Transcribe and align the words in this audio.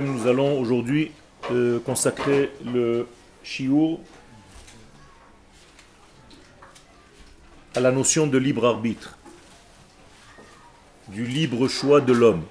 nous 0.00 0.26
allons 0.26 0.58
aujourd'hui 0.58 1.12
euh, 1.52 1.78
consacrer 1.78 2.50
le 2.64 3.06
shiur 3.44 4.00
à 7.76 7.80
la 7.80 7.92
notion 7.92 8.26
de 8.26 8.38
libre 8.38 8.66
arbitre, 8.66 9.16
du 11.08 11.24
libre 11.24 11.68
choix 11.68 12.00
de 12.00 12.12
l'homme. 12.12 12.42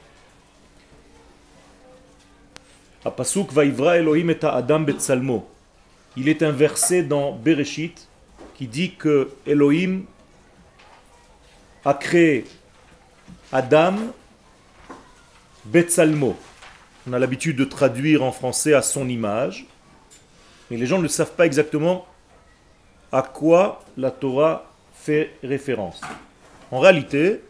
Elohim 3.04 4.30
et 4.30 4.46
Adam. 4.46 4.86
Il 6.16 6.30
est 6.30 6.44
un 6.44 6.52
verset 6.52 7.04
dans 7.04 7.34
Bereshit 7.34 8.08
qui 8.56 8.68
dit 8.68 8.96
que 8.96 9.32
Elohim 9.46 10.04
a 11.84 11.94
créé 11.94 12.46
Adam 13.52 13.96
Betsalmo. 15.66 16.36
On 17.08 17.14
a 17.14 17.20
l'habitude 17.20 17.56
de 17.58 17.66
traduire 17.66 18.24
en 18.24 18.32
français 18.32 18.74
à 18.74 18.82
son 18.82 19.10
image, 19.10 19.66
mais 20.70 20.78
les 20.78 20.86
gens 20.86 21.02
ne 21.02 21.08
savent 21.08 21.34
pas 21.34 21.46
exactement 21.46 22.06
à 23.12 23.22
quoi 23.22 23.84
la 23.98 24.12
Torah 24.12 24.72
fait 24.94 25.32
référence. 25.44 26.02
En 26.72 26.80
réalité, 26.80 27.42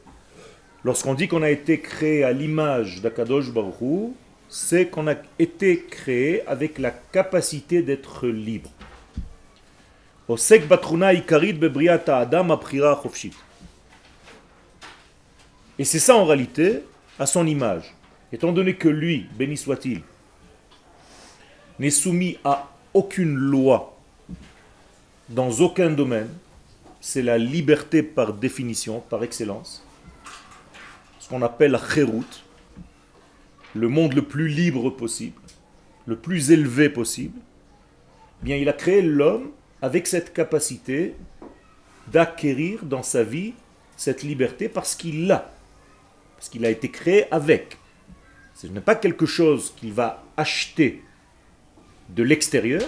lorsqu'on 0.84 1.14
dit 1.14 1.28
qu'on 1.28 1.42
a 1.42 1.50
été 1.50 1.80
créé 1.80 2.24
à 2.24 2.32
l'image 2.32 3.02
d'Akadosh 3.02 3.52
Baruch 3.52 4.14
c'est 4.48 4.88
qu'on 4.88 5.08
a 5.08 5.16
été 5.40 5.84
créé 5.84 6.48
avec 6.48 6.78
la 6.78 6.92
capacité 6.92 7.82
d'être 7.82 8.28
libre. 8.28 8.70
Et 15.78 15.84
c'est 15.84 16.00
ça 16.00 16.16
en 16.16 16.26
réalité, 16.26 16.84
à 17.20 17.26
son 17.26 17.48
image. 17.48 17.95
Étant 18.36 18.52
donné 18.52 18.76
que 18.76 18.90
lui, 18.90 19.28
béni 19.38 19.56
soit-il, 19.56 20.02
n'est 21.80 21.90
soumis 21.90 22.38
à 22.44 22.70
aucune 22.94 23.34
loi 23.34 23.98
dans 25.30 25.52
aucun 25.62 25.90
domaine, 25.90 26.28
c'est 27.00 27.22
la 27.22 27.38
liberté 27.38 28.04
par 28.04 28.34
définition, 28.34 29.00
par 29.00 29.24
excellence, 29.24 29.88
ce 31.18 31.30
qu'on 31.30 31.44
appelle 31.44 31.72
la 31.72 31.80
chéroute, 31.80 32.44
le 33.74 33.88
monde 33.88 34.12
le 34.12 34.24
plus 34.24 34.50
libre 34.50 34.90
possible, 34.90 35.40
le 36.06 36.18
plus 36.18 36.52
élevé 36.52 36.90
possible, 36.90 37.40
eh 37.40 38.46
bien 38.48 38.58
il 38.58 38.68
a 38.68 38.74
créé 38.74 39.02
l'homme 39.02 39.52
avec 39.82 40.08
cette 40.08 40.34
capacité 40.34 41.16
d'acquérir 42.12 42.84
dans 42.84 43.02
sa 43.02 43.24
vie 43.24 43.54
cette 43.96 44.24
liberté 44.24 44.68
parce 44.68 44.94
qu'il 44.94 45.26
l'a, 45.28 45.50
parce 46.36 46.50
qu'il 46.50 46.66
a 46.66 46.70
été 46.70 46.92
créé 46.92 47.34
avec. 47.34 47.78
Ce 48.66 48.72
n'est 48.72 48.82
pas 48.82 48.96
quelque 48.96 49.26
chose 49.26 49.74
qu'il 49.78 49.94
va 49.94 50.24
acheter 50.38 51.04
de 52.10 52.24
l'extérieur, 52.24 52.82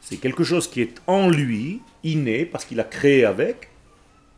c'est 0.00 0.16
quelque 0.16 0.42
chose 0.42 0.68
qui 0.68 0.80
est 0.80 1.00
en 1.06 1.30
lui, 1.30 1.80
inné, 2.02 2.44
parce 2.44 2.64
qu'il 2.64 2.80
a 2.80 2.84
créé 2.84 3.24
avec, 3.24 3.68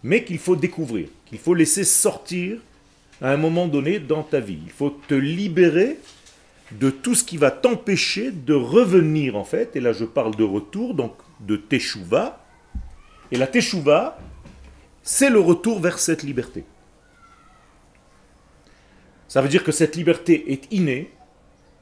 mais 0.02 0.24
qu'il 0.24 0.38
faut 0.38 0.56
découvrir, 0.56 1.08
qu'il 1.24 1.38
faut 1.38 1.54
laisser 1.54 1.84
sortir 1.84 2.58
à 3.22 3.30
un 3.32 3.36
moment 3.38 3.66
donné 3.66 3.98
dans 3.98 4.22
ta 4.22 4.40
vie. 4.40 4.58
Il 4.64 4.72
faut 4.72 4.90
te 5.08 5.14
libérer 5.14 5.98
de 6.72 6.90
tout 6.90 7.14
ce 7.14 7.24
qui 7.24 7.38
va 7.38 7.50
t'empêcher 7.50 8.30
de 8.30 8.54
revenir 8.54 9.36
en 9.36 9.44
fait, 9.44 9.76
et 9.76 9.80
là 9.80 9.92
je 9.92 10.04
parle 10.04 10.36
de 10.36 10.44
retour, 10.44 10.94
donc 10.94 11.14
de 11.40 11.56
teshuva. 11.56 12.44
Et 13.30 13.36
la 13.36 13.46
teshuva, 13.46 14.18
c'est 15.02 15.30
le 15.30 15.40
retour 15.40 15.80
vers 15.80 15.98
cette 15.98 16.22
liberté. 16.22 16.64
Ça 19.34 19.42
veut 19.42 19.48
dire 19.48 19.64
que 19.64 19.72
cette 19.72 19.96
liberté 19.96 20.52
est 20.52 20.72
innée, 20.72 21.10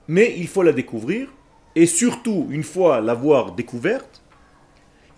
mais 0.09 0.35
il 0.39 0.49
faut 0.49 0.63
la 0.63 0.73
découvrir, 0.73 1.29
et 1.75 1.85
surtout, 1.85 2.47
une 2.49 2.63
fois 2.63 3.03
l'avoir 3.03 3.53
découverte, 3.53 4.23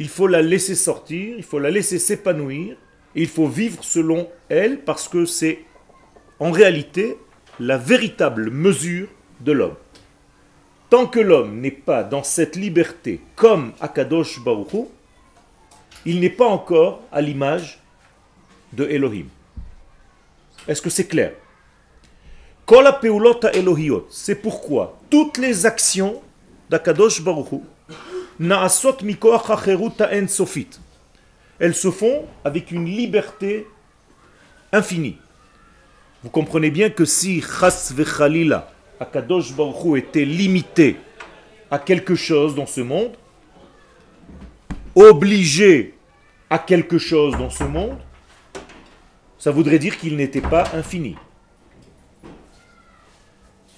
il 0.00 0.08
faut 0.08 0.26
la 0.26 0.42
laisser 0.42 0.74
sortir, 0.74 1.36
il 1.36 1.44
faut 1.44 1.60
la 1.60 1.70
laisser 1.70 2.00
s'épanouir, 2.00 2.76
et 3.14 3.22
il 3.22 3.28
faut 3.28 3.46
vivre 3.46 3.84
selon 3.84 4.28
elle, 4.48 4.80
parce 4.80 5.06
que 5.06 5.26
c'est 5.26 5.60
en 6.40 6.50
réalité 6.50 7.16
la 7.60 7.78
véritable 7.78 8.50
mesure 8.50 9.06
de 9.38 9.52
l'homme. 9.52 9.76
Tant 10.90 11.06
que 11.06 11.20
l'homme 11.20 11.60
n'est 11.60 11.70
pas 11.70 12.02
dans 12.02 12.24
cette 12.24 12.56
liberté 12.56 13.20
comme 13.36 13.74
Akadosh 13.80 14.42
Baruch 14.42 14.88
il 16.04 16.18
n'est 16.18 16.30
pas 16.30 16.48
encore 16.48 17.00
à 17.12 17.20
l'image 17.20 17.80
de 18.72 18.88
Elohim. 18.88 19.28
Est-ce 20.66 20.82
que 20.82 20.90
c'est 20.90 21.06
clair? 21.06 21.30
C'est 24.10 24.34
pourquoi 24.36 24.98
toutes 25.10 25.38
les 25.38 25.66
actions 25.66 26.22
d'Akadosh 26.70 27.22
Baruch 27.22 27.60
elles 31.60 31.74
se 31.74 31.90
font 31.90 32.24
avec 32.44 32.70
une 32.72 32.86
liberté 32.86 33.66
infinie. 34.72 35.18
Vous 36.22 36.30
comprenez 36.30 36.70
bien 36.70 36.90
que 36.90 37.04
si 37.04 37.42
Chas 37.42 37.92
Vechalila, 37.94 38.72
Akadosh 38.98 39.52
Baruch 39.52 39.98
était 39.98 40.24
limité 40.24 40.96
à 41.70 41.78
quelque 41.78 42.14
chose 42.14 42.54
dans 42.54 42.66
ce 42.66 42.80
monde, 42.80 43.12
obligé 44.94 45.94
à 46.50 46.58
quelque 46.58 46.98
chose 46.98 47.36
dans 47.36 47.50
ce 47.50 47.64
monde, 47.64 47.98
ça 49.38 49.50
voudrait 49.50 49.78
dire 49.78 49.98
qu'il 49.98 50.16
n'était 50.16 50.40
pas 50.40 50.64
infini. 50.74 51.16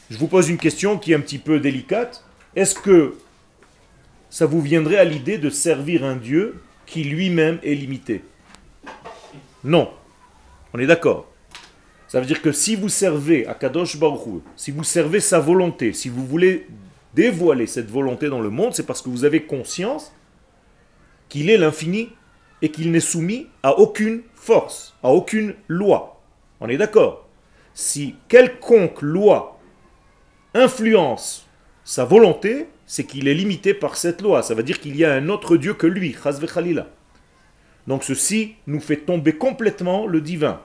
Je 0.09 0.19
vous 0.19 0.29
pose 0.29 0.49
une 0.49 0.59
question 0.59 0.99
qui 0.99 1.13
est 1.13 1.17
un 1.17 1.21
petit 1.21 1.39
peu 1.39 1.59
délicate. 1.59 2.25
Est-ce 2.55 2.77
que 2.77 3.17
ça 4.31 4.47
vous 4.47 4.61
viendrait 4.61 4.99
à 4.99 5.05
l'idée 5.05 5.37
de 5.37 5.51
servir 5.51 6.05
un 6.05 6.15
Dieu 6.15 6.63
qui 6.87 7.03
lui-même 7.03 7.59
est 7.65 7.75
limité? 7.75 8.23
Non. 9.65 9.91
On 10.73 10.79
est 10.79 10.87
d'accord. 10.87 11.27
Ça 12.07 12.21
veut 12.21 12.27
dire 12.27 12.41
que 12.41 12.53
si 12.53 12.77
vous 12.77 12.89
servez 12.89 13.47
à 13.47 13.55
Kadosh 13.55 13.99
Baruch 13.99 14.43
si 14.55 14.71
vous 14.71 14.85
servez 14.85 15.19
sa 15.19 15.41
volonté, 15.41 15.93
si 15.93 16.09
vous 16.09 16.25
voulez 16.25 16.69
dévoiler 17.15 17.67
cette 17.67 17.91
volonté 17.91 18.29
dans 18.29 18.41
le 18.41 18.51
monde, 18.51 18.75
c'est 18.75 18.87
parce 18.87 19.03
que 19.03 19.09
vous 19.09 19.25
avez 19.25 19.43
conscience 19.43 20.13
qu'il 21.29 21.51
est 21.51 21.59
l'infini 21.59 22.11
et 22.63 22.71
qu'il 22.71 22.93
n'est 22.93 23.01
soumis 23.01 23.49
à 23.65 23.77
aucune 23.79 24.23
force, 24.37 24.95
à 25.03 25.11
aucune 25.11 25.55
loi. 25.67 26.21
On 26.61 26.69
est 26.69 26.77
d'accord 26.77 27.27
Si 27.75 28.15
quelconque 28.29 29.03
loi 29.03 29.56
influence 30.57 31.47
sa 31.85 32.05
volonté, 32.05 32.67
c'est 32.87 33.05
qu'il 33.05 33.29
est 33.29 33.35
limité 33.35 33.75
par 33.75 33.97
cette 33.97 34.23
loi. 34.23 34.43
Ça 34.43 34.55
veut 34.55 34.63
dire 34.63 34.81
qu'il 34.81 34.97
y 34.97 35.05
a 35.05 35.13
un 35.13 35.29
autre 35.29 35.57
Dieu 35.57 35.75
que 35.75 35.87
lui, 35.87 36.15
Khalila. 36.15 36.89
Donc 37.87 38.03
ceci 38.03 38.55
nous 38.67 38.81
fait 38.81 38.97
tomber 38.97 39.33
complètement 39.35 40.07
le 40.07 40.21
divin. 40.21 40.61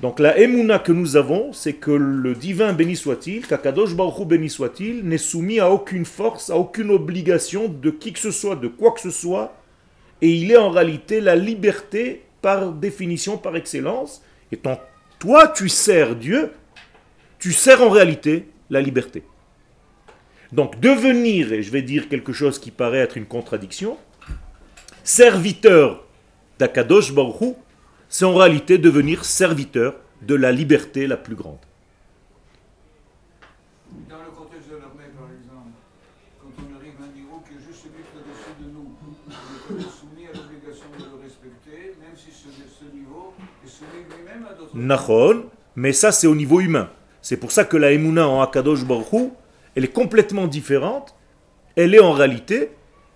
Donc 0.00 0.18
la 0.18 0.38
émouna 0.38 0.80
que 0.80 0.90
nous 0.90 1.16
avons, 1.16 1.52
c'est 1.52 1.74
que 1.74 1.92
le 1.92 2.34
divin 2.34 2.72
béni 2.72 2.96
soit-il, 2.96 3.46
qu'Akadosh 3.46 3.94
Baruch 3.94 4.26
béni 4.26 4.50
soit-il, 4.50 5.04
n'est 5.04 5.18
soumis 5.18 5.60
à 5.60 5.70
aucune 5.70 6.04
force, 6.04 6.50
à 6.50 6.56
aucune 6.56 6.90
obligation 6.90 7.68
de 7.68 7.90
qui 7.90 8.12
que 8.12 8.18
ce 8.18 8.32
soit, 8.32 8.56
de 8.56 8.66
quoi 8.66 8.90
que 8.90 9.00
ce 9.00 9.10
soit, 9.10 9.56
et 10.20 10.30
il 10.30 10.50
est 10.50 10.56
en 10.56 10.70
réalité 10.70 11.20
la 11.20 11.36
liberté 11.36 12.24
par 12.42 12.72
définition, 12.72 13.38
par 13.38 13.54
excellence. 13.54 14.22
Et 14.50 14.56
tant 14.56 14.80
toi 15.20 15.48
tu 15.48 15.68
sers 15.68 16.16
Dieu, 16.16 16.50
tu 17.44 17.52
sers 17.52 17.82
en 17.82 17.90
réalité 17.90 18.48
la 18.70 18.80
liberté. 18.80 19.22
Donc 20.50 20.80
devenir, 20.80 21.52
et 21.52 21.62
je 21.62 21.70
vais 21.70 21.82
dire 21.82 22.08
quelque 22.08 22.32
chose 22.32 22.58
qui 22.58 22.70
paraît 22.70 23.00
être 23.00 23.18
une 23.18 23.26
contradiction, 23.26 23.98
serviteur 25.02 26.06
d'Akadosh 26.58 27.12
Baruch 27.12 27.54
c'est 28.08 28.24
en 28.24 28.34
réalité 28.34 28.78
devenir 28.78 29.26
serviteur 29.26 29.96
de 30.22 30.34
la 30.34 30.52
liberté 30.52 31.06
la 31.06 31.18
plus 31.18 31.34
grande. 31.34 31.58
Dans 34.08 34.22
le 34.24 34.30
contexte 34.30 34.70
de 34.70 34.76
l'armée, 34.76 35.12
par 35.14 35.28
exemple, 35.28 35.76
quand 36.40 36.48
on 36.64 36.76
arrive 36.76 36.94
à 36.98 37.04
un 37.04 37.14
niveau 37.14 37.42
qui 37.46 37.56
est 37.56 37.60
juste 37.60 37.82
celui 37.84 38.00
au-dessus 38.16 38.54
de 38.58 38.72
nous, 38.72 38.88
on 39.68 39.78
est 39.78 39.82
soumis 39.82 40.28
à 40.32 40.34
l'obligation 40.34 40.88
de 40.98 41.04
le 41.04 41.22
respecter, 41.22 41.92
même 42.00 42.16
si 42.16 42.30
ce, 42.30 42.48
ce 42.48 42.90
niveau 42.96 43.34
est 43.62 43.68
soumis 43.68 44.04
lui-même 44.08 44.46
à 44.50 44.54
d'autres. 44.54 44.74
Nachon, 44.74 45.50
mais 45.76 45.92
ça 45.92 46.10
c'est 46.10 46.26
au 46.26 46.34
niveau 46.34 46.62
humain. 46.62 46.88
C'est 47.24 47.38
pour 47.38 47.52
ça 47.52 47.64
que 47.64 47.78
la 47.78 47.90
Emouna 47.92 48.28
en 48.28 48.42
Akadosh 48.42 48.84
Baruch 48.84 49.30
elle 49.74 49.84
est 49.84 49.92
complètement 49.94 50.46
différente. 50.46 51.14
Elle 51.74 51.94
est 51.94 52.00
en 52.00 52.12
réalité, 52.12 52.72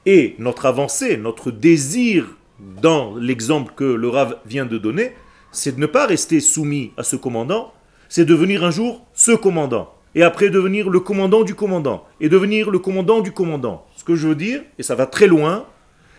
et 0.07 0.35
notre 0.39 0.65
avancée, 0.65 1.19
notre 1.19 1.51
désir 1.51 2.39
dans 2.81 3.15
l'exemple 3.17 3.75
que 3.77 3.85
le 3.85 4.09
Rav 4.09 4.39
vient 4.47 4.65
de 4.65 4.79
donner, 4.79 5.13
c'est 5.53 5.77
de 5.77 5.81
ne 5.81 5.85
pas 5.85 6.07
rester 6.07 6.41
soumis 6.41 6.93
à 6.97 7.03
ce 7.03 7.17
commandant, 7.17 7.75
c'est 8.09 8.25
devenir 8.25 8.65
un 8.65 8.71
jour 8.71 9.07
ce 9.13 9.33
commandant, 9.33 9.93
et 10.15 10.23
après 10.23 10.49
devenir 10.49 10.89
le 10.89 11.01
commandant 11.01 11.43
du 11.43 11.55
commandant, 11.55 12.07
et 12.19 12.31
devenir 12.31 12.71
le 12.71 12.79
commandant 12.79 13.21
du 13.21 13.33
commandant. 13.33 13.85
Ce 13.95 14.05
que 14.05 14.15
je 14.15 14.29
veux 14.29 14.35
dire, 14.35 14.63
et 14.79 14.83
ça 14.83 14.95
va 14.95 15.05
très 15.05 15.27
loin, 15.27 15.67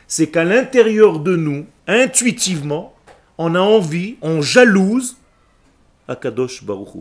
c'est 0.06 0.27
qu'à 0.27 0.44
l'intérieur 0.44 1.19
de 1.19 1.35
nous, 1.35 1.65
intuitivement, 1.88 2.94
on 3.39 3.56
a 3.56 3.59
envie, 3.59 4.18
on 4.21 4.44
jalouse 4.44 5.18
Akadosh 6.07 6.63
Baruchu. 6.63 7.00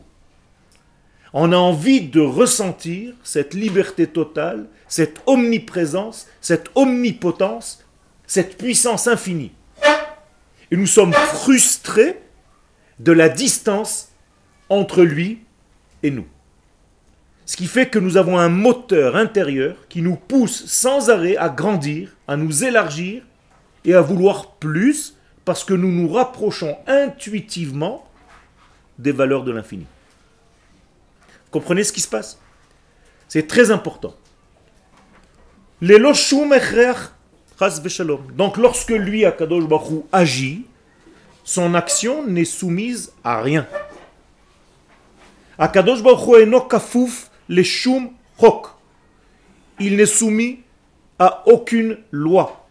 On 1.32 1.52
a 1.52 1.56
envie 1.56 2.00
de 2.00 2.20
ressentir 2.20 3.14
cette 3.22 3.54
liberté 3.54 4.06
totale, 4.06 4.66
cette 4.86 5.20
omniprésence, 5.26 6.26
cette 6.40 6.70
omnipotence, 6.74 7.84
cette 8.26 8.56
puissance 8.56 9.06
infinie. 9.06 9.52
Et 10.70 10.76
nous 10.76 10.86
sommes 10.86 11.12
frustrés 11.12 12.20
de 12.98 13.12
la 13.12 13.28
distance 13.28 14.10
entre 14.68 15.02
lui 15.02 15.40
et 16.02 16.10
nous. 16.10 16.26
Ce 17.46 17.56
qui 17.56 17.66
fait 17.66 17.88
que 17.88 17.98
nous 17.98 18.18
avons 18.18 18.38
un 18.38 18.50
moteur 18.50 19.16
intérieur 19.16 19.76
qui 19.88 20.02
nous 20.02 20.16
pousse 20.16 20.66
sans 20.66 21.08
arrêt 21.08 21.36
à 21.36 21.48
grandir, 21.48 22.14
à 22.26 22.36
nous 22.36 22.64
élargir 22.64 23.22
et 23.84 23.94
à 23.94 24.02
vouloir 24.02 24.52
plus 24.56 25.16
parce 25.46 25.64
que 25.64 25.72
nous 25.72 25.90
nous 25.90 26.12
rapprochons 26.12 26.76
intuitivement 26.86 28.06
des 28.98 29.12
valeurs 29.12 29.44
de 29.44 29.52
l'infini. 29.52 29.86
Comprenez 31.50 31.84
ce 31.84 31.92
qui 31.92 32.00
se 32.00 32.08
passe? 32.08 32.38
C'est 33.28 33.46
très 33.46 33.70
important. 33.70 34.14
Donc 35.80 36.16
lorsque 38.56 38.90
lui, 38.90 39.24
Akadosh 39.24 39.64
Baruch 39.64 40.04
agit, 40.12 40.66
son 41.44 41.74
action 41.74 42.26
n'est 42.26 42.44
soumise 42.44 43.12
à 43.24 43.40
rien. 43.40 43.66
Akadosh 45.58 46.02
Baruch 46.02 46.42
eno 46.42 46.60
kafuf 46.62 47.30
le 47.48 47.62
shum 47.62 48.10
chok. 48.40 48.68
Il 49.80 49.96
n'est 49.96 50.06
soumis 50.06 50.60
à 51.18 51.42
aucune 51.46 51.98
loi. 52.10 52.66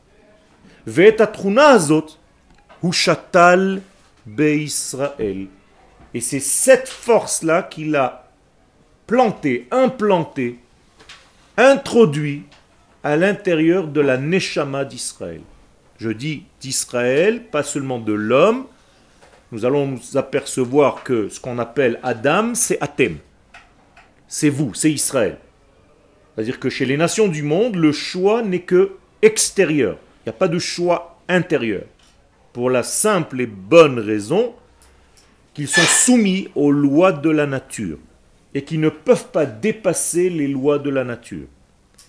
Et 6.13 6.21
c'est 6.21 6.39
cette 6.39 6.87
force-là 6.87 7.63
qu'il 7.63 7.95
a 7.95 8.26
planté, 9.07 9.67
implanté, 9.71 10.59
introduit 11.55 12.43
à 13.03 13.15
l'intérieur 13.15 13.87
de 13.87 14.01
la 14.01 14.17
Neshama 14.17 14.83
d'Israël. 14.83 15.41
Je 15.97 16.09
dis 16.09 16.43
d'Israël, 16.59 17.45
pas 17.45 17.63
seulement 17.63 17.99
de 17.99 18.13
l'homme. 18.13 18.65
Nous 19.51 19.65
allons 19.65 19.87
nous 19.87 20.17
apercevoir 20.17 21.03
que 21.03 21.29
ce 21.29 21.39
qu'on 21.39 21.57
appelle 21.57 21.99
Adam, 22.03 22.53
c'est 22.53 22.79
Athem. 22.81 23.17
C'est 24.27 24.49
vous, 24.49 24.73
c'est 24.73 24.91
Israël. 24.91 25.37
C'est-à-dire 26.35 26.59
que 26.59 26.69
chez 26.69 26.85
les 26.85 26.97
nations 26.97 27.29
du 27.29 27.43
monde, 27.43 27.77
le 27.77 27.93
choix 27.93 28.43
n'est 28.43 28.61
que 28.61 28.97
extérieur. 29.21 29.97
Il 30.19 30.29
n'y 30.29 30.35
a 30.35 30.37
pas 30.37 30.49
de 30.49 30.59
choix 30.59 31.21
intérieur. 31.29 31.83
Pour 32.51 32.69
la 32.69 32.83
simple 32.83 33.39
et 33.39 33.47
bonne 33.47 33.99
raison 33.99 34.53
qu'ils 35.53 35.69
sont 35.69 35.81
soumis 35.81 36.49
aux 36.55 36.71
lois 36.71 37.13
de 37.13 37.29
la 37.29 37.47
nature 37.47 37.97
et 38.57 38.63
qui 38.63 38.79
ne 38.79 38.89
peuvent 38.89 39.27
pas 39.27 39.45
dépasser 39.45 40.31
les 40.31 40.47
lois 40.47 40.79
de 40.79 40.89
la 40.89 41.03
nature. 41.03 41.45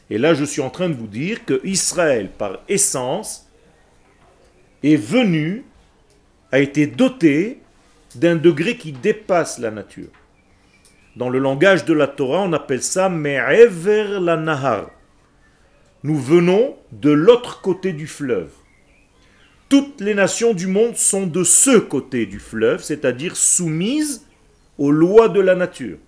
Et 0.09 0.17
là, 0.17 0.33
je 0.33 0.47
suis 0.47 0.63
en 0.63 0.71
train 0.71 0.89
de 0.89 0.95
vous 0.95 1.07
dire 1.07 1.45
que 1.45 1.61
Israël, 1.63 2.31
par 2.31 2.61
essence, 2.71 3.51
est 4.83 4.97
venu, 4.97 5.67
a 6.51 6.61
été 6.61 6.87
doté 6.87 7.61
d'un 8.15 8.37
degré 8.37 8.79
qui 8.79 8.93
dépasse 8.93 9.59
la 9.59 9.71
nature. 9.71 10.09
Dans 11.17 11.29
le 11.29 11.39
langage 11.39 11.85
de 11.85 11.93
la 11.93 12.07
Torah, 12.07 12.41
on 12.41 12.55
appelle 12.55 12.83
ça 12.83 13.11
Me'ever 13.11 14.19
la 14.19 14.39
Nahar. 14.39 14.91
Nous 16.03 16.17
venons 16.17 16.77
de 16.93 17.11
l'autre 17.11 17.61
côté 17.61 17.93
du 17.93 18.07
fleuve. 18.07 18.53
Toutes 19.69 20.01
les 20.01 20.15
nations 20.15 20.55
du 20.55 20.67
monde 20.67 20.97
sont 20.97 21.27
de 21.27 21.45
ce 21.45 21.77
côté 21.77 22.25
du 22.25 22.39
fleuve, 22.39 22.83
c'est-à-dire 22.83 23.37
soumises 23.37 24.27
aux 24.79 24.91
lois 24.91 25.29
de 25.29 25.41
la 25.43 25.55
nature. 25.55 25.99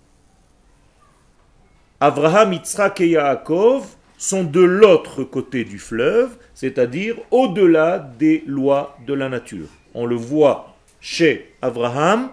Abraham, 2.01 2.55
Yitzhak 2.55 3.01
et 3.03 3.11
Yaakov 3.11 3.87
sont 4.17 4.45
de 4.45 4.61
l'autre 4.61 5.23
côté 5.23 5.65
du 5.65 5.79
fleuve, 5.79 6.31
c'est-à-dire 6.55 7.17
au-delà 7.31 7.99
des 8.19 8.43
lois 8.47 8.97
de 9.07 9.15
la 9.15 9.29
nature. 9.29 9.67
On 9.95 10.07
le 10.07 10.17
voit 10.17 10.77
chez 11.01 11.55
Abraham 11.61 12.31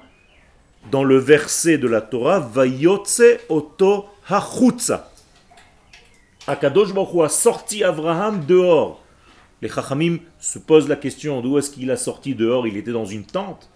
dans 0.91 1.03
le 1.03 1.17
verset 1.17 1.77
de 1.77 1.87
la 1.87 2.01
Torah 2.01 2.39
Vayotse 2.39 3.39
oto 3.49 4.05
hachutza. 4.29 5.11
Akadosh 6.47 6.93
Baruch 6.93 7.25
a 7.25 7.29
sorti 7.29 7.83
Abraham 7.83 8.45
dehors 8.45 9.03
les 9.61 9.69
Chachamim 9.69 10.19
se 10.39 10.59
posent 10.59 10.87
la 10.87 10.95
question 10.95 11.41
d'où 11.41 11.57
est-ce 11.57 11.71
qu'il 11.71 11.89
a 11.89 11.97
sorti 11.97 12.35
dehors? 12.35 12.67
Il 12.67 12.77
était 12.77 12.91
dans 12.91 13.05
une 13.05 13.25
tente. 13.25 13.69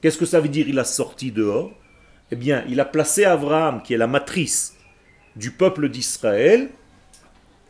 Qu'est-ce 0.00 0.18
que 0.18 0.26
ça 0.26 0.40
veut 0.40 0.48
dire 0.48 0.68
il 0.68 0.78
a 0.78 0.84
sorti 0.84 1.32
dehors? 1.32 1.70
Eh 2.30 2.36
bien, 2.36 2.64
il 2.68 2.78
a 2.80 2.84
placé 2.84 3.24
Abraham, 3.24 3.82
qui 3.82 3.94
est 3.94 3.98
la 3.98 4.06
matrice 4.06 4.73
du 5.36 5.50
peuple 5.50 5.88
d'Israël, 5.88 6.70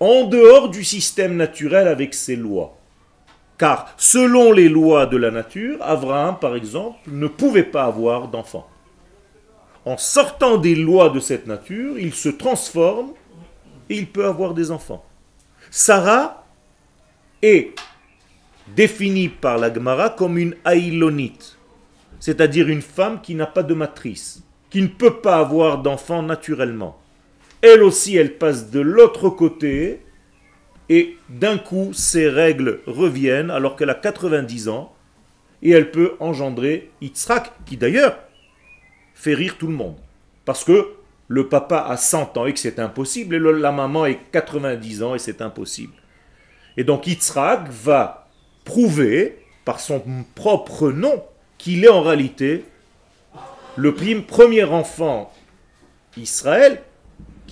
en 0.01 0.25
dehors 0.25 0.69
du 0.69 0.85
système 0.85 1.37
naturel 1.37 1.89
avec 1.89 2.15
ses 2.15 2.37
lois. 2.37 2.77
Car 3.59 3.95
selon 3.97 4.53
les 4.53 4.69
lois 4.69 5.07
de 5.07 5.17
la 5.17 5.31
nature, 5.31 5.79
Abraham, 5.81 6.39
par 6.39 6.57
exemple, 6.57 6.99
ne 7.07 7.29
pouvait 7.29 7.63
pas 7.63 7.85
avoir 7.85 8.29
d'enfant. 8.29 8.69
En 9.85 9.97
sortant 9.97 10.59
des 10.59 10.75
lois 10.75 11.11
de 11.11 11.21
cette 11.21 11.47
nature, 11.47 11.99
il 11.99 12.15
se 12.15 12.29
transforme 12.29 13.13
et 13.89 13.97
il 13.97 14.07
peut 14.07 14.27
avoir 14.27 14.55
des 14.55 14.71
enfants. 14.71 15.05
Sarah 15.71 16.45
est 17.43 17.75
définie 18.75 19.29
par 19.29 19.59
la 19.59 19.73
Gemara 19.73 20.11
comme 20.11 20.39
une 20.39 20.57
aïlonite, 20.65 21.59
c'est-à-dire 22.19 22.69
une 22.69 22.83
femme 22.83 23.21
qui 23.21 23.35
n'a 23.35 23.47
pas 23.47 23.63
de 23.63 23.75
matrice, 23.75 24.43
qui 24.71 24.81
ne 24.81 24.89
peut 24.89 25.21
pas 25.21 25.39
avoir 25.39 25.79
d'enfant 25.79 26.23
naturellement. 26.23 26.99
Elle 27.67 27.83
aussi, 27.83 28.15
elle 28.15 28.37
passe 28.37 28.71
de 28.71 28.81
l'autre 28.81 29.31
côté 29.31 30.01
et 30.91 31.17
d'un 31.31 31.57
coup, 31.57 31.95
ses 31.95 32.29
règles 32.29 32.81
reviennent 32.87 33.51
alors 33.51 33.75
qu'elle 33.75 33.89
a 33.89 33.95
90 33.95 34.69
ans 34.69 34.95
et 35.63 35.71
elle 35.71 35.91
peut 35.91 36.13
engendrer 36.21 36.91
Yitzhak, 37.01 37.53
qui 37.65 37.79
d'ailleurs 37.79 38.19
fait 39.15 39.33
rire 39.33 39.57
tout 39.59 39.67
le 39.67 39.73
monde. 39.73 39.97
Parce 40.45 40.63
que 40.63 40.91
le 41.29 41.49
papa 41.49 41.79
a 41.79 41.97
100 41.97 42.37
ans 42.37 42.45
et 42.45 42.53
que 42.53 42.59
c'est 42.59 42.79
impossible, 42.79 43.37
et 43.37 43.39
la 43.39 43.73
maman 43.73 44.05
est 44.05 44.21
90 44.31 45.03
ans 45.03 45.15
et 45.15 45.19
c'est 45.19 45.41
impossible. 45.41 45.95
Et 46.77 46.85
donc 46.85 47.07
Yitzhak 47.07 47.71
va 47.71 48.29
prouver 48.67 49.39
par 49.65 49.81
son 49.81 50.03
propre 50.35 50.91
nom 50.91 51.25
qu'il 51.57 51.83
est 51.87 51.89
en 51.89 52.03
réalité 52.03 52.67
le 53.77 53.95
premier 53.95 54.65
enfant 54.65 55.33
Israël 56.19 56.83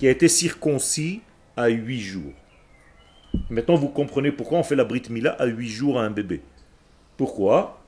qui 0.03 0.09
a 0.09 0.11
été 0.11 0.27
circoncis 0.27 1.21
à 1.55 1.69
huit 1.69 2.01
jours. 2.01 2.33
Maintenant, 3.49 3.75
vous 3.75 3.87
comprenez 3.87 4.33
pourquoi 4.33 4.57
on 4.57 4.63
fait 4.63 4.75
la 4.75 4.83
Brit 4.83 5.03
Mila 5.09 5.31
à 5.31 5.45
huit 5.45 5.69
jours 5.69 5.97
à 5.97 6.03
un 6.03 6.09
bébé. 6.09 6.41
Pourquoi? 7.15 7.81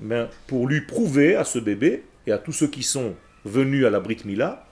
Ben, 0.00 0.28
Pour 0.48 0.66
lui 0.66 0.80
prouver 0.80 1.36
à 1.36 1.44
ce 1.44 1.60
bébé 1.60 2.02
et 2.26 2.32
à 2.32 2.38
tous 2.38 2.50
ceux 2.50 2.66
qui 2.66 2.82
sont 2.82 3.14
venus 3.44 3.86
à 3.86 3.90
la 3.90 4.00
Brit 4.00 4.16
Mila 4.24 4.66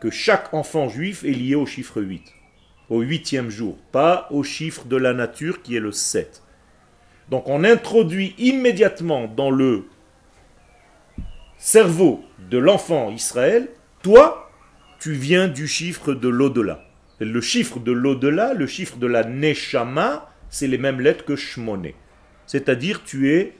que 0.00 0.10
chaque 0.10 0.52
enfant 0.52 0.88
juif 0.88 1.22
est 1.22 1.30
lié 1.30 1.54
au 1.54 1.64
chiffre 1.64 2.02
8 2.02 2.34
au 2.90 3.02
huitième 3.02 3.48
jour, 3.48 3.78
pas 3.92 4.26
au 4.32 4.42
chiffre 4.42 4.86
de 4.86 4.96
la 4.96 5.14
nature 5.14 5.62
qui 5.62 5.76
est 5.76 5.80
le 5.80 5.92
7. 5.92 6.42
Donc 7.30 7.46
on 7.46 7.62
introduit 7.62 8.34
immédiatement 8.38 9.28
dans 9.28 9.52
le 9.52 9.84
cerveau 11.56 12.24
de 12.50 12.58
l'enfant 12.58 13.12
Israël, 13.12 13.68
toi, 14.02 14.41
tu 15.02 15.14
viens 15.14 15.48
du 15.48 15.66
chiffre 15.66 16.14
de 16.14 16.28
l'au-delà. 16.28 16.84
Le 17.18 17.40
chiffre 17.40 17.80
de 17.80 17.90
l'au-delà, 17.90 18.54
le 18.54 18.68
chiffre 18.68 18.98
de 18.98 19.08
la 19.08 19.24
Neshama, 19.24 20.30
c'est 20.48 20.68
les 20.68 20.78
mêmes 20.78 21.00
lettres 21.00 21.24
que 21.24 21.34
Shmoné. 21.34 21.96
C'est-à-dire 22.46 23.02
tu 23.02 23.32
es 23.32 23.52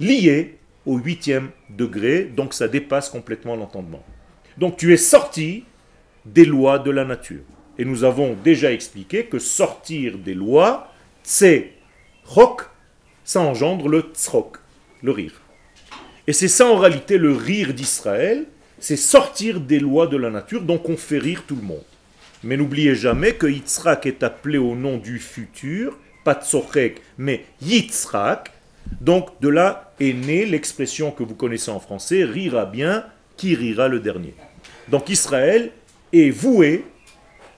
lié 0.00 0.56
au 0.86 0.96
huitième 0.96 1.50
degré, 1.68 2.24
donc 2.24 2.54
ça 2.54 2.68
dépasse 2.68 3.10
complètement 3.10 3.54
l'entendement. 3.54 4.02
Donc 4.56 4.78
tu 4.78 4.94
es 4.94 4.96
sorti 4.96 5.64
des 6.24 6.46
lois 6.46 6.78
de 6.78 6.90
la 6.90 7.04
nature. 7.04 7.44
Et 7.76 7.84
nous 7.84 8.04
avons 8.04 8.34
déjà 8.42 8.72
expliqué 8.72 9.26
que 9.26 9.38
sortir 9.38 10.16
des 10.16 10.32
lois, 10.32 10.90
c'est 11.22 11.74
chok, 12.34 12.62
ça 13.24 13.42
engendre 13.42 13.90
le 13.90 14.00
tsrok, 14.14 14.56
le 15.02 15.10
rire. 15.12 15.42
Et 16.26 16.32
c'est 16.32 16.48
ça 16.48 16.66
en 16.66 16.78
réalité 16.78 17.18
le 17.18 17.32
rire 17.32 17.74
d'Israël, 17.74 18.46
c'est 18.80 18.96
sortir 18.96 19.60
des 19.60 19.78
lois 19.78 20.06
de 20.06 20.16
la 20.16 20.30
nature, 20.30 20.62
donc 20.62 20.88
on 20.88 20.96
fait 20.96 21.18
rire 21.18 21.44
tout 21.46 21.56
le 21.56 21.62
monde. 21.62 21.84
Mais 22.44 22.56
n'oubliez 22.56 22.94
jamais 22.94 23.32
que 23.32 23.46
Yitzhak 23.46 24.06
est 24.06 24.22
appelé 24.22 24.58
au 24.58 24.74
nom 24.76 24.96
du 24.98 25.18
futur, 25.18 25.98
pas 26.24 26.34
Tsorek, 26.34 27.02
mais 27.16 27.44
Yitzhak. 27.62 28.52
Donc 29.00 29.40
de 29.40 29.48
là 29.48 29.92
est 30.00 30.12
née 30.12 30.46
l'expression 30.46 31.10
que 31.10 31.22
vous 31.22 31.34
connaissez 31.34 31.70
en 31.70 31.80
français, 31.80 32.24
rira 32.24 32.64
bien, 32.64 33.04
qui 33.36 33.54
rira 33.54 33.88
le 33.88 34.00
dernier. 34.00 34.34
Donc 34.88 35.08
Israël 35.10 35.72
est 36.12 36.30
voué 36.30 36.84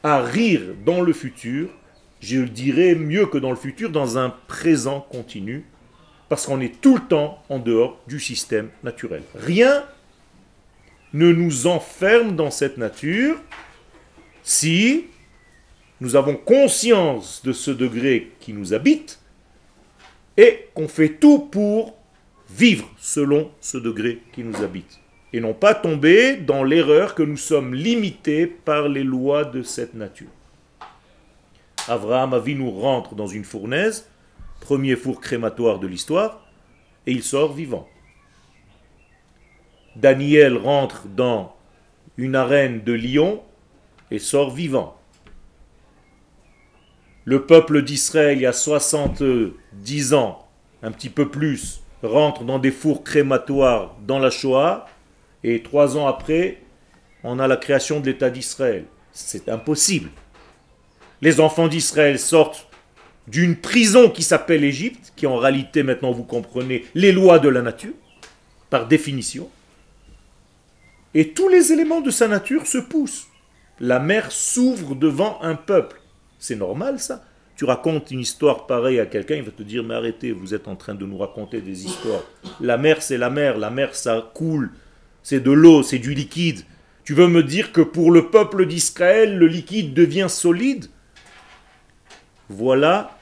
à 0.03 0.23
rire 0.23 0.63
dans 0.85 1.03
le 1.03 1.13
futur, 1.13 1.69
je 2.21 2.39
le 2.39 2.49
dirais 2.49 2.95
mieux 2.95 3.27
que 3.27 3.39
dans 3.39 3.51
le 3.51 3.57
futur, 3.57 3.91
dans 3.91 4.19
un 4.19 4.35
présent 4.49 5.01
continu, 5.01 5.65
parce 6.29 6.47
qu'on 6.47 6.61
est 6.61 6.81
tout 6.81 6.97
le 6.97 7.03
temps 7.03 7.43
en 7.49 7.59
dehors 7.59 8.01
du 8.07 8.19
système 8.19 8.69
naturel. 8.83 9.23
Rien 9.35 9.85
ne 11.13 11.33
nous 11.33 11.67
enferme 11.67 12.37
dans 12.37 12.51
cette 12.51 12.79
nature 12.79 13.37
si 14.43 15.07
nous 16.01 16.17
avons 16.17 16.37
conscience 16.37 17.43
de 17.45 17.53
ce 17.53 17.71
degré 17.71 18.33
qui 18.41 18.53
nous 18.53 18.73
habite 18.73 19.21
et 20.37 20.69
qu'on 20.75 20.89
fait 20.89 21.19
tout 21.21 21.41
pour 21.41 21.97
vivre 22.49 22.89
selon 22.99 23.51
ce 23.61 23.77
degré 23.77 24.23
qui 24.33 24.43
nous 24.43 24.63
habite. 24.63 24.99
Et 25.33 25.41
non 25.41 25.55
pas 25.55 25.75
tomber 25.75 26.37
dans 26.37 26.65
l'erreur 26.65 27.15
que 27.15 27.23
nous 27.23 27.37
sommes 27.37 27.75
limités 27.75 28.47
par 28.47 28.89
les 28.89 29.05
lois 29.05 29.45
de 29.45 29.63
cette 29.63 29.95
nature. 29.95 30.31
Abraham 31.87 32.41
nous 32.57 32.71
rentre 32.71 33.15
dans 33.15 33.27
une 33.27 33.45
fournaise, 33.45 34.09
premier 34.61 34.97
four 34.97 35.21
crématoire 35.21 35.79
de 35.79 35.87
l'histoire, 35.87 36.47
et 37.07 37.13
il 37.13 37.23
sort 37.23 37.53
vivant. 37.53 37.89
Daniel 39.97 40.57
rentre 40.57 41.07
dans 41.09 41.55
une 42.17 42.37
arène 42.37 42.83
de 42.83 42.93
lion 42.93 43.43
et 44.11 44.19
sort 44.19 44.51
vivant. 44.51 44.97
Le 47.25 47.47
peuple 47.47 47.83
d'Israël, 47.83 48.39
il 48.39 48.43
y 48.43 48.47
a 48.47 48.53
70 48.53 50.15
ans, 50.15 50.49
un 50.83 50.91
petit 50.91 51.11
peu 51.11 51.29
plus, 51.29 51.83
rentre 52.03 52.45
dans 52.45 52.59
des 52.59 52.71
fours 52.71 53.05
crématoires 53.05 53.97
dans 54.07 54.19
la 54.19 54.31
Shoah, 54.31 54.87
et 55.45 55.63
trois 55.63 55.97
ans 55.97 56.07
après, 56.07 56.63
on 57.23 57.39
a 57.39 57.47
la 57.47 57.57
création 57.57 58.01
de 58.01 58.07
l'État 58.07 58.31
d'Israël. 58.31 58.85
C'est 59.13 59.49
impossible. 59.49 60.11
Les 61.21 61.41
enfants 61.41 61.69
d'Israël 61.69 62.19
sortent 62.19 62.67
d'une 63.29 63.57
prison 63.57 64.09
qui 64.09 64.23
s'appelle 64.23 64.65
Égypte, 64.65 65.13
qui 65.17 65.27
en 65.27 65.37
réalité, 65.37 65.83
maintenant 65.83 66.13
vous 66.13 66.25
comprenez, 66.25 66.85
les 66.95 67.13
lois 67.13 67.39
de 67.39 67.49
la 67.49 67.63
nature, 67.63 67.95
par 68.71 68.89
définition. 68.89 69.49
Et 71.15 71.31
tous 71.31 71.49
les 71.49 71.73
éléments 71.73 72.01
de 72.01 72.11
sa 72.11 72.29
nature 72.29 72.67
se 72.67 72.79
poussent. 72.79 73.27
La 73.81 73.99
mer 73.99 74.31
s'ouvre 74.31 74.95
devant 74.95 75.41
un 75.43 75.55
peuple. 75.55 76.01
C'est 76.39 76.57
normal 76.57 77.01
ça 77.01 77.25
Tu 77.57 77.65
racontes 77.65 78.11
une 78.11 78.21
histoire 78.21 78.67
pareille 78.67 79.01
à 79.01 79.07
quelqu'un, 79.07 79.37
il 79.37 79.43
va 79.43 79.51
te 79.51 79.63
dire 79.63 79.83
mais 79.83 79.95
arrêtez, 79.95 80.33
vous 80.33 80.55
êtes 80.55 80.69
en 80.69 80.77
train 80.77 80.95
de 80.95 81.05
nous 81.07 81.19
raconter 81.19 81.61
des 81.61 81.85
histoires. 81.85 82.23
La 82.61 82.77
mer 82.77 83.03
c'est 83.03 83.19
la 83.19 83.31
mer, 83.31 83.59
la 83.59 83.71
mer 83.71 83.95
ça 83.95 84.31
coule, 84.35 84.71
c'est 85.23 85.41
de 85.41 85.51
l'eau, 85.51 85.83
c'est 85.83 85.99
du 85.99 86.15
liquide. 86.15 86.61
Tu 87.03 87.15
veux 87.15 87.29
me 87.29 87.43
dire 87.43 87.73
que 87.73 87.81
pour 87.81 88.13
le 88.13 88.31
peuple 88.31 88.67
d'Israël, 88.67 89.37
le 89.37 89.47
liquide 89.47 89.95
devient 89.95 90.29
solide? 90.29 90.87
Voilà 92.49 93.19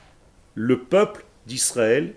le 0.54 0.78
peuple 0.80 1.24
d'Israël 1.46 2.14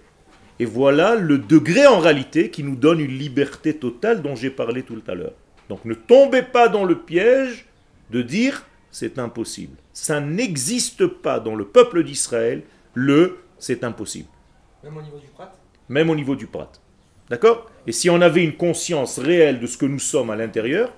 et 0.59 0.65
voilà 0.65 1.15
le 1.15 1.37
degré 1.37 1.87
en 1.87 1.99
réalité 1.99 2.49
qui 2.49 2.63
nous 2.63 2.75
donne 2.75 2.99
une 2.99 3.17
liberté 3.17 3.75
totale 3.75 4.21
dont 4.21 4.35
j'ai 4.35 4.49
parlé 4.49 4.83
tout 4.83 5.01
à 5.07 5.15
l'heure. 5.15 5.33
Donc 5.71 5.85
ne 5.85 5.93
tombez 5.93 6.41
pas 6.41 6.67
dans 6.67 6.83
le 6.83 6.99
piège 6.99 7.65
de 8.09 8.21
dire 8.21 8.65
c'est 8.91 9.17
impossible. 9.19 9.77
Ça 9.93 10.19
n'existe 10.19 11.07
pas 11.07 11.39
dans 11.39 11.55
le 11.55 11.65
peuple 11.65 12.03
d'Israël 12.03 12.63
le 12.93 13.37
c'est 13.57 13.85
impossible. 13.85 14.27
Même 14.83 14.97
au 14.97 15.01
niveau 15.01 15.17
du 15.17 15.27
prat? 15.27 15.55
Même 15.87 16.09
au 16.09 16.15
niveau 16.15 16.35
du 16.35 16.45
prat. 16.45 16.73
D'accord? 17.29 17.71
Et 17.87 17.93
si 17.93 18.09
on 18.09 18.19
avait 18.19 18.43
une 18.43 18.57
conscience 18.57 19.17
réelle 19.17 19.61
de 19.61 19.65
ce 19.65 19.77
que 19.77 19.85
nous 19.85 19.99
sommes 19.99 20.29
à 20.29 20.35
l'intérieur, 20.35 20.91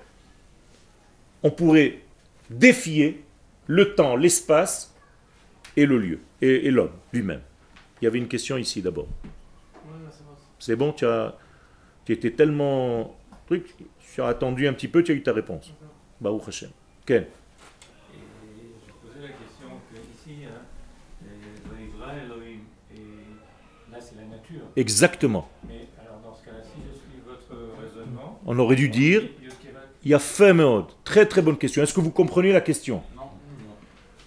on 1.44 1.52
pourrait 1.52 2.00
défier 2.50 3.22
le 3.68 3.94
temps, 3.94 4.16
l'espace 4.16 4.92
et 5.76 5.86
le 5.86 5.98
lieu, 5.98 6.18
et, 6.42 6.68
l'homme 6.72 6.90
lui-même. 7.12 7.42
Il 8.02 8.06
y 8.06 8.08
avait 8.08 8.18
une 8.18 8.26
question 8.26 8.56
ici 8.56 8.82
d'abord. 8.82 9.06
c'est 10.58 10.74
bon, 10.74 10.92
tu 10.92 11.06
as, 11.06 11.36
tu 12.04 12.12
étais 12.12 12.32
tellement 12.32 13.16
truc, 13.46 13.74
tu 14.14 14.22
as 14.22 14.26
attendu 14.26 14.66
un 14.66 14.72
petit 14.72 14.88
peu, 14.88 15.02
tu 15.02 15.12
as 15.12 15.14
eu 15.14 15.22
ta 15.22 15.32
réponse. 15.32 15.72
Baruch 16.20 16.48
Hashem. 16.48 16.70
Ken. 17.06 17.24
je 17.26 18.92
posais 19.06 19.20
la 19.20 19.28
question 19.28 19.68
que 19.90 20.30
ici, 20.30 20.38
Elohim, 22.24 22.60
et 22.94 23.92
là 23.92 23.98
c'est 24.00 24.16
la 24.16 24.24
nature. 24.24 24.62
Exactement. 24.76 25.48
Mais 25.68 25.88
alors 26.00 26.20
dans 26.22 26.34
ce 26.34 26.44
cas-là, 26.44 26.62
si 26.62 26.80
je 26.80 26.94
suis 26.98 27.20
votre 27.26 27.82
raisonnement, 27.82 28.40
on 28.46 28.58
aurait 28.58 28.76
dû 28.76 28.88
dire, 28.88 29.22
il 30.04 30.10
y 30.10 30.14
a 30.14 30.18
Femod. 30.18 30.86
Très 31.04 31.26
très 31.26 31.42
bonne 31.42 31.56
question. 31.56 31.82
Est-ce 31.82 31.94
que 31.94 32.00
vous 32.00 32.10
comprenez 32.10 32.52
la 32.52 32.60
question? 32.60 33.02
Non. 33.16 33.22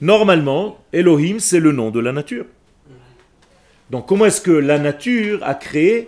Normalement, 0.01 0.77
Elohim 0.91 1.39
c'est 1.39 1.59
le 1.59 1.71
nom 1.71 1.91
de 1.91 1.99
la 1.99 2.11
nature. 2.11 2.45
Donc 3.89 4.07
comment 4.07 4.25
est-ce 4.25 4.41
que 4.41 4.51
la 4.51 4.79
nature 4.79 5.39
a 5.43 5.55
créé 5.55 6.07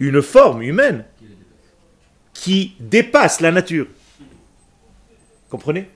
une 0.00 0.22
forme 0.22 0.62
humaine 0.62 1.04
qui 2.32 2.74
dépasse 2.80 3.40
la 3.40 3.50
nature. 3.50 3.86
Comprenez? 5.48 5.88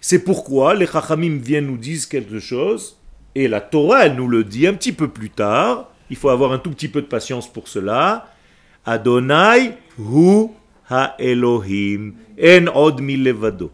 C'est 0.00 0.24
pourquoi 0.24 0.74
les 0.74 0.86
Chachamim 0.86 1.38
viennent 1.38 1.66
nous 1.66 1.76
dire 1.76 2.08
quelque 2.08 2.40
chose, 2.40 2.96
et 3.34 3.48
la 3.48 3.60
Torah, 3.60 4.08
nous 4.08 4.28
le 4.28 4.44
dit 4.44 4.66
un 4.66 4.74
petit 4.74 4.92
peu 4.92 5.08
plus 5.08 5.30
tard, 5.30 5.90
il 6.10 6.16
faut 6.16 6.28
avoir 6.28 6.52
un 6.52 6.58
tout 6.58 6.70
petit 6.70 6.88
peu 6.88 7.00
de 7.00 7.06
patience 7.06 7.50
pour 7.50 7.68
cela. 7.68 8.28
Adonai 8.84 9.72
hu 9.98 10.48
ha 10.90 11.14
Elohim 11.18 12.14
en 12.38 12.66
od 12.74 13.00
milevado. 13.00 13.70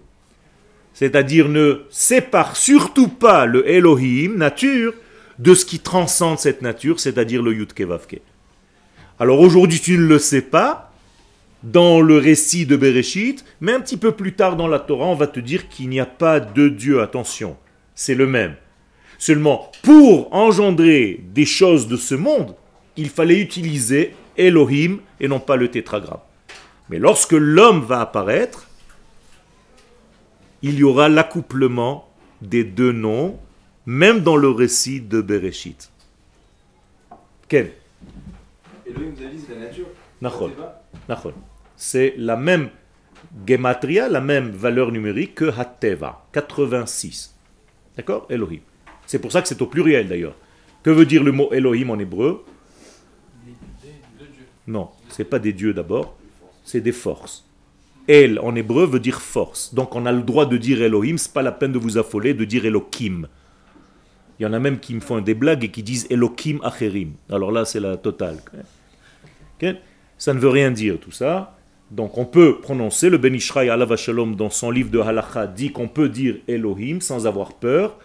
C'est-à-dire 0.92 1.49
ne 1.49 1.83
sépare 1.90 2.57
surtout 2.57 3.09
pas 3.09 3.47
le 3.47 3.68
Elohim, 3.68 4.37
nature, 4.37 4.95
de 5.38 5.54
ce 5.54 5.64
qui 5.64 5.78
transcende 5.78 6.38
cette 6.38 6.62
nature, 6.62 7.00
c'est-à-dire 7.00 7.42
le 7.42 7.54
Yud 7.54 7.73
Kevavke. 7.73 8.21
Alors 9.20 9.40
aujourd'hui 9.40 9.80
tu 9.80 9.98
ne 9.98 10.06
le 10.06 10.18
sais 10.18 10.42
pas, 10.42 10.92
dans 11.62 12.00
le 12.00 12.18
récit 12.18 12.66
de 12.66 12.76
Bereshit, 12.76 13.44
mais 13.60 13.72
un 13.72 13.80
petit 13.80 13.96
peu 13.96 14.12
plus 14.12 14.34
tard 14.34 14.56
dans 14.56 14.68
la 14.68 14.78
Torah, 14.78 15.06
on 15.06 15.14
va 15.14 15.26
te 15.26 15.40
dire 15.40 15.68
qu'il 15.68 15.88
n'y 15.88 16.00
a 16.00 16.06
pas 16.06 16.38
de 16.40 16.68
Dieu, 16.68 17.02
attention, 17.02 17.56
c'est 17.94 18.14
le 18.14 18.26
même. 18.26 18.54
Seulement, 19.18 19.72
pour 19.82 20.32
engendrer 20.32 21.20
des 21.34 21.44
choses 21.44 21.88
de 21.88 21.96
ce 21.96 22.14
monde, 22.14 22.54
il 22.96 23.10
fallait 23.10 23.40
utiliser 23.40 24.14
Elohim 24.37 24.98
et 25.18 25.26
non 25.26 25.40
pas 25.40 25.56
le 25.56 25.68
tétragramme. 25.68 26.20
Mais 26.88 26.98
lorsque 26.98 27.32
l'homme 27.32 27.80
va 27.80 28.00
apparaître, 28.00 28.68
il 30.62 30.78
y 30.78 30.84
aura 30.84 31.08
l'accouplement 31.08 32.08
des 32.40 32.62
deux 32.62 32.92
noms, 32.92 33.38
même 33.87 34.20
dans 34.20 34.37
le 34.37 34.48
récit 34.48 35.00
de 35.00 35.20
Bereshit. 35.20 35.90
Quel 37.48 37.72
Elohim, 38.88 39.14
la 39.50 39.57
nature. 39.57 39.87
C'est 41.76 42.14
la 42.16 42.37
même 42.37 42.71
gematria, 43.47 44.09
la 44.09 44.21
même 44.21 44.50
valeur 44.50 44.90
numérique 44.92 45.37
que 45.37 45.50
Hateva, 45.50 46.26
86. 46.33 47.37
D'accord? 47.97 48.26
Elohim. 48.30 48.61
C'est 49.07 49.18
pour 49.18 49.33
ça 49.33 49.42
que 49.42 49.49
c'est 49.49 49.61
au 49.62 49.66
pluriel 49.66 50.09
d'ailleurs. 50.09 50.37
Que 50.83 50.90
veut 50.90 51.07
dire 51.07 51.23
le 51.23 51.33
mot 51.33 51.52
Elohim 51.52 51.90
en 51.90 51.99
hébreu? 51.99 52.45
Non, 54.66 54.90
c'est 55.09 55.25
pas 55.25 55.38
des 55.38 55.52
dieux 55.52 55.73
d'abord, 55.73 56.18
c'est 56.62 56.80
des 56.80 56.92
forces. 56.92 57.47
El 58.07 58.38
en 58.38 58.54
hébreu 58.54 58.87
veut 58.87 59.00
dire 59.00 59.21
force. 59.21 59.75
Donc 59.75 59.97
on 59.97 60.07
a 60.07 60.12
le 60.12 60.23
droit 60.23 60.47
de 60.47 60.57
dire 60.57 60.83
Elohim, 60.83 61.16
c'est 61.16 61.33
pas 61.33 61.42
la 61.42 61.52
peine 61.52 61.73
de 61.73 61.78
vous 61.78 61.99
affoler 61.99 62.35
de 62.35 62.45
dire 62.45 62.64
Elohim. 62.66 63.28
Il 64.38 64.45
y 64.45 64.47
en 64.47 64.52
a 64.52 64.59
même 64.59 64.78
qui 64.78 64.95
me 64.95 65.00
font 65.00 65.21
des 65.21 65.35
blagues 65.35 65.64
et 65.64 65.71
qui 65.71 65.83
disent 65.83 66.07
Elohim 66.11 66.61
Acherim. 66.62 67.14
Alors 67.30 67.50
là, 67.50 67.64
c'est 67.64 67.80
la 67.80 67.97
totale. 67.97 68.38
Ça 70.16 70.34
ne 70.34 70.38
veut 70.38 70.48
rien 70.48 70.70
dire 70.70 70.98
tout 71.00 71.12
ça. 71.12 71.56
Donc 71.90 72.18
on 72.18 72.26
peut 72.26 72.60
prononcer, 72.60 73.08
le 73.08 73.16
Ben 73.16 73.34
Ishraï 73.34 73.70
Allah 73.70 73.96
Shalom 73.96 74.36
dans 74.36 74.50
son 74.50 74.70
livre 74.70 74.90
de 74.90 74.98
Halacha 74.98 75.46
dit 75.46 75.72
qu'on 75.72 75.88
peut 75.88 76.08
dire 76.08 76.36
Elohim 76.46 77.00
sans 77.00 77.26
avoir 77.26 77.54
peur, 77.54 77.98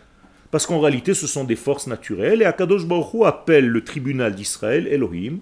parce 0.51 0.65
qu'en 0.65 0.79
réalité 0.79 1.13
ce 1.13 1.27
sont 1.27 1.43
des 1.43 1.57
forces 1.57 1.87
naturelles, 1.87 2.41
et 2.41 2.45
Akadosh 2.45 2.85
Baruch 2.85 3.25
appelle 3.25 3.67
le 3.67 3.83
tribunal 3.83 4.35
d'Israël 4.35 4.87
Elohim. 4.87 5.39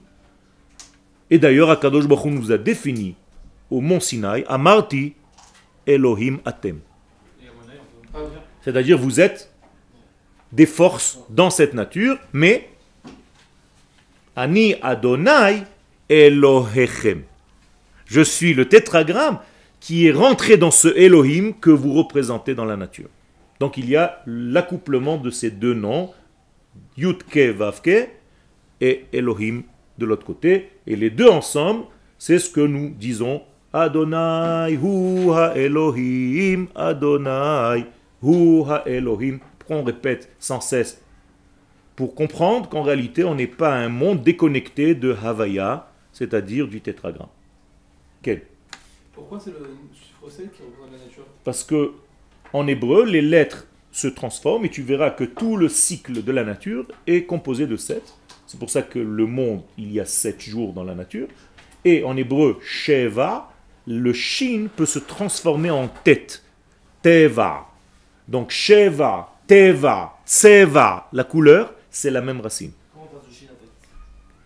Et 1.29 1.37
d'ailleurs 1.37 1.69
Akadosh 1.69 2.07
Baruch 2.07 2.33
nous 2.33 2.51
a 2.51 2.57
défini 2.57 3.15
au 3.69 3.79
mont 3.79 3.99
Sinaï, 3.99 4.43
Amarti 4.47 5.13
Elohim 5.85 6.39
Atem. 6.43 6.79
C'est-à-dire 8.61 8.97
vous 8.97 9.19
êtes 9.19 9.53
des 10.51 10.65
forces 10.65 11.19
dans 11.29 11.49
cette 11.49 11.73
nature, 11.73 12.17
mais 12.33 12.69
Ani 14.35 14.75
Adonai 14.81 15.63
Elohechem. 16.11 17.21
Je 18.05 18.19
suis 18.19 18.53
le 18.53 18.67
tétragramme 18.67 19.39
qui 19.79 20.07
est 20.07 20.11
rentré 20.11 20.57
dans 20.57 20.69
ce 20.69 20.89
Elohim 20.89 21.53
que 21.53 21.69
vous 21.69 21.93
représentez 21.93 22.53
dans 22.53 22.65
la 22.65 22.75
nature. 22.75 23.07
Donc 23.61 23.77
il 23.77 23.89
y 23.89 23.95
a 23.95 24.21
l'accouplement 24.25 25.15
de 25.17 25.29
ces 25.29 25.51
deux 25.51 25.73
noms, 25.73 26.11
Yutke 26.97 27.55
Vavke 27.55 28.09
et 28.81 29.05
Elohim 29.13 29.63
de 29.97 30.05
l'autre 30.05 30.25
côté. 30.25 30.71
Et 30.85 30.97
les 30.97 31.09
deux 31.09 31.29
ensemble, 31.29 31.85
c'est 32.17 32.39
ce 32.39 32.49
que 32.49 32.59
nous 32.59 32.89
disons 32.89 33.41
Adonai 33.71 34.73
hu 34.73 35.31
ha 35.31 35.53
Elohim, 35.55 36.67
Adonai 36.75 37.85
hu 38.21 38.63
ha 38.67 38.83
Elohim. 38.85 39.39
On 39.69 39.83
répète 39.83 40.29
sans 40.37 40.59
cesse? 40.59 41.01
Pour 41.95 42.15
comprendre 42.15 42.67
qu'en 42.67 42.81
réalité 42.81 43.23
on 43.23 43.35
n'est 43.35 43.47
pas 43.47 43.73
un 43.73 43.87
monde 43.87 44.21
déconnecté 44.21 44.93
de 44.93 45.15
Havaya, 45.23 45.87
c'est-à-dire 46.21 46.67
du 46.67 46.81
tétragramme. 46.81 47.29
Quel? 48.21 48.43
Pourquoi 49.11 49.39
c'est 49.39 49.49
le 49.49 49.65
chiffre 49.91 50.29
7 50.29 50.51
qui 50.51 50.61
représente 50.61 50.91
la 50.91 51.03
nature? 51.03 51.25
Parce 51.43 51.63
que 51.63 51.93
en 52.53 52.67
hébreu, 52.67 53.05
les 53.05 53.23
lettres 53.23 53.65
se 53.91 54.07
transforment 54.07 54.65
et 54.65 54.69
tu 54.69 54.83
verras 54.83 55.09
que 55.09 55.23
tout 55.23 55.57
le 55.57 55.67
cycle 55.67 56.23
de 56.23 56.31
la 56.31 56.43
nature 56.43 56.85
est 57.07 57.23
composé 57.23 57.65
de 57.65 57.75
7. 57.75 58.03
C'est 58.45 58.59
pour 58.59 58.69
ça 58.69 58.83
que 58.83 58.99
le 58.99 59.25
monde, 59.25 59.63
il 59.79 59.91
y 59.91 59.99
a 59.99 60.05
7 60.05 60.39
jours 60.41 60.73
dans 60.73 60.83
la 60.83 60.93
nature. 60.93 61.27
Et 61.85 62.03
en 62.03 62.15
hébreu, 62.15 62.59
Sheva, 62.61 63.51
le 63.87 64.13
shin 64.13 64.67
peut 64.75 64.85
se 64.85 64.99
transformer 64.99 65.71
en 65.71 65.87
tête. 65.87 66.43
Teva. 67.01 67.67
Donc 68.27 68.51
Sheva, 68.51 69.33
Teva, 69.47 70.19
Tseva, 70.23 71.09
la 71.13 71.23
couleur, 71.23 71.73
c'est 71.89 72.11
la 72.11 72.21
même 72.21 72.41
racine. 72.41 72.73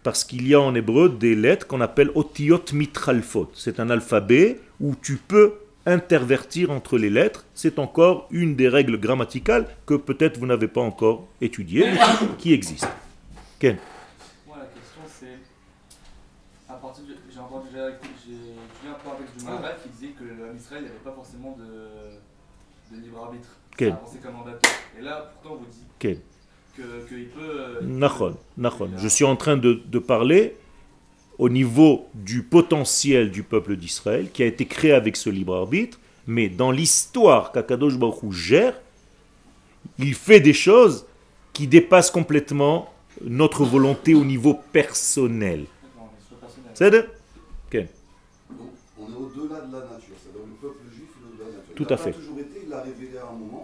Parce 0.05 0.23
qu'il 0.23 0.47
y 0.47 0.53
a 0.53 0.61
en 0.61 0.75
hébreu 0.75 1.09
des 1.09 1.33
lettres 1.33 1.65
qu'on 1.65 1.81
appelle 1.81 2.11
otiot 2.13 2.61
mitralfot. 2.73 3.49
C'est 3.55 3.79
un 3.79 3.89
alphabet 3.89 4.59
où 4.79 4.93
tu 5.01 5.15
peux 5.17 5.55
intervertir 5.87 6.69
entre 6.69 6.99
les 6.99 7.09
lettres. 7.09 7.43
C'est 7.55 7.79
encore 7.79 8.27
une 8.29 8.55
des 8.55 8.69
règles 8.69 8.99
grammaticales 8.99 9.65
que 9.87 9.95
peut-être 9.95 10.37
vous 10.37 10.45
n'avez 10.45 10.67
pas 10.67 10.81
encore 10.81 11.27
étudiées, 11.41 11.85
mais 11.91 11.97
qui 12.37 12.53
existe. 12.53 12.87
Ken 13.57 13.77
Moi, 14.45 14.57
la 14.59 14.65
question 14.65 15.01
c'est. 15.07 15.39
À 16.71 16.75
partir 16.75 17.03
de. 17.05 17.15
J'ai 17.33 17.39
entendu 17.39 17.69
déjà. 17.71 17.89
Étudié 17.89 18.37
un 18.87 18.93
peu 19.03 19.09
avec 19.09 19.35
du 19.35 19.43
Maral 19.43 19.75
qui 19.81 19.89
disait 19.89 20.13
que 20.13 20.23
l'Israël 20.53 20.83
n'avait 20.83 20.95
pas 21.03 21.13
forcément 21.13 21.57
de, 21.57 22.95
de 22.95 23.01
libre 23.01 23.23
arbitre. 23.23 23.49
Quel 23.75 23.89
Ça 23.89 23.95
avançait 23.97 24.19
comme 24.19 24.33
mandateur. 24.35 24.71
Et 24.99 25.01
là, 25.01 25.31
pourtant, 25.33 25.55
on 25.55 25.63
vous 25.63 25.71
dit 25.71 25.83
que- 25.97 26.34
qu'il 26.75 27.27
peut. 27.29 27.41
euh, 27.41 27.81
Nachon, 27.81 28.35
nachon. 28.57 28.89
Je 28.97 29.07
suis 29.07 29.25
en 29.25 29.35
train 29.35 29.57
de, 29.57 29.81
de 29.85 29.99
parler 29.99 30.55
au 31.37 31.49
niveau 31.49 32.07
du 32.13 32.43
potentiel 32.43 33.31
du 33.31 33.43
peuple 33.43 33.75
d'Israël 33.75 34.29
qui 34.31 34.43
a 34.43 34.45
été 34.45 34.65
créé 34.65 34.91
avec 34.93 35.15
ce 35.17 35.29
libre 35.29 35.55
arbitre, 35.55 35.99
mais 36.27 36.47
dans 36.49 36.71
l'histoire 36.71 37.51
qu'Akadosh 37.51 37.97
Baruch 37.97 38.23
Hu 38.23 38.31
gère, 38.33 38.73
il 39.99 40.13
fait 40.15 40.39
des 40.39 40.53
choses 40.53 41.05
qui 41.53 41.67
dépassent 41.67 42.11
complètement 42.11 42.91
notre 43.21 43.63
volonté 43.63 44.13
au 44.15 44.25
niveau 44.25 44.53
personnel. 44.71 45.65
C'est 46.73 46.89
de 46.91 46.97
Donc, 46.97 47.07
on 48.99 49.03
est 49.03 49.15
au-delà 49.15 49.61
de 49.61 49.71
la 49.73 49.79
nature. 49.79 50.15
C'est-à-dire 50.21 50.41
le 50.45 50.55
peuple 50.61 50.79
juif 50.93 51.07
est 51.09 51.33
au-delà 51.33 51.45
de 51.49 51.51
la 51.51 51.57
nature. 51.59 51.75
Tout 51.75 51.87
à 51.93 51.97
fait. 51.97 52.11
toujours 52.11 52.34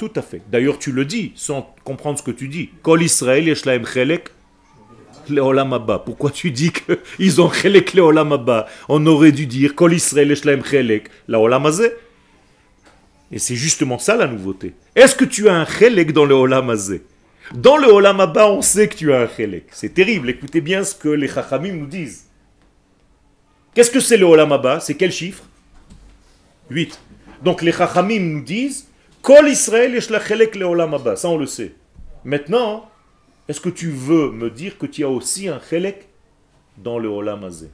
Tout 0.01 0.09
à 0.15 0.23
fait. 0.23 0.41
D'ailleurs, 0.51 0.79
tu 0.79 0.91
le 0.91 1.05
dis 1.05 1.31
sans 1.35 1.75
comprendre 1.83 2.17
ce 2.17 2.23
que 2.23 2.31
tu 2.31 2.47
dis. 2.47 2.71
Kol 2.81 3.03
Israël 3.03 3.47
yesh 3.47 3.65
lahem 3.65 3.85
chelek 3.85 4.31
leolam 5.29 5.73
haba. 5.73 5.99
Pourquoi 5.99 6.31
tu 6.31 6.49
dis 6.49 6.71
qu'ils 6.71 7.39
ont 7.39 7.51
chelek 7.51 7.93
leolam 7.93 8.31
haba? 8.33 8.65
On 8.89 9.05
aurait 9.05 9.31
dû 9.31 9.45
dire 9.45 9.75
Kol 9.75 9.93
Israël 9.93 10.29
yesh 10.29 10.43
lahem 10.43 10.65
chelek 10.65 11.11
leolam. 11.27 11.71
Et 13.31 13.37
c'est 13.37 13.55
justement 13.55 13.99
ça 13.99 14.15
la 14.15 14.25
nouveauté. 14.25 14.73
Est-ce 14.95 15.13
que 15.13 15.23
tu 15.23 15.47
as 15.47 15.53
un 15.53 15.67
chelek 15.67 16.13
dans 16.13 16.25
le 16.25 16.33
olam 16.33 16.75
Dans 17.53 17.77
le 17.77 17.87
olam 17.89 18.33
on 18.37 18.63
sait 18.63 18.87
que 18.87 18.95
tu 18.95 19.13
as 19.13 19.21
un 19.21 19.27
chelek. 19.27 19.67
C'est 19.71 19.93
terrible. 19.93 20.31
Écoutez 20.31 20.61
bien 20.61 20.83
ce 20.83 20.95
que 20.95 21.09
les 21.09 21.27
chachamim 21.27 21.73
nous 21.73 21.85
disent. 21.85 22.25
Qu'est-ce 23.75 23.91
que 23.91 23.99
c'est 23.99 24.17
le 24.17 24.25
olam 24.25 24.79
C'est 24.79 24.95
quel 24.95 25.11
chiffre? 25.11 25.43
8. 26.71 26.99
Donc 27.43 27.61
les 27.61 27.71
chachamim 27.71 28.19
nous 28.19 28.41
disent 28.41 28.87
Kol 29.21 29.49
Israël 29.49 29.97
leolam. 30.55 31.15
Ça 31.15 31.29
on 31.29 31.37
le 31.37 31.45
sait. 31.45 31.75
Maintenant, 32.23 32.89
est-ce 33.47 33.59
que 33.59 33.69
tu 33.69 33.89
veux 33.89 34.31
me 34.31 34.49
dire 34.49 34.77
que 34.77 34.85
tu 34.85 35.03
as 35.03 35.09
aussi 35.09 35.47
un 35.47 35.59
chelek 35.59 36.07
dans 36.77 36.99
le 36.99 37.09
olam 37.09 37.43
hazeh? 37.43 37.69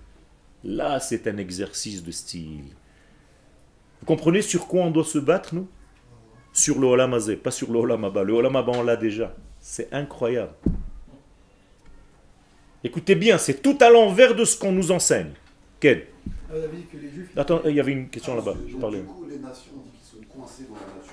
Là, 0.64 1.00
c'est 1.00 1.28
un 1.28 1.38
exercice 1.38 2.04
de 2.04 2.12
style. 2.12 2.64
Vous 4.00 4.06
comprenez 4.06 4.42
sur 4.42 4.68
quoi 4.68 4.84
on 4.84 4.92
doit 4.92 5.04
se 5.04 5.20
battre, 5.20 5.54
nous? 5.54 5.68
Sur 6.54 6.80
le 6.80 6.88
olam 6.88 7.14
hazeh, 7.14 7.36
pas 7.36 7.52
sur 7.52 7.72
le 7.72 7.80
olam 7.80 8.04
haba. 8.06 8.24
Le 8.24 8.34
olam 8.34 8.56
haba, 8.56 8.72
on 8.76 8.84
l'a 8.84 8.96
déjà. 8.96 9.36
C'est 9.60 9.94
incroyable. 9.94 10.54
Écoutez 12.84 13.16
bien, 13.16 13.38
c'est 13.38 13.62
tout 13.62 13.78
à 13.82 13.90
l'envers 13.90 14.36
de 14.36 14.46
ce 14.46 14.58
qu'on 14.58 14.72
nous 14.72 14.92
enseigne. 14.92 15.32
Quel 15.80 16.08
Ah, 16.26 16.54
vous 16.54 16.64
avez 16.64 16.78
dit 16.78 16.86
que 16.86 16.98
les 16.98 17.12
juifs. 17.12 17.30
Attends, 17.38 17.62
il 17.66 17.76
y 17.76 17.80
avait 17.80 17.92
une 17.92 18.10
question 18.10 18.36
là-bas. 18.36 18.56
Je 18.66 18.72
Donc, 18.74 18.82
parlais. 18.82 19.00
Du 19.02 19.06
coup, 19.06 19.26
les 19.30 19.38
nations, 19.40 19.72
sont 20.12 20.18
dans 20.38 20.76
la 20.76 20.82
nature. 20.96 21.07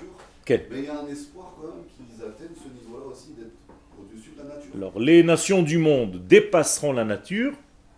Quel 0.45 0.67
Mais 0.69 0.77
il 0.79 0.85
y 0.85 0.87
a 0.87 0.99
un 0.99 1.07
espoir 1.07 1.55
quand 1.59 1.67
même 1.67 1.85
qu'ils 1.95 2.23
atteignent 2.23 2.55
ce 2.55 2.69
niveau-là 2.69 3.05
aussi 3.11 3.33
d'être 3.37 3.55
au-dessus 3.99 4.29
de 4.37 4.37
la 4.37 4.55
nature. 4.55 4.71
Alors, 4.77 4.99
les 4.99 5.23
nations 5.23 5.63
du 5.63 5.79
monde 5.79 6.21
dépasseront 6.27 6.93
la 6.93 7.03
nature 7.03 7.53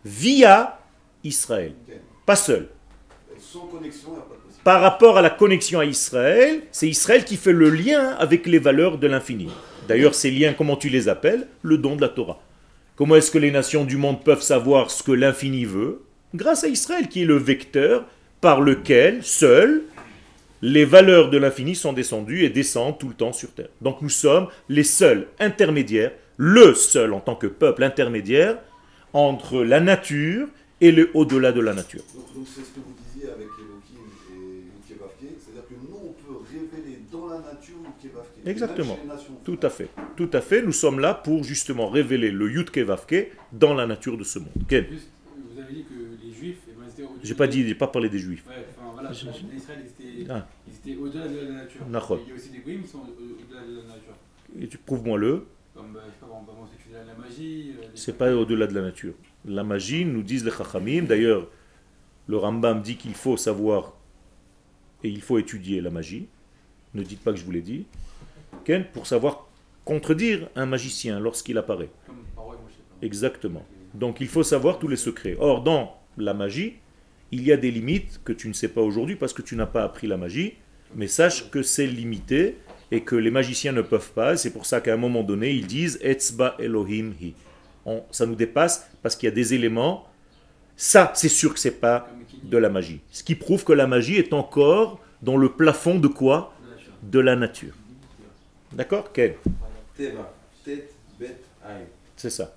via 0.05 0.79
Israël. 1.25 1.73
Pas 2.25 2.37
seul. 2.37 2.69
Sans 3.37 3.67
connexion, 3.67 4.09
il 4.09 4.13
n'y 4.13 4.17
a 4.17 4.21
pas 4.21 4.35
de 4.35 4.39
possibilité. 4.39 4.63
Par 4.63 4.81
rapport 4.81 5.17
à 5.17 5.21
la 5.21 5.29
connexion 5.29 5.79
à 5.79 5.85
Israël, 5.85 6.61
c'est 6.71 6.87
Israël 6.87 7.25
qui 7.25 7.35
fait 7.35 7.51
le 7.51 7.69
lien 7.69 8.15
avec 8.17 8.47
les 8.47 8.59
valeurs 8.59 8.97
de 8.97 9.07
l'infini. 9.07 9.49
D'ailleurs, 9.87 10.15
ces 10.15 10.31
liens, 10.31 10.53
comment 10.53 10.77
tu 10.77 10.89
les 10.89 11.09
appelles? 11.09 11.47
Le 11.61 11.77
don 11.77 11.95
de 11.95 12.01
la 12.01 12.09
Torah. 12.09 12.41
Comment 12.95 13.15
est-ce 13.15 13.29
que 13.29 13.37
les 13.37 13.51
nations 13.51 13.83
du 13.83 13.97
monde 13.97 14.23
peuvent 14.23 14.41
savoir 14.41 14.89
ce 14.89 15.03
que 15.03 15.11
l'infini 15.11 15.65
veut? 15.65 16.03
Grâce 16.33 16.63
à 16.63 16.67
Israël, 16.67 17.09
qui 17.09 17.23
est 17.23 17.25
le 17.25 17.37
vecteur 17.37 18.05
par 18.41 18.61
lequel, 18.61 19.23
seul, 19.23 19.83
les 20.61 20.85
valeurs 20.85 21.29
de 21.29 21.37
l'infini 21.37 21.75
sont 21.75 21.93
descendues 21.93 22.43
et 22.43 22.49
descendent 22.49 22.97
tout 22.97 23.07
le 23.07 23.13
temps 23.13 23.33
sur 23.33 23.51
Terre. 23.51 23.69
Donc 23.81 24.01
nous 24.01 24.09
sommes 24.09 24.47
les 24.69 24.83
seuls 24.83 25.27
intermédiaires, 25.39 26.11
le 26.37 26.73
seul 26.73 27.13
en 27.13 27.19
tant 27.19 27.35
que 27.35 27.47
peuple 27.47 27.83
intermédiaire, 27.83 28.57
entre 29.13 29.63
la 29.63 29.79
nature 29.79 30.47
et 30.81 30.91
le 30.91 31.09
au-delà 31.13 31.51
de 31.51 31.61
la 31.61 31.73
nature. 31.73 32.01
Donc 32.13 32.45
c'est 32.45 32.61
ce 32.61 32.67
que 32.67 32.79
vous 32.79 32.93
disiez 33.13 33.29
avec 33.29 33.47
Elohim 33.57 34.05
et 34.31 34.89
Yudkevavke, 34.89 35.33
c'est-à-dire 35.39 35.67
que 35.67 35.73
nous, 35.73 35.97
on 36.09 36.13
peut 36.13 36.39
révéler 36.51 36.99
dans 37.11 37.27
la 37.27 37.37
nature 37.37 37.77
Yudkevavke. 38.03 38.45
Exactement. 38.45 38.99
Tout 39.43 39.59
à 39.61 39.69
fait. 39.69 39.89
Tout 40.15 40.29
à 40.33 40.41
fait. 40.41 40.61
Nous 40.61 40.71
sommes 40.71 40.99
là 40.99 41.13
pour 41.13 41.43
justement 41.43 41.89
révéler 41.89 42.31
le 42.31 42.51
Yudke 42.51 42.79
Vavke 42.79 43.31
dans 43.51 43.73
la 43.73 43.87
nature 43.87 44.17
de 44.17 44.23
ce 44.23 44.39
monde. 44.39 44.49
Ken 44.67 44.85
Juste, 44.89 45.09
vous 45.51 45.59
avez 45.59 45.73
dit 45.73 45.83
que 45.83 46.25
les 46.25 46.33
juifs. 46.33 46.57
J'ai 47.23 47.35
pas 47.35 47.47
dit, 47.47 47.67
j'ai 47.67 47.75
pas 47.75 47.87
parlé 47.87 48.09
des 48.09 48.19
juifs. 48.19 48.43
Ouais, 48.47 48.55
voilà, 48.97 49.09
l'Israël, 49.11 49.85
ils 49.85 50.05
étaient, 50.23 50.31
Ah. 50.31 50.47
étaient 50.67 50.95
au-delà 50.97 51.27
de 51.27 51.37
la 51.39 51.51
nature. 51.63 51.81
Il 51.85 51.93
y 51.93 51.95
a 52.31 52.35
aussi 52.35 52.49
des 52.49 52.59
goïms 52.59 52.81
qui 52.81 52.87
sont 52.87 52.99
au- 52.99 53.01
au-delà 53.01 53.61
de 53.67 53.75
la 53.81 53.83
nature. 53.95 54.13
Et 54.59 54.67
tu 54.67 54.77
prouves-moi 54.77 55.17
le. 55.17 55.45
Comme, 55.75 55.93
bah, 55.93 55.99
je 56.07 56.11
sais 56.13 56.19
pas, 56.19 56.27
on 56.31 56.65
que 56.65 56.71
c'est 56.83 57.05
la 57.05 57.13
magie. 57.13 57.73
euh, 57.79 57.87
C'est 57.93 58.17
pas 58.17 58.33
au-delà 58.35 58.65
de 58.65 58.73
la 58.73 58.81
nature. 58.81 59.13
La 59.45 59.63
magie, 59.63 60.05
nous 60.05 60.23
disent 60.23 60.43
les 60.45 60.51
Chachamim. 60.51 61.03
D'ailleurs, 61.03 61.47
le 62.27 62.37
Rambam 62.37 62.81
dit 62.81 62.95
qu'il 62.97 63.13
faut 63.13 63.37
savoir 63.37 63.93
et 65.03 65.09
il 65.09 65.21
faut 65.21 65.37
étudier 65.37 65.79
la 65.81 65.91
magie. 65.91 66.27
Ne 66.95 67.03
dites 67.03 67.21
pas 67.21 67.31
que 67.31 67.37
je 67.37 67.45
vous 67.45 67.51
l'ai 67.51 67.61
dit. 67.61 67.85
Ken, 68.65 68.85
pour 68.91 69.05
savoir 69.05 69.47
contredire 69.85 70.49
un 70.55 70.65
magicien 70.65 71.19
lorsqu'il 71.19 71.57
apparaît. 71.59 71.91
Exactement. 73.01 73.63
Donc 73.93 74.19
il 74.21 74.27
faut 74.27 74.43
savoir 74.43 74.79
tous 74.79 74.87
les 74.87 74.95
secrets. 74.97 75.37
Or, 75.39 75.61
dans 75.61 75.95
la 76.17 76.33
magie, 76.33 76.73
il 77.31 77.43
y 77.43 77.51
a 77.51 77.57
des 77.57 77.71
limites 77.71 78.21
que 78.23 78.33
tu 78.33 78.47
ne 78.47 78.53
sais 78.53 78.67
pas 78.69 78.81
aujourd'hui 78.81 79.15
parce 79.15 79.33
que 79.33 79.41
tu 79.41 79.55
n'as 79.55 79.65
pas 79.65 79.83
appris 79.83 80.07
la 80.07 80.17
magie, 80.17 80.53
mais 80.95 81.07
sache 81.07 81.49
que 81.51 81.61
c'est 81.61 81.87
limité 81.87 82.57
et 82.91 83.01
que 83.01 83.15
les 83.15 83.31
magiciens 83.31 83.73
ne 83.73 83.81
peuvent 83.81 84.11
pas. 84.11 84.37
C'est 84.37 84.51
pour 84.51 84.65
ça 84.65 84.79
qu'à 84.81 84.93
un 84.93 84.97
moment 84.97 85.23
donné, 85.23 85.51
ils 85.51 85.67
disent 85.67 85.99
Etzba 86.01 86.55
Elohim 86.59 87.13
hi. 87.21 87.33
On- 87.85 88.03
ça 88.11 88.25
nous 88.25 88.35
dépasse 88.35 88.87
parce 89.01 89.15
qu'il 89.15 89.27
y 89.27 89.31
a 89.31 89.35
des 89.35 89.53
éléments. 89.53 90.07
Ça, 90.77 91.11
c'est 91.15 91.29
sûr 91.29 91.53
que 91.53 91.59
c'est 91.59 91.79
pas 91.79 92.07
de 92.43 92.57
la 92.57 92.69
magie. 92.69 93.01
Ce 93.11 93.23
qui 93.23 93.35
prouve 93.35 93.63
que 93.65 93.73
la 93.73 93.87
magie 93.87 94.15
est 94.15 94.31
encore 94.33 94.99
dans 95.21 95.35
le 95.37 95.49
plafond 95.51 95.99
de 95.99 96.07
quoi? 96.07 96.53
De 97.03 97.19
la 97.19 97.35
nature. 97.35 97.73
D'accord? 98.73 99.11
Ken. 99.11 99.33
C'est 102.15 102.29
ça. 102.29 102.55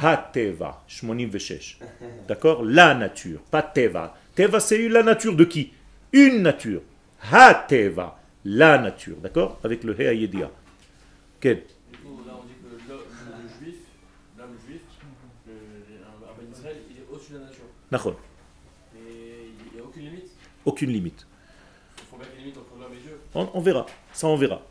Ha-teva, 0.00 0.82
shmonim 0.88 1.28
veshesh. 1.28 1.78
D'accord? 2.26 2.64
La 2.64 2.94
nature, 2.94 3.40
pas 3.50 3.62
teva. 3.62 4.16
Teva, 4.34 4.60
c'est 4.60 4.88
la 4.88 5.02
nature 5.02 5.36
de 5.36 5.44
qui? 5.44 5.72
Une 6.12 6.42
nature. 6.42 6.82
Ha-teva, 7.30 8.18
la 8.44 8.78
nature. 8.78 9.16
D'accord? 9.18 9.58
Avec 9.62 9.84
le 9.84 9.94
he 10.00 10.06
ayedia. 10.06 10.50
Quel? 11.40 11.64
Israël, 16.52 16.76
il 16.90 16.94
n'y 19.74 19.80
a 19.80 19.84
aucune 19.84 20.04
limite? 20.04 20.30
Aucune 20.64 20.90
limite. 20.90 21.26
Il 21.98 22.04
faut 22.04 22.16
mettre 22.16 22.30
une 22.36 22.40
limite 22.40 22.58
entre 22.58 22.80
l'homme 22.80 22.92
et 22.94 23.00
Dieu. 23.00 23.18
On, 23.34 23.48
on 23.54 23.60
verra. 23.60 23.86
Ça, 24.12 24.26
on 24.26 24.36
verra. 24.36 24.62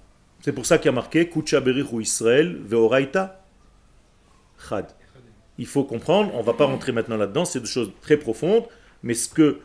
C'est 0.41 0.53
pour 0.53 0.65
ça 0.65 0.77
qu'il 0.77 0.87
y 0.87 0.89
a 0.89 0.91
marqué 0.91 1.29
Kucha 1.29 1.59
berichu 1.59 2.01
Israël 2.01 2.57
veoraita 2.57 3.45
chad. 4.57 4.87
Il 5.61 5.67
faut 5.67 5.83
comprendre, 5.83 6.31
on 6.33 6.39
ne 6.39 6.43
va 6.43 6.53
pas 6.53 6.65
rentrer 6.65 6.91
maintenant 6.91 7.17
là-dedans, 7.17 7.45
c'est 7.45 7.59
des 7.59 7.67
choses 7.67 7.91
très 8.01 8.17
profondes, 8.17 8.63
mais 9.03 9.13
ce 9.13 9.29
que 9.29 9.59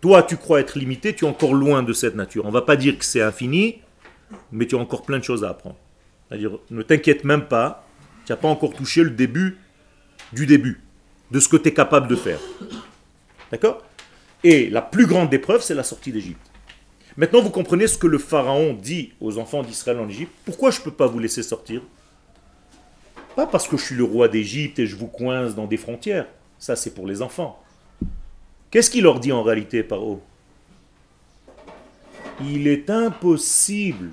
toi 0.00 0.22
tu 0.22 0.38
crois 0.38 0.60
être 0.60 0.78
limité, 0.78 1.14
tu 1.14 1.26
es 1.26 1.28
encore 1.28 1.52
loin 1.52 1.82
de 1.82 1.92
cette 1.92 2.14
nature. 2.14 2.46
On 2.46 2.48
ne 2.48 2.54
va 2.54 2.62
pas 2.62 2.74
dire 2.74 2.98
que 2.98 3.04
c'est 3.04 3.20
infini, 3.20 3.82
mais 4.50 4.66
tu 4.66 4.76
as 4.76 4.78
encore 4.78 5.02
plein 5.02 5.18
de 5.18 5.22
choses 5.22 5.44
à 5.44 5.50
apprendre. 5.50 5.76
C'est-à-dire, 6.26 6.58
ne 6.70 6.80
t'inquiète 6.80 7.22
même 7.24 7.48
pas, 7.48 7.86
tu 8.24 8.32
n'as 8.32 8.38
pas 8.38 8.48
encore 8.48 8.72
touché 8.72 9.04
le 9.04 9.10
début 9.10 9.58
du 10.32 10.46
début, 10.46 10.80
de 11.30 11.38
ce 11.38 11.50
que 11.50 11.58
tu 11.58 11.68
es 11.68 11.74
capable 11.74 12.08
de 12.08 12.16
faire. 12.16 12.40
D'accord? 13.52 13.82
Et 14.42 14.70
la 14.70 14.80
plus 14.80 15.04
grande 15.04 15.34
épreuve, 15.34 15.60
c'est 15.60 15.74
la 15.74 15.84
sortie 15.84 16.12
d'Égypte. 16.12 16.50
Maintenant, 17.18 17.42
vous 17.42 17.50
comprenez 17.50 17.88
ce 17.88 17.98
que 17.98 18.06
le 18.06 18.16
Pharaon 18.16 18.72
dit 18.72 19.12
aux 19.20 19.36
enfants 19.36 19.62
d'Israël 19.62 19.98
en 19.98 20.08
Égypte. 20.08 20.32
Pourquoi 20.46 20.70
je 20.70 20.78
ne 20.78 20.84
peux 20.84 20.92
pas 20.92 21.06
vous 21.06 21.18
laisser 21.18 21.42
sortir? 21.42 21.82
Pas 23.36 23.46
parce 23.46 23.66
que 23.66 23.76
je 23.76 23.84
suis 23.84 23.94
le 23.96 24.04
roi 24.04 24.28
d'Égypte 24.28 24.78
et 24.78 24.86
je 24.86 24.96
vous 24.96 25.08
coince 25.08 25.54
dans 25.54 25.66
des 25.66 25.76
frontières. 25.76 26.26
Ça, 26.58 26.76
c'est 26.76 26.94
pour 26.94 27.06
les 27.06 27.20
enfants. 27.20 27.60
Qu'est-ce 28.70 28.90
qu'il 28.90 29.04
leur 29.04 29.20
dit 29.20 29.32
en 29.32 29.42
réalité, 29.42 29.82
Paro? 29.82 30.22
Il 32.40 32.66
est 32.68 32.90
impossible 32.90 34.10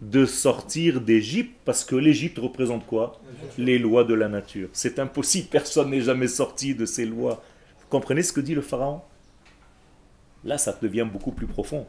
de 0.00 0.26
sortir 0.26 1.00
d'Égypte 1.00 1.56
parce 1.64 1.84
que 1.84 1.96
l'Égypte 1.96 2.38
représente 2.38 2.86
quoi? 2.86 3.20
Les 3.58 3.78
lois 3.78 4.04
de 4.04 4.14
la 4.14 4.28
nature. 4.28 4.68
C'est 4.72 4.98
impossible, 4.98 5.48
personne 5.48 5.90
n'est 5.90 6.00
jamais 6.00 6.28
sorti 6.28 6.74
de 6.74 6.84
ces 6.84 7.04
lois. 7.04 7.42
Vous 7.80 7.86
comprenez 7.88 8.22
ce 8.22 8.32
que 8.32 8.40
dit 8.40 8.54
le 8.54 8.62
Pharaon? 8.62 9.02
Là, 10.44 10.58
ça 10.58 10.76
devient 10.82 11.06
beaucoup 11.10 11.32
plus 11.32 11.46
profond. 11.46 11.86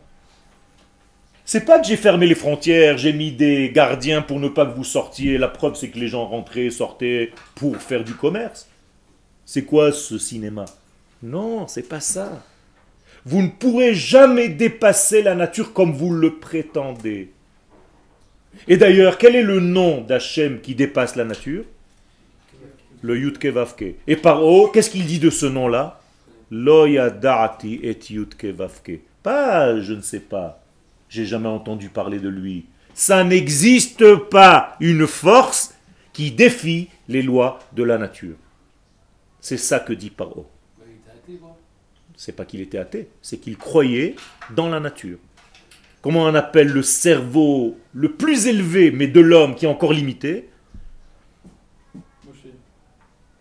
C'est 1.48 1.64
pas 1.64 1.80
que 1.80 1.86
j'ai 1.86 1.96
fermé 1.96 2.26
les 2.26 2.34
frontières, 2.34 2.98
j'ai 2.98 3.14
mis 3.14 3.32
des 3.32 3.70
gardiens 3.70 4.24
pour 4.24 4.40
ne 4.40 4.48
pas 4.48 4.66
que 4.66 4.76
vous 4.76 4.84
sortiez. 4.84 5.38
La 5.38 5.48
preuve, 5.48 5.76
c'est 5.76 5.90
que 5.90 6.00
les 6.00 6.08
gens 6.08 6.26
rentraient, 6.26 6.72
sortaient 6.72 7.32
pour 7.54 7.78
faire 7.78 8.04
du 8.04 8.16
commerce. 8.16 8.68
C'est 9.46 9.64
quoi 9.64 9.92
ce 9.92 10.18
cinéma? 10.18 10.66
Non, 11.22 11.68
c'est 11.68 11.88
pas 11.88 12.00
ça. 12.00 12.44
Vous 13.26 13.44
ne 13.44 13.50
pourrez 13.50 13.94
jamais 13.94 14.50
dépasser 14.50 15.22
la 15.22 15.36
nature 15.36 15.72
comme 15.72 15.94
vous 15.94 16.12
le 16.12 16.36
prétendez. 16.36 17.32
Et 18.68 18.78
d'ailleurs, 18.78 19.20
quel 19.20 19.36
est 19.36 19.44
le 19.44 19.60
nom 19.60 20.02
d'Hachem 20.02 20.62
qui 20.62 20.74
dépasse 20.74 21.16
la 21.16 21.26
nature? 21.26 21.64
Le 23.04 23.20
Yudke 23.20 23.46
Vavke. 23.46 23.96
Et 24.08 24.16
par 24.16 24.44
haut, 24.44 24.70
qu'est-ce 24.70 24.90
qu'il 24.90 25.06
dit 25.06 25.20
de 25.20 25.30
ce 25.30 25.46
nom-là? 25.46 26.02
Loya 26.50 27.12
Da'ati 27.12 27.82
et 27.84 28.00
Yudke 28.10 28.46
Vavke. 28.46 29.02
Pas 29.22 29.80
je 29.80 29.94
ne 29.94 30.02
sais 30.02 30.22
pas. 30.22 30.65
J'ai 31.16 31.26
jamais 31.26 31.48
entendu 31.48 31.88
parler 31.88 32.20
de 32.20 32.28
lui. 32.28 32.66
Ça 32.94 33.24
n'existe 33.24 34.16
pas 34.30 34.76
une 34.82 35.08
force 35.08 35.74
qui 36.12 36.30
défie 36.32 36.90
les 37.08 37.22
lois 37.22 37.60
de 37.72 37.84
la 37.84 37.98
nature. 37.98 38.36
C'est 39.40 39.56
ça 39.56 39.80
que 39.80 39.94
dit 39.94 40.10
Paro. 40.10 40.46
Bah. 40.78 40.86
C'est 42.18 42.34
pas 42.34 42.44
qu'il 42.44 42.60
était 42.60 42.80
athée, 42.80 43.08
c'est 43.22 43.38
qu'il 43.38 43.56
croyait 43.56 44.18
dans 44.54 44.68
la 44.68 44.82
nature. 44.82 45.18
Comment 46.02 46.24
on 46.24 46.36
appelle 46.36 46.68
le 46.68 46.84
cerveau 46.84 47.78
le 47.94 48.12
plus 48.12 48.48
élevé, 48.48 48.92
mais 48.92 49.08
de 49.08 49.22
l'homme 49.22 49.56
qui 49.56 49.64
est 49.64 49.70
encore 49.70 49.94
limité? 49.94 50.50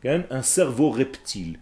Hein, 0.04 0.22
Un 0.30 0.42
cerveau 0.42 0.90
reptile. 0.90 1.58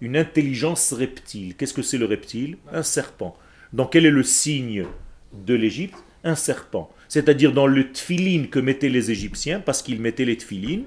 Une 0.00 0.16
intelligence 0.16 0.92
reptile. 0.92 1.54
Qu'est-ce 1.54 1.74
que 1.74 1.82
c'est 1.82 1.98
le 1.98 2.06
reptile? 2.06 2.58
Un 2.72 2.82
serpent. 2.82 3.36
Donc 3.72 3.92
quel 3.92 4.06
est 4.06 4.10
le 4.10 4.22
signe 4.22 4.86
de 5.32 5.54
l'Égypte 5.54 5.96
Un 6.24 6.34
serpent. 6.34 6.90
C'est-à-dire 7.08 7.52
dans 7.52 7.66
le 7.66 7.92
tfilin 7.92 8.46
que 8.46 8.58
mettaient 8.58 8.88
les 8.88 9.10
Égyptiens, 9.10 9.60
parce 9.60 9.82
qu'ils 9.82 10.00
mettaient 10.00 10.24
les 10.24 10.36
tfilin, 10.36 10.82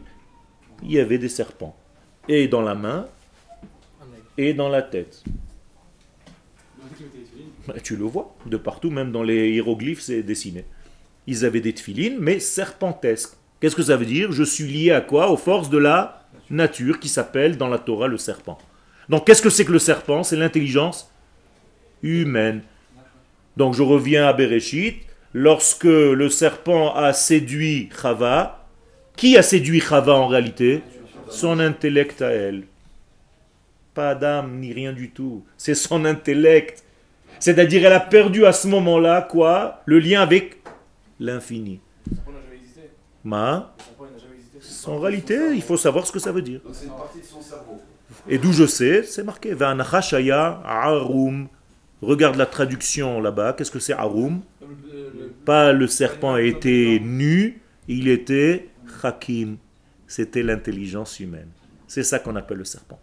il 0.83 0.91
y 0.91 0.99
avait 0.99 1.17
des 1.17 1.29
serpents. 1.29 1.75
Et 2.27 2.47
dans 2.47 2.61
la 2.61 2.75
main, 2.75 3.07
et 4.37 4.53
dans 4.53 4.69
la 4.69 4.81
tête. 4.81 5.23
Bah, 7.67 7.73
Tu 7.83 7.95
le 7.95 8.05
vois, 8.05 8.35
de 8.45 8.57
partout, 8.57 8.89
même 8.89 9.11
dans 9.11 9.23
les 9.23 9.51
hiéroglyphes, 9.51 10.01
c'est 10.01 10.23
dessiné. 10.23 10.65
Ils 11.27 11.45
avaient 11.45 11.61
des 11.61 11.73
tfilines, 11.73 12.17
mais 12.19 12.39
serpentesques. 12.39 13.33
Qu'est-ce 13.59 13.75
que 13.75 13.83
ça 13.83 13.97
veut 13.97 14.05
dire? 14.05 14.31
Je 14.31 14.43
suis 14.43 14.65
lié 14.65 14.91
à 14.91 15.01
quoi? 15.01 15.29
Aux 15.29 15.37
forces 15.37 15.69
de 15.69 15.77
la 15.77 16.25
nature 16.49 16.99
qui 16.99 17.09
s'appelle 17.09 17.57
dans 17.57 17.67
la 17.67 17.77
Torah 17.77 18.07
le 18.07 18.17
serpent. 18.17 18.57
Donc 19.09 19.25
qu'est-ce 19.25 19.41
que 19.41 19.49
c'est 19.49 19.65
que 19.65 19.71
le 19.71 19.79
serpent? 19.79 20.23
C'est 20.23 20.37
l'intelligence 20.37 21.11
humaine. 22.01 22.61
Donc 23.59 23.73
je 23.73 23.83
reviens 23.83 24.25
à 24.25 24.31
Bereshit. 24.31 25.01
Lorsque 25.33 25.83
le 25.83 26.29
serpent 26.29 26.95
a 26.95 27.11
séduit 27.11 27.89
Chava, 28.01 28.65
qui 29.17 29.37
a 29.37 29.43
séduit 29.43 29.81
Chava 29.81 30.15
en 30.15 30.27
réalité? 30.27 30.81
Son 31.29 31.59
intellect 31.59 32.21
à 32.21 32.31
elle. 32.31 32.63
Pas 33.93 34.15
d'âme 34.15 34.59
ni 34.59 34.71
rien 34.71 34.93
du 34.93 35.11
tout. 35.11 35.43
C'est 35.57 35.75
son 35.75 36.05
intellect. 36.05 36.85
C'est-à-dire 37.39 37.85
elle 37.85 37.93
a 37.93 37.99
perdu 37.99 38.45
à 38.45 38.53
ce 38.53 38.67
moment-là 38.67 39.21
quoi? 39.21 39.81
Le 39.85 39.99
lien 39.99 40.21
avec 40.21 40.57
l'infini. 41.19 41.81
Ma, 43.25 43.75
en 44.87 44.99
réalité, 44.99 45.37
il 45.53 45.61
faut 45.61 45.75
savoir 45.75 46.07
ce 46.07 46.13
que 46.13 46.19
ça 46.19 46.31
veut 46.31 46.41
dire. 46.41 46.61
Donc 46.63 46.75
une 46.81 46.89
partie 46.91 47.19
de 47.19 47.25
son 47.25 47.41
cerveau. 47.41 47.81
Et 48.27 48.37
d'où 48.37 48.53
je 48.53 48.65
sais, 48.65 49.03
c'est 49.03 49.23
marqué. 49.23 49.53
Arum. 49.61 51.49
Regarde 52.01 52.35
la 52.35 52.45
traduction 52.45 53.21
là-bas. 53.21 53.53
Qu'est-ce 53.53 53.71
que 53.71 53.79
c'est 53.79 53.93
arum? 53.93 54.41
Pas 55.45 55.73
le 55.73 55.87
serpent 55.87 56.37
était 56.37 56.99
nu, 57.01 57.61
il 57.87 58.07
était 58.07 58.69
hakim. 59.03 59.57
C'était 60.07 60.43
l'intelligence 60.43 61.19
humaine. 61.19 61.49
C'est 61.87 62.03
ça 62.03 62.19
qu'on 62.19 62.35
appelle 62.35 62.57
le 62.57 62.65
serpent. 62.65 62.99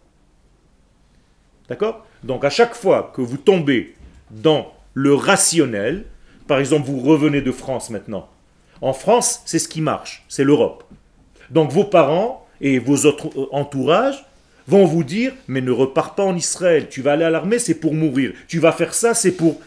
D'accord? 1.69 2.05
Donc 2.23 2.45
à 2.45 2.49
chaque 2.49 2.73
fois 2.73 3.11
que 3.13 3.21
vous 3.21 3.37
tombez 3.37 3.95
dans 4.31 4.73
le 4.93 5.13
rationnel, 5.13 6.05
par 6.47 6.59
exemple 6.59 6.87
vous 6.87 6.99
revenez 6.99 7.41
de 7.41 7.51
France 7.51 7.89
maintenant. 7.89 8.29
En 8.81 8.93
France, 8.93 9.41
c'est 9.45 9.59
ce 9.59 9.67
qui 9.67 9.81
marche, 9.81 10.23
c'est 10.27 10.43
l'Europe. 10.43 10.83
Donc 11.49 11.71
vos 11.71 11.83
parents 11.83 12.47
et 12.61 12.79
vos 12.79 13.05
autres 13.05 13.29
euh, 13.37 13.47
entourages 13.51 14.25
vont 14.67 14.85
vous 14.85 15.03
dire, 15.03 15.33
mais 15.47 15.61
ne 15.61 15.71
repars 15.71 16.15
pas 16.15 16.23
en 16.23 16.35
Israël, 16.35 16.87
tu 16.89 17.01
vas 17.01 17.13
aller 17.13 17.23
à 17.23 17.29
l'armée, 17.29 17.59
c'est 17.59 17.75
pour 17.79 17.93
mourir. 17.93 18.33
Tu 18.47 18.59
vas 18.59 18.71
faire 18.71 18.93
ça, 18.93 19.13
c'est 19.13 19.31
pour... 19.31 19.61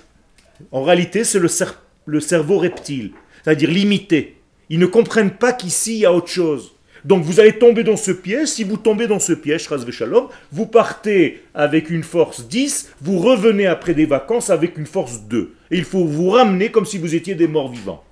En 0.73 0.83
réalité, 0.83 1.25
c'est 1.25 1.39
le, 1.39 1.49
cer- 1.49 1.77
le 2.05 2.21
cerveau 2.21 2.59
reptile, 2.59 3.13
c'est-à-dire 3.43 3.71
limité. 3.71 4.37
Ils 4.69 4.79
ne 4.79 4.87
comprennent 4.87 5.31
pas 5.31 5.53
qu'ici, 5.55 5.95
il 5.95 6.01
y 6.01 6.07
a 6.07 6.13
autre 6.13 6.29
chose. 6.29 6.73
Donc 7.05 7.25
vous 7.25 7.41
allez 7.41 7.59
tomber 7.59 7.83
dans 7.83 7.97
ce 7.97 8.11
piège. 8.11 8.49
Si 8.49 8.63
vous 8.63 8.77
tombez 8.77 9.07
dans 9.07 9.19
ce 9.19 9.33
piège, 9.33 9.67
Shalom, 9.91 10.29
vous 10.53 10.67
partez 10.67 11.43
avec 11.55 11.89
une 11.89 12.03
force 12.03 12.47
10, 12.47 12.93
vous 13.01 13.19
revenez 13.19 13.67
après 13.67 13.95
des 13.95 14.05
vacances 14.05 14.51
avec 14.51 14.77
une 14.77 14.85
force 14.87 15.23
2. 15.23 15.55
Et 15.71 15.79
il 15.79 15.85
faut 15.85 16.05
vous 16.05 16.29
ramener 16.29 16.71
comme 16.71 16.85
si 16.85 16.99
vous 16.99 17.15
étiez 17.15 17.35
des 17.35 17.49
morts 17.49 17.71
vivants. 17.73 18.05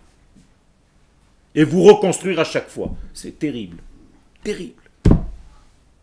Et 1.55 1.65
vous 1.65 1.83
reconstruire 1.83 2.41
à 2.41 2.45
chaque 2.45 2.71
fois. 2.71 2.95
C'est 3.13 3.39
terrible. 3.39 3.77
Terrible. 4.43 4.83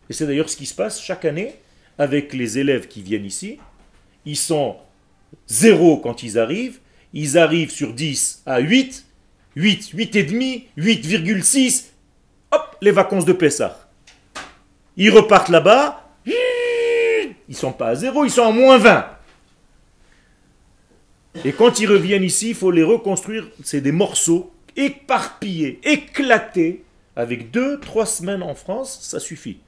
Et 0.08 0.12
c'est 0.12 0.26
d'ailleurs 0.26 0.48
ce 0.48 0.56
qui 0.56 0.66
se 0.66 0.74
passe 0.74 1.00
chaque 1.00 1.24
année 1.24 1.54
avec 1.98 2.32
les 2.32 2.58
élèves 2.58 2.88
qui 2.88 3.02
viennent 3.02 3.24
ici. 3.24 3.58
Ils 4.24 4.36
sont 4.36 4.76
zéro 5.46 5.98
quand 5.98 6.22
ils 6.22 6.38
arrivent. 6.38 6.78
Ils 7.12 7.38
arrivent 7.38 7.70
sur 7.70 7.92
10 7.92 8.42
à 8.46 8.58
8. 8.58 9.04
8, 9.56 9.94
8,5, 9.94 10.64
8,6. 10.76 11.84
Hop, 12.52 12.76
les 12.82 12.90
vacances 12.90 13.24
de 13.24 13.32
Pessah. 13.32 13.88
Ils 14.96 15.10
repartent 15.10 15.48
là-bas. 15.48 16.02
Ils 17.48 17.56
sont 17.56 17.72
pas 17.72 17.88
à 17.88 17.94
zéro, 17.94 18.24
ils 18.24 18.30
sont 18.30 18.44
à 18.44 18.50
moins 18.50 18.78
20. 18.78 19.06
Et 21.44 21.52
quand 21.52 21.78
ils 21.80 21.86
reviennent 21.86 22.24
ici, 22.24 22.50
il 22.50 22.54
faut 22.54 22.70
les 22.70 22.82
reconstruire. 22.82 23.48
C'est 23.62 23.80
des 23.80 23.92
morceaux 23.92 24.52
éparpillés, 24.76 25.80
éclatés. 25.84 26.82
Avec 27.14 27.50
deux, 27.50 27.80
trois 27.80 28.04
semaines 28.04 28.42
en 28.42 28.54
France, 28.54 28.98
ça 29.00 29.18
suffit. 29.18 29.58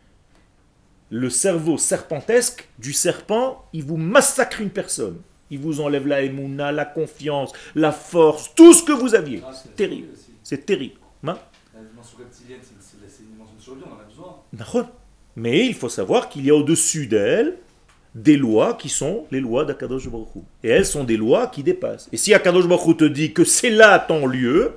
Le 1.10 1.30
cerveau 1.30 1.78
serpentesque 1.78 2.68
du 2.78 2.92
serpent, 2.92 3.64
il 3.72 3.84
vous 3.84 3.96
massacre 3.96 4.60
une 4.60 4.70
personne. 4.70 5.16
Il 5.50 5.58
vous 5.60 5.80
enlève 5.80 6.06
la 6.06 6.20
émouna, 6.20 6.70
la 6.72 6.84
confiance, 6.84 7.52
la 7.74 7.92
force, 7.92 8.54
tout 8.54 8.74
ce 8.74 8.82
que 8.82 8.92
vous 8.92 9.14
aviez. 9.14 9.42
Ah, 9.46 9.52
c'est 9.54 9.74
terrible. 9.74 10.08
C'est 10.42 10.66
terrible. 10.66 10.96
Hein 11.26 11.38
La 11.74 11.80
dimension 11.80 12.18
reptilienne, 12.18 12.58
c'est- 12.62 12.74
c'est 12.80 12.96
c'est 13.08 13.22
une 13.22 13.30
dimension 13.32 13.54
de 13.56 13.62
survie, 13.62 13.82
on 13.86 13.94
en 13.96 14.00
a 14.00 14.04
besoin. 14.04 14.36
D'accord. 14.52 14.88
Mais 15.36 15.64
il 15.66 15.74
faut 15.74 15.88
savoir 15.88 16.28
qu'il 16.28 16.44
y 16.44 16.50
a 16.50 16.54
au-dessus 16.54 17.06
d'elle 17.06 17.56
des 18.14 18.36
lois 18.36 18.74
qui 18.74 18.88
sont 18.90 19.26
les 19.30 19.40
lois 19.40 19.64
d'Akadosh 19.64 20.08
Baruch 20.08 20.28
Hu. 20.34 20.40
Et 20.62 20.68
elles 20.68 20.84
sont 20.86 21.04
des 21.04 21.16
lois 21.16 21.46
qui 21.46 21.62
dépassent. 21.62 22.08
Et 22.12 22.16
si 22.18 22.34
Akadosh 22.34 22.66
Baruch 22.66 22.86
Hu 22.86 22.96
te 22.96 23.04
dit 23.04 23.32
que 23.32 23.44
c'est 23.44 23.70
là 23.70 23.98
ton 23.98 24.26
lieu, 24.26 24.72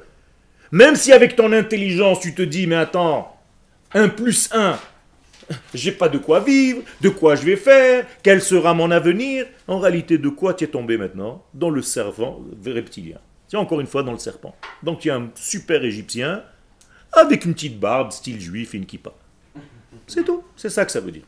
même 0.71 0.95
si 0.95 1.11
avec 1.11 1.35
ton 1.35 1.51
intelligence 1.51 2.19
tu 2.21 2.33
te 2.33 2.41
dis, 2.41 2.67
mais 2.67 2.75
attends, 2.75 3.35
1 3.93 4.07
plus 4.09 4.49
1, 4.53 4.77
j'ai 5.73 5.91
pas 5.91 6.09
de 6.09 6.17
quoi 6.17 6.39
vivre, 6.39 6.81
de 7.01 7.09
quoi 7.09 7.35
je 7.35 7.43
vais 7.45 7.55
faire, 7.55 8.05
quel 8.23 8.41
sera 8.41 8.73
mon 8.73 8.91
avenir, 8.91 9.45
en 9.67 9.79
réalité 9.79 10.17
de 10.17 10.29
quoi 10.29 10.53
tu 10.53 10.63
es 10.63 10.67
tombé 10.67 10.97
maintenant 10.97 11.43
Dans 11.53 11.69
le 11.69 11.81
serpent 11.81 12.41
reptilien? 12.65 13.17
Tiens, 13.47 13.59
encore 13.59 13.81
une 13.81 13.87
fois, 13.87 14.03
dans 14.03 14.13
le 14.13 14.17
serpent. 14.17 14.55
Donc 14.81 14.99
tu 14.99 15.09
es 15.09 15.11
un 15.11 15.29
super 15.35 15.83
égyptien 15.83 16.43
avec 17.11 17.45
une 17.45 17.53
petite 17.53 17.79
barbe, 17.79 18.11
style 18.11 18.39
juif 18.39 18.73
une 18.73 18.85
kippa. 18.85 19.11
C'est 20.07 20.23
tout. 20.23 20.43
C'est 20.55 20.69
ça 20.69 20.85
que 20.85 20.91
ça 20.91 21.01
veut 21.01 21.11
dire. 21.11 21.25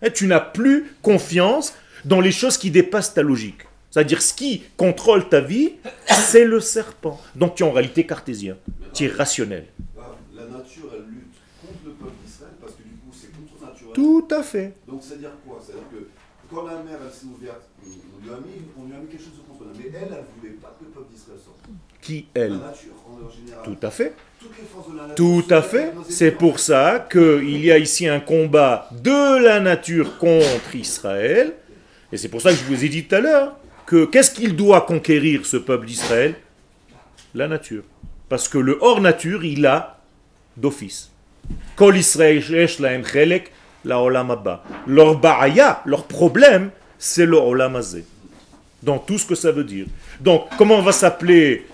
Et 0.00 0.12
tu 0.12 0.26
n'as 0.26 0.40
plus 0.40 0.86
confiance 1.02 1.74
dans 2.04 2.20
les 2.20 2.32
choses 2.32 2.56
qui 2.56 2.70
dépassent 2.70 3.14
ta 3.14 3.22
logique. 3.22 3.62
C'est-à-dire 3.90 4.22
ce 4.22 4.32
qui 4.32 4.62
contrôle 4.76 5.28
ta 5.28 5.40
vie, 5.40 5.74
c'est 6.06 6.46
le 6.46 6.60
serpent. 6.60 7.20
Donc 7.36 7.54
tu 7.56 7.62
es 7.62 7.66
en 7.66 7.72
réalité 7.72 8.06
cartésien. 8.06 8.56
Tu 8.94 9.04
es 9.04 9.08
rationnel. 9.08 9.66
Ah, 9.98 10.16
La 10.34 10.44
nature, 10.44 10.88
elle 10.94 11.04
lutte 11.12 11.34
contre 11.60 11.78
le 11.84 11.92
peuple 11.92 12.12
d'Israël 12.24 12.54
parce 12.60 12.72
que 12.72 12.82
du 12.82 12.88
coup, 12.96 13.12
c'est 13.12 13.30
contre 13.32 13.62
nature 13.64 13.81
Tout 13.94 14.28
à 14.30 14.42
fait. 14.42 14.74
Donc, 14.86 15.00
c'est-à-dire 15.02 15.30
quoi? 15.46 15.58
C'est-à-dire 15.64 15.88
que 15.90 16.08
quand 16.54 16.64
la 16.66 16.72
elle 16.72 17.12
s'est 17.12 17.26
ouverte, 17.26 17.62
on 17.82 18.24
lui, 18.24 18.30
a 18.30 18.36
mis, 18.36 18.62
on 18.78 18.86
lui 18.86 18.94
a 18.94 18.98
mis 18.98 19.06
quelque 19.06 19.22
chose 19.22 19.38
de 19.38 19.48
contrôlant. 19.48 19.70
Mais 19.76 19.86
elle, 19.88 20.08
elle 20.10 20.24
voulait 20.38 20.54
pas 20.60 20.76
que 20.78 20.84
le 20.84 20.90
peuple 20.90 21.12
d'Israël 21.12 21.38
sorte. 21.42 21.58
Qui, 22.00 22.26
La 22.34 22.42
elle 22.42 22.56
nature, 22.58 22.92
en 23.08 23.30
général. 23.30 23.64
Tout 23.64 23.86
à 23.86 23.90
fait. 23.90 24.14
Toutes 24.38 24.58
les 24.58 24.64
forces 24.64 24.90
de 24.90 24.96
la 24.96 25.06
nature. 25.06 25.16
Tout 25.16 25.54
à 25.54 25.62
fait. 25.62 25.92
C'est 26.08 26.32
pour 26.32 26.58
ça 26.58 27.06
qu'il 27.10 27.64
y 27.64 27.72
a 27.72 27.78
ici 27.78 28.06
un 28.06 28.20
combat 28.20 28.88
de 28.90 29.42
la 29.42 29.60
nature 29.60 30.18
contre 30.18 30.74
Israël. 30.74 31.54
Et 32.10 32.16
c'est 32.16 32.28
pour 32.28 32.42
ça 32.42 32.50
que 32.50 32.56
je 32.56 32.64
vous 32.64 32.84
ai 32.84 32.88
dit 32.88 33.06
tout 33.06 33.14
à 33.14 33.20
l'heure 33.20 33.56
que 33.86 34.04
qu'est-ce 34.04 34.30
qu'il 34.30 34.54
doit 34.54 34.82
conquérir 34.82 35.46
ce 35.46 35.56
peuple 35.56 35.86
d'Israël? 35.86 36.34
La 37.34 37.48
nature. 37.48 37.84
Parce 38.28 38.48
que 38.48 38.58
le 38.58 38.78
hors 38.82 39.00
nature, 39.00 39.44
il 39.44 39.64
a 39.64 40.00
d'office. 40.56 41.10
Kol 41.76 41.96
Israël 41.96 42.42
yesh 42.50 42.78
lahem 42.78 43.04
chelek 43.04 43.52
la 43.84 44.00
olam 44.00 44.30
haba. 44.30 44.62
Leur 44.86 45.18
ba'aya, 45.18 45.82
leur 45.84 46.04
problème, 46.04 46.70
c'est 46.98 47.26
le 47.26 47.36
olam 47.36 47.76
hazé. 47.76 48.04
Dans 48.82 48.98
tout 48.98 49.18
ce 49.18 49.26
que 49.26 49.34
ça 49.34 49.52
veut 49.52 49.64
dire. 49.64 49.86
Donc, 50.20 50.44
comment 50.58 50.80
va 50.82 50.92
s'appeler 50.92 51.66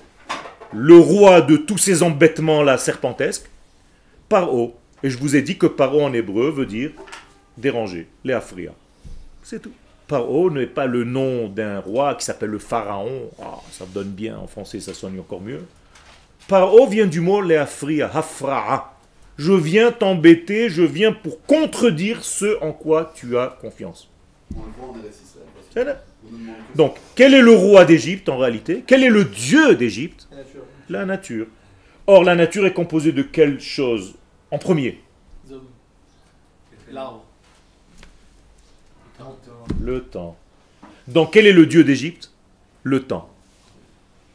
le 0.73 0.99
roi 0.99 1.40
de 1.40 1.57
tous 1.57 1.79
ces 1.79 2.03
embêtements-là 2.03 2.77
serpentesques? 2.77 3.49
Paro. 4.29 4.77
Et 5.03 5.11
je 5.11 5.18
vous 5.18 5.37
ai 5.37 5.42
dit 5.42 5.57
que 5.57 5.66
paro 5.66 6.03
en 6.03 6.12
hébreu 6.12 6.51
veut 6.51 6.66
dire 6.66 6.90
déranger, 7.59 8.09
léafria. 8.25 8.73
C'est 9.42 9.61
tout. 9.61 9.73
Paro 10.07 10.51
n'est 10.51 10.66
pas 10.66 10.87
le 10.87 11.05
nom 11.05 11.49
d'un 11.49 11.81
roi 11.81 12.14
qui 12.14 12.25
s'appelle 12.25 12.51
le 12.51 12.59
pharaon. 12.59 13.31
Ah, 13.42 13.59
ça 13.71 13.85
donne 13.92 14.09
bien 14.09 14.38
en 14.38 14.47
français, 14.47 14.81
ça 14.81 14.94
sonne 14.94 15.18
encore 15.21 15.40
mieux. 15.40 15.64
Paro 16.47 16.87
vient 16.87 17.07
du 17.07 17.21
mot 17.21 17.42
léafria, 17.42 18.11
hafra'a. 18.12 18.97
Je 19.38 19.53
viens 19.53 19.92
t'embêter, 19.92 20.68
je 20.68 20.83
viens 20.83 21.12
pour 21.12 21.40
contredire 21.44 22.24
ce 22.24 22.61
en 22.61 22.72
quoi 22.72 23.12
tu 23.14 23.38
as 23.38 23.57
confiance. 23.61 24.11
Donc, 26.74 26.96
quel 27.14 27.35
est 27.35 27.40
le 27.42 27.53
roi 27.53 27.85
d'Égypte 27.85 28.29
en 28.29 28.37
réalité? 28.37 28.83
Quel 28.85 29.05
est 29.05 29.11
le 29.11 29.24
dieu 29.24 29.77
d'Égypte? 29.77 30.29
La 30.31 30.37
nature. 30.38 30.62
La 30.88 31.07
nature. 31.07 31.46
Or, 32.09 32.24
la 32.24 32.35
nature 32.35 32.66
est 32.66 32.72
composée 32.72 33.12
de 33.12 33.22
quelle 33.22 33.61
chose 33.61 34.14
En 34.51 34.59
premier? 34.59 35.01
L'arbre. 36.90 37.24
le 39.81 40.03
temps. 40.03 40.37
Donc, 41.07 41.33
quel 41.33 41.46
est 41.46 41.53
le 41.53 41.66
dieu 41.66 41.85
d'Égypte? 41.85 42.33
Le 42.83 43.05
temps. 43.05 43.29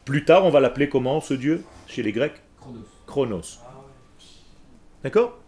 Plus 0.04 0.24
tard, 0.24 0.44
on 0.44 0.50
va 0.50 0.60
l'appeler 0.60 0.88
comment 0.88 1.20
ce 1.20 1.34
dieu? 1.34 1.62
Chez 1.88 2.02
les 2.02 2.12
Grecs? 2.12 2.40
Chronos. 3.06 3.58
D'accord? 5.04 5.38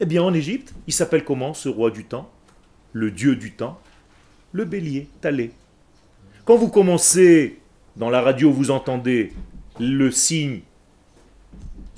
Eh 0.00 0.06
bien, 0.06 0.22
en 0.22 0.32
Égypte, 0.32 0.72
il 0.86 0.92
s'appelle 0.94 1.22
comment 1.22 1.52
ce 1.52 1.68
roi 1.68 1.90
du 1.90 2.04
temps? 2.04 2.30
Le 2.94 3.10
dieu 3.10 3.36
du 3.36 3.52
temps? 3.52 3.78
Le 4.52 4.64
bélier, 4.64 5.06
Talé. 5.20 5.50
Quand 6.46 6.56
vous 6.56 6.68
commencez, 6.68 7.58
dans 7.96 8.08
la 8.08 8.22
radio, 8.22 8.50
vous 8.50 8.70
entendez 8.70 9.32
le 9.78 10.10
signe 10.10 10.60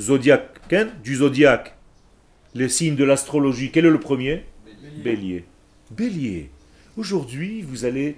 zodiaque, 0.00 0.61
hein, 0.72 0.88
du 1.05 1.16
zodiaque, 1.16 1.77
les 2.55 2.68
signes 2.68 2.96
de 2.96 3.05
l'astrologie, 3.05 3.70
quel 3.70 3.87
est 3.87 3.90
le 3.90 4.00
premier? 4.00 4.44
Bélier. 5.05 5.44
Bélier. 5.92 6.50
Aujourd'hui, 6.96 7.62
vous 7.62 7.85
allez... 7.85 8.16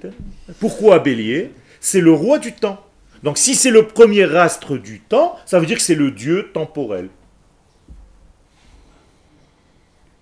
Pourquoi 0.58 1.00
Bélier? 1.00 1.50
C'est 1.80 2.00
le 2.00 2.12
roi 2.12 2.38
du 2.38 2.52
temps. 2.52 2.82
Donc 3.22 3.36
si 3.36 3.54
c'est 3.54 3.70
le 3.70 3.86
premier 3.86 4.24
astre 4.36 4.78
du 4.78 5.00
temps, 5.00 5.36
ça 5.44 5.60
veut 5.60 5.66
dire 5.66 5.76
que 5.76 5.82
c'est 5.82 5.94
le 5.94 6.10
dieu 6.10 6.50
temporel. 6.54 7.08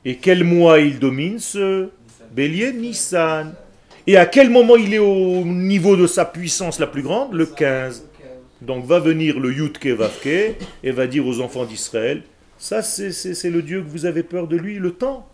Et 0.05 0.17
quel 0.17 0.45
mois 0.45 0.81
il 0.81 0.99
domine 0.99 1.39
ce 1.39 1.89
bélier 2.33 2.73
Nissan. 2.73 3.55
Et 4.07 4.17
à 4.17 4.27
quel 4.27 4.51
moment 4.51 4.77
il 4.77 4.93
est 4.93 4.99
au 4.99 5.45
niveau 5.45 5.97
de 5.97 6.07
sa 6.07 6.25
puissance 6.27 6.79
la 6.79 6.87
plus 6.87 7.03
grande? 7.03 7.33
Le 7.33 7.47
15. 7.47 8.05
Donc 8.61 8.85
va 8.85 8.99
venir 8.99 9.41
le 9.41 9.53
Yutke 9.53 9.87
Vavke 9.87 10.57
et 10.83 10.91
va 10.91 11.07
dire 11.07 11.27
aux 11.27 11.41
enfants 11.41 11.65
d'Israël, 11.65 12.23
ça 12.59 12.83
c'est- 12.83 13.51
le 13.51 13.63
Dieu 13.63 13.83
que 13.83 13.89
vous 13.89 14.07
avez 14.07 14.23
peur 14.23 14.47
de 14.47 14.57
lui, 14.57 14.79
le 14.79 14.93
temps. 14.93 15.29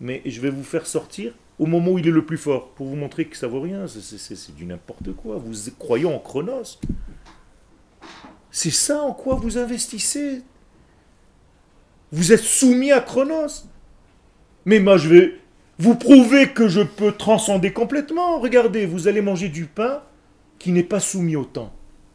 Mais 0.00 0.22
je 0.24 0.40
vais 0.40 0.50
vous 0.50 0.62
faire 0.64 0.86
sortir 0.86 1.32
au 1.58 1.66
moment 1.66 1.92
où 1.92 1.98
il 1.98 2.08
est 2.08 2.12
le 2.12 2.24
plus 2.24 2.38
fort, 2.38 2.68
pour 2.70 2.86
vous 2.86 2.96
montrer 2.96 3.26
que 3.26 3.36
ça 3.36 3.46
vaut 3.46 3.60
rien, 3.60 3.86
c'est 3.86 4.54
du 4.54 4.64
n'importe 4.64 5.12
quoi. 5.12 5.36
Vous 5.36 5.52
croyez 5.78 6.06
en 6.06 6.18
Chronos. 6.18 6.78
C'est 8.50 8.70
ça 8.70 9.02
en 9.02 9.12
quoi 9.12 9.34
vous 9.34 9.58
investissez. 9.58 10.42
Vous 12.12 12.32
êtes 12.32 12.42
soumis 12.42 12.92
à 12.92 13.00
Chronos. 13.00 13.66
Mais 14.64 14.80
moi 14.80 14.96
je 14.96 15.08
vais 15.08 15.40
vous 15.78 15.94
prouver 15.94 16.50
que 16.50 16.68
je 16.68 16.82
peux 16.82 17.12
transcender 17.12 17.72
complètement. 17.72 18.38
Regardez, 18.38 18.86
vous 18.86 19.08
allez 19.08 19.22
manger 19.22 19.48
du 19.48 19.64
pain 19.64 20.02
qui 20.58 20.72
n'est 20.72 20.82
pas 20.82 21.00
soumis 21.00 21.36
au 21.36 21.44
temps. 21.44 21.72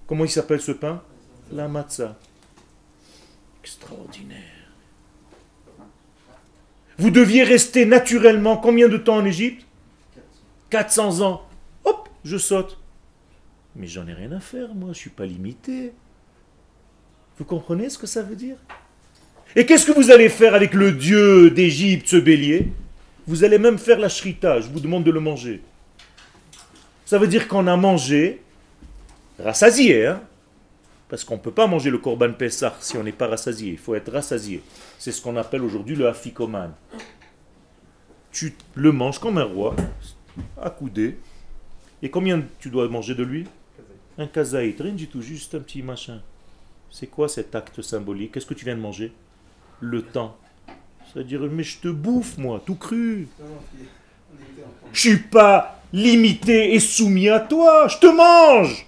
Comment 0.08 0.26
il 0.26 0.30
s'appelle 0.30 0.62
ce 0.62 0.72
pain? 0.72 1.02
La 1.52 1.68
matzah. 1.68 2.18
Extraordinaire. 3.64 4.40
Vous 6.98 7.10
deviez 7.10 7.44
rester 7.44 7.86
naturellement 7.86 8.58
combien 8.58 8.88
de 8.88 8.98
temps 8.98 9.18
en 9.18 9.26
Égypte? 9.26 9.66
400 10.70 11.22
ans. 11.22 11.48
Hop, 11.84 12.10
je 12.24 12.38
saute. 12.38 12.78
Mais 13.76 13.88
j'en 13.88 14.08
ai 14.08 14.14
rien 14.14 14.32
à 14.32 14.40
faire, 14.40 14.74
moi, 14.74 14.88
je 14.88 14.90
ne 14.90 14.94
suis 14.94 15.10
pas 15.10 15.26
limité. 15.26 15.94
Vous 17.38 17.46
comprenez 17.46 17.90
ce 17.90 17.98
que 17.98 18.08
ça 18.08 18.22
veut 18.22 18.36
dire? 18.36 18.58
Et 19.58 19.66
qu'est-ce 19.66 19.86
que 19.86 19.94
vous 19.94 20.12
allez 20.12 20.28
faire 20.28 20.54
avec 20.54 20.74
le 20.74 20.92
dieu 20.92 21.50
d'Égypte, 21.50 22.08
ce 22.08 22.18
bélier? 22.18 22.74
Vous 23.26 23.46
allez 23.46 23.58
même 23.58 23.78
faire 23.78 24.00
la 24.00 24.10
shrita, 24.10 24.60
je 24.60 24.68
vous 24.68 24.82
demande 24.82 25.06
de 25.06 25.12
le 25.12 25.22
manger. 25.22 25.62
Ça 27.06 27.18
veut 27.18 27.28
dire 27.28 27.48
qu'on 27.48 27.66
a 27.68 27.78
mangé, 27.78 28.42
rassasié, 29.40 30.08
hein? 30.08 30.22
Parce 31.08 31.24
qu'on 31.24 31.36
ne 31.36 31.40
peut 31.40 31.52
pas 31.52 31.68
manger 31.68 31.90
le 31.90 32.00
korban 32.00 32.34
Pessah 32.34 32.76
si 32.82 32.98
on 32.98 33.04
n'est 33.04 33.14
pas 33.14 33.28
rassasié. 33.28 33.72
Il 33.72 33.78
faut 33.78 33.96
être 33.96 34.12
rassasié. 34.12 34.62
C'est 35.00 35.14
ce 35.14 35.22
qu'on 35.22 35.38
appelle 35.38 35.62
aujourd'hui 35.62 35.96
le 35.96 36.08
afikoman. 36.08 36.74
Tu 38.32 38.56
le 38.74 38.92
manges 38.92 39.20
comme 39.20 39.38
un 39.38 39.44
roi, 39.44 39.76
accoudé. 40.62 41.18
Et 42.02 42.10
combien 42.10 42.44
tu 42.60 42.70
dois 42.70 42.90
manger 42.90 43.16
de 43.16 43.24
lui? 43.24 43.46
Un 44.18 44.28
kazaït, 44.28 44.82
rien 44.82 44.92
du 44.92 45.08
tout, 45.08 45.22
juste 45.22 45.56
un 45.56 45.60
petit 45.60 45.82
machin. 45.82 46.22
C'est 46.92 47.08
quoi 47.08 47.30
cet 47.30 47.56
acte 47.56 47.82
symbolique? 47.82 48.34
Qu'est-ce 48.34 48.46
que 48.46 48.54
tu 48.54 48.66
viens 48.66 48.76
de 48.76 48.82
manger? 48.82 49.14
Le 49.88 50.02
temps. 50.02 50.36
C'est-à-dire, 51.14 51.42
mais 51.42 51.62
je 51.62 51.78
te 51.78 51.90
bouffe, 51.90 52.40
moi, 52.40 52.60
tout 52.66 52.74
cru. 52.74 53.28
Je 54.92 55.00
suis 55.00 55.20
pas 55.20 55.80
limité 55.94 56.74
et 56.74 56.80
soumis 56.80 57.30
à 57.30 57.40
toi. 57.40 57.88
Je 57.88 58.00
te 58.00 58.08
mange. 58.08 58.88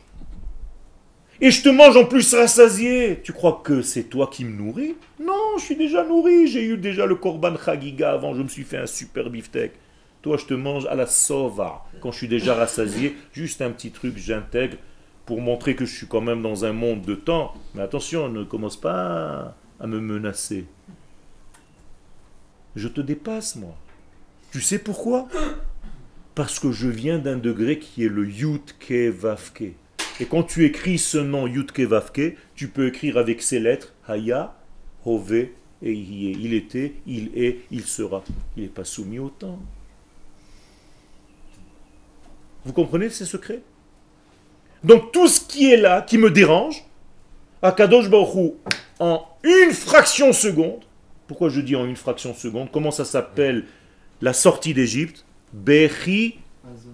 Et 1.40 1.52
je 1.52 1.62
te 1.62 1.70
mange 1.70 1.96
en 1.96 2.06
plus 2.06 2.34
rassasié. 2.34 3.22
Tu 3.24 3.32
crois 3.32 3.62
que 3.64 3.84
c'est 3.84 4.06
toi 4.06 4.28
qui 4.34 4.44
me 4.44 4.58
nourris? 4.58 4.96
Non, 5.24 5.60
je 5.60 5.66
suis 5.66 5.76
déjà 5.76 6.04
nourri. 6.04 6.48
J'ai 6.48 6.64
eu 6.64 6.78
déjà 6.78 7.06
le 7.06 7.14
korban 7.14 7.56
chagiga 7.64 8.14
avant. 8.14 8.34
Je 8.34 8.42
me 8.42 8.48
suis 8.48 8.64
fait 8.64 8.80
un 8.80 8.88
super 8.88 9.30
beefsteak. 9.30 9.74
Toi, 10.24 10.38
je 10.38 10.46
te 10.46 10.56
mange 10.56 10.88
à 10.88 10.96
la 10.96 11.06
sova. 11.06 11.86
Quand 12.02 12.12
je 12.12 12.18
suis 12.18 12.28
déjà 12.28 12.56
rassasié, 12.56 13.16
juste 13.34 13.62
un 13.62 13.70
petit 13.70 13.92
truc, 13.92 14.18
j'intègre 14.18 14.78
pour 15.28 15.42
montrer 15.42 15.76
que 15.76 15.86
je 15.86 15.96
suis 15.96 16.08
quand 16.08 16.22
même 16.22 16.42
dans 16.42 16.66
un 16.66 16.74
monde 16.74 17.04
de 17.04 17.14
temps. 17.14 17.54
Mais 17.76 17.84
attention, 17.84 18.30
ne 18.30 18.44
commence 18.44 18.82
pas 18.82 19.56
à 19.80 19.88
me 19.88 20.00
menacer. 20.00 20.66
Je 22.76 22.88
te 22.88 23.02
dépasse, 23.02 23.56
moi. 23.56 23.76
Tu 24.52 24.62
sais 24.62 24.80
pourquoi? 24.80 25.28
Parce 26.36 26.60
que 26.60 26.72
je 26.72 26.88
viens 26.88 27.20
d'un 27.20 27.38
degré 27.38 27.80
qui 27.80 28.06
est 28.06 28.10
le 28.10 28.28
Yutke 28.28 29.12
Vavke. 29.12 29.74
Et 30.20 30.26
quand 30.26 30.44
tu 30.44 30.66
écris 30.66 30.98
ce 30.98 31.18
nom 31.18 31.48
Yutke 31.48 31.82
Vavke, 31.82 32.38
tu 32.56 32.68
peux 32.68 32.88
écrire 32.88 33.18
avec 33.18 33.42
ces 33.42 33.60
lettres 33.60 33.94
Haya, 34.08 34.56
Hove 35.06 35.34
et. 35.34 35.50
Il 35.82 36.54
était, 36.54 36.94
il 37.06 37.32
est, 37.36 37.60
il 37.72 37.84
sera. 37.84 38.24
Il 38.56 38.64
n'est 38.64 38.70
pas 38.70 38.84
soumis 38.84 39.20
au 39.20 39.30
temps. 39.30 39.60
Vous 42.66 42.74
comprenez 42.74 43.10
ces 43.10 43.26
secrets? 43.26 43.62
Donc 44.84 45.12
tout 45.12 45.28
ce 45.28 45.40
qui 45.40 45.72
est 45.72 45.78
là, 45.78 46.02
qui 46.02 46.18
me 46.18 46.32
dérange, 46.32 46.84
Akadosh 47.62 48.10
Baruch 48.10 48.54
en 49.00 49.27
une 49.52 49.74
fraction 49.74 50.34
seconde, 50.34 50.82
pourquoi 51.28 51.50
je 51.50 51.62
dis 51.62 51.76
en 51.76 51.86
une 51.86 51.96
fraction 51.96 52.34
seconde? 52.34 52.70
Comment 52.72 52.92
ça 52.92 53.06
s'appelle 53.06 53.66
la 54.22 54.34
sortie 54.34 54.74
d'Égypte? 54.74 55.26
Bechi 55.54 56.40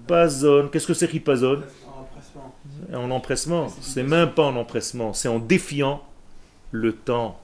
Pazon. 0.08 0.70
Qu'est-ce 0.72 0.88
que 0.88 0.94
c'est 0.94 1.06
Ripazon? 1.06 1.62
En 1.88 2.02
empressement. 2.02 2.54
En 2.94 3.12
empressement. 3.12 3.68
C'est 3.82 4.04
même 4.04 4.32
pas 4.32 4.44
en 4.44 4.56
empressement, 4.56 5.13
c'est 5.13 5.28
en 5.28 5.39
défiant 5.39 6.04
le 6.72 6.94
temps. 6.94 7.39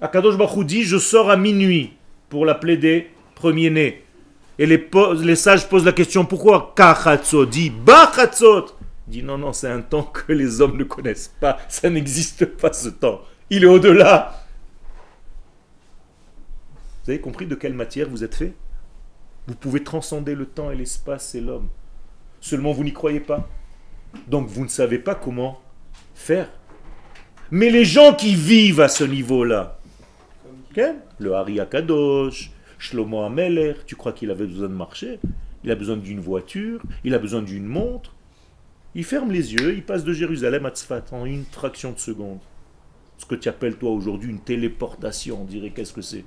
Akadosh 0.00 0.36
Baruch 0.36 0.66
dit 0.66 0.82
Je 0.82 0.98
sors 0.98 1.30
à 1.30 1.36
minuit 1.36 1.92
pour 2.28 2.44
l'appeler 2.44 2.76
des 2.76 3.10
premiers-nés. 3.34 4.02
Et 4.58 4.66
les, 4.66 5.36
sages 5.36 5.68
posent 5.68 5.84
la 5.84 5.92
question 5.92 6.24
Pourquoi 6.24 6.74
Kachatzot? 6.76 7.46
Dit 7.46 7.70
Bachatzot 7.70 8.66
dit 9.06 9.22
Non, 9.22 9.38
non, 9.38 9.52
c'est 9.52 9.68
un 9.68 9.82
temps 9.82 10.04
que 10.04 10.32
les 10.32 10.60
hommes 10.60 10.76
ne 10.76 10.84
connaissent 10.84 11.34
pas. 11.40 11.58
Ça 11.68 11.90
n'existe 11.90 12.44
pas 12.44 12.72
ce 12.72 12.88
temps. 12.88 13.20
Il 13.50 13.64
est 13.64 13.68
au-delà. 13.68 14.44
Vous 17.04 17.10
avez 17.10 17.20
compris 17.20 17.46
de 17.46 17.54
quelle 17.54 17.74
matière 17.74 18.08
vous 18.08 18.24
êtes 18.24 18.34
fait? 18.34 18.54
Vous 19.46 19.54
pouvez 19.54 19.84
transcender 19.84 20.34
le 20.34 20.46
temps 20.46 20.70
et 20.70 20.76
l'espace 20.76 21.34
et 21.34 21.40
l'homme. 21.40 21.68
Seulement 22.40 22.72
vous 22.72 22.84
n'y 22.84 22.94
croyez 22.94 23.20
pas. 23.20 23.46
Donc 24.28 24.48
vous 24.48 24.64
ne 24.64 24.68
savez 24.68 24.98
pas 24.98 25.14
comment 25.14 25.60
faire. 26.14 26.50
Mais 27.50 27.68
les 27.68 27.84
gens 27.84 28.14
qui 28.14 28.34
vivent 28.34 28.80
à 28.80 28.88
ce 28.88 29.04
niveau-là, 29.04 29.78
le 31.18 31.34
Hari 31.34 31.60
Akadosh, 31.60 32.50
Shlomo 32.78 33.22
Ameler, 33.22 33.74
tu 33.86 33.96
crois 33.96 34.12
qu'il 34.12 34.30
avait 34.30 34.46
besoin 34.46 34.68
de 34.68 34.74
marcher? 34.74 35.20
Il 35.62 35.70
a 35.70 35.74
besoin 35.74 35.96
d'une 35.96 36.20
voiture, 36.20 36.82
il 37.04 37.14
a 37.14 37.18
besoin 37.18 37.42
d'une 37.42 37.66
montre. 37.66 38.13
Il 38.94 39.04
ferme 39.04 39.32
les 39.32 39.54
yeux, 39.54 39.74
il 39.74 39.84
passe 39.84 40.04
de 40.04 40.12
Jérusalem 40.12 40.66
à 40.66 40.70
Tzfat 40.70 41.04
en 41.12 41.24
une 41.24 41.44
fraction 41.44 41.92
de 41.92 41.98
seconde. 41.98 42.38
Ce 43.18 43.26
que 43.26 43.34
tu 43.34 43.48
appelles 43.48 43.76
toi 43.76 43.90
aujourd'hui 43.90 44.30
une 44.30 44.40
téléportation, 44.40 45.42
on 45.42 45.44
dirait 45.44 45.70
qu'est-ce 45.70 45.92
que 45.92 46.02
c'est? 46.02 46.24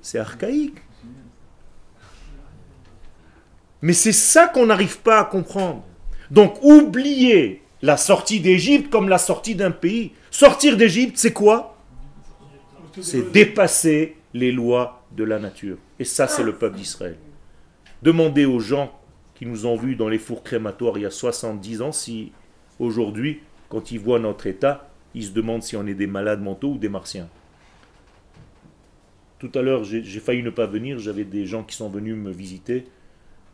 C'est 0.00 0.18
archaïque. 0.18 0.78
Mais 3.82 3.92
c'est 3.92 4.12
ça 4.12 4.46
qu'on 4.46 4.66
n'arrive 4.66 5.00
pas 5.00 5.20
à 5.20 5.24
comprendre. 5.24 5.84
Donc 6.30 6.62
oubliez 6.62 7.62
la 7.82 7.96
sortie 7.96 8.40
d'Égypte 8.40 8.90
comme 8.90 9.08
la 9.08 9.18
sortie 9.18 9.54
d'un 9.54 9.70
pays. 9.70 10.12
Sortir 10.30 10.76
d'Égypte, 10.76 11.16
c'est 11.16 11.32
quoi? 11.32 11.76
C'est 13.00 13.32
dépasser 13.32 14.16
les 14.34 14.52
lois 14.52 15.04
de 15.16 15.24
la 15.24 15.38
nature. 15.38 15.78
Et 15.98 16.04
ça, 16.04 16.28
c'est 16.28 16.42
le 16.42 16.56
peuple 16.56 16.76
d'Israël. 16.76 17.16
Demandez 18.02 18.44
aux 18.44 18.60
gens 18.60 18.99
qui 19.40 19.46
nous 19.46 19.64
ont 19.64 19.74
vus 19.74 19.96
dans 19.96 20.10
les 20.10 20.18
fours 20.18 20.42
crématoires 20.42 20.98
il 20.98 21.00
y 21.00 21.06
a 21.06 21.10
70 21.10 21.80
ans 21.80 21.92
si 21.92 22.30
aujourd'hui, 22.78 23.40
quand 23.70 23.90
ils 23.90 23.98
voient 23.98 24.18
notre 24.18 24.46
état, 24.46 24.90
ils 25.14 25.24
se 25.24 25.30
demandent 25.30 25.62
si 25.62 25.76
on 25.76 25.86
est 25.86 25.94
des 25.94 26.06
malades 26.06 26.42
mentaux 26.42 26.72
ou 26.72 26.76
des 26.76 26.90
martiens. 26.90 27.26
Tout 29.38 29.50
à 29.54 29.62
l'heure, 29.62 29.82
j'ai 29.82 30.20
failli 30.20 30.42
ne 30.42 30.50
pas 30.50 30.66
venir, 30.66 30.98
j'avais 30.98 31.24
des 31.24 31.46
gens 31.46 31.62
qui 31.62 31.74
sont 31.74 31.88
venus 31.88 32.16
me 32.16 32.30
visiter 32.30 32.84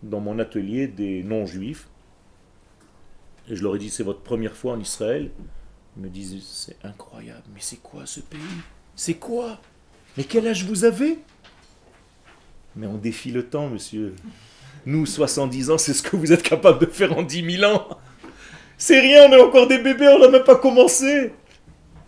dans 0.03 0.18
mon 0.18 0.40
atelier, 0.40 0.88
des 0.88 1.22
non-juifs. 1.22 1.87
Et 3.49 3.55
je 3.55 3.62
leur 3.62 3.77
ai 3.77 3.79
dit, 3.79 3.88
c'est 3.88 4.03
votre 4.03 4.22
première 4.22 4.57
fois 4.57 4.72
en 4.72 4.81
Israël. 4.81 5.31
Ils 5.96 6.03
me 6.03 6.09
disent, 6.09 6.42
c'est 6.42 6.85
incroyable, 6.85 7.44
mais 7.55 7.61
c'est 7.61 7.81
quoi 7.81 8.07
ce 8.07 8.18
pays? 8.18 8.40
C'est 8.96 9.14
quoi? 9.14 9.61
Mais 10.16 10.25
quel 10.25 10.49
âge 10.49 10.64
vous 10.64 10.85
avez? 10.85 11.20
Mais 12.75 12.88
on 12.88 12.96
défie 12.96 13.31
le 13.31 13.46
temps, 13.46 13.68
monsieur. 13.68 14.16
Nous, 14.84 15.06
70 15.06 15.70
ans, 15.70 15.78
c'est 15.78 15.94
ce 15.94 16.02
que 16.02 16.16
vous 16.16 16.32
êtes 16.32 16.42
capable 16.42 16.80
de 16.80 16.86
faire 16.86 17.16
en 17.16 17.22
10 17.22 17.58
000 17.58 17.72
ans. 17.72 17.88
C'est 18.78 19.00
rien, 19.00 19.28
on 19.28 19.32
est 19.32 19.40
encore 19.40 19.66
des 19.66 19.78
bébés, 19.78 20.08
on 20.08 20.18
n'a 20.18 20.28
même 20.28 20.44
pas 20.44 20.56
commencé. 20.56 21.32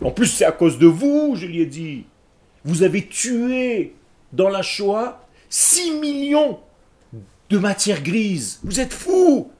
En 0.01 0.11
plus, 0.11 0.27
c'est 0.27 0.45
à 0.45 0.51
cause 0.51 0.77
de 0.77 0.87
vous, 0.87 1.33
je 1.35 1.47
lui 1.47 1.61
ai 1.61 1.65
dit. 1.65 2.05
Vous 2.63 2.83
avez 2.83 3.05
tué 3.07 3.95
dans 4.31 4.49
la 4.49 4.61
Shoah 4.61 5.25
6 5.49 5.99
millions 5.99 6.59
de 7.49 7.57
matière 7.57 8.03
grise. 8.03 8.59
Vous 8.63 8.79
êtes 8.79 8.93
fous 8.93 9.51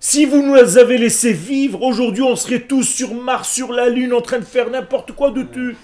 Si 0.00 0.24
vous 0.24 0.42
nous 0.42 0.78
avez 0.78 0.96
laissé 0.96 1.32
vivre, 1.32 1.82
aujourd'hui 1.82 2.22
on 2.22 2.36
serait 2.36 2.62
tous 2.62 2.84
sur 2.84 3.14
Mars, 3.14 3.52
sur 3.52 3.72
la 3.72 3.88
Lune, 3.88 4.14
en 4.14 4.22
train 4.22 4.38
de 4.38 4.44
faire 4.44 4.70
n'importe 4.70 5.12
quoi 5.12 5.30
de 5.30 5.42
tout. 5.42 5.76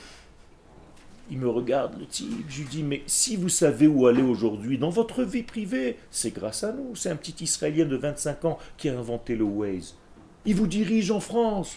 Il 1.31 1.39
me 1.39 1.49
regarde, 1.49 1.99
le 1.99 2.07
type. 2.07 2.45
Je 2.49 2.61
lui 2.61 2.69
dis, 2.69 2.83
mais 2.83 3.03
si 3.07 3.37
vous 3.37 3.49
savez 3.49 3.87
où 3.87 4.07
aller 4.07 4.23
aujourd'hui, 4.23 4.77
dans 4.77 4.91
votre 4.91 5.23
vie 5.23 5.43
privée, 5.43 5.97
c'est 6.11 6.35
grâce 6.35 6.65
à 6.65 6.73
nous. 6.73 6.95
C'est 6.95 7.11
un 7.11 7.17
petit 7.17 7.45
Israélien 7.45 7.87
de 7.87 7.97
25 7.97 8.45
ans 8.45 8.59
qui 8.77 8.89
a 8.89 8.99
inventé 8.99 9.35
le 9.35 9.45
Waze. 9.45 9.97
Il 10.45 10.55
vous 10.57 10.67
dirige 10.67 11.11
en 11.11 11.21
France. 11.21 11.77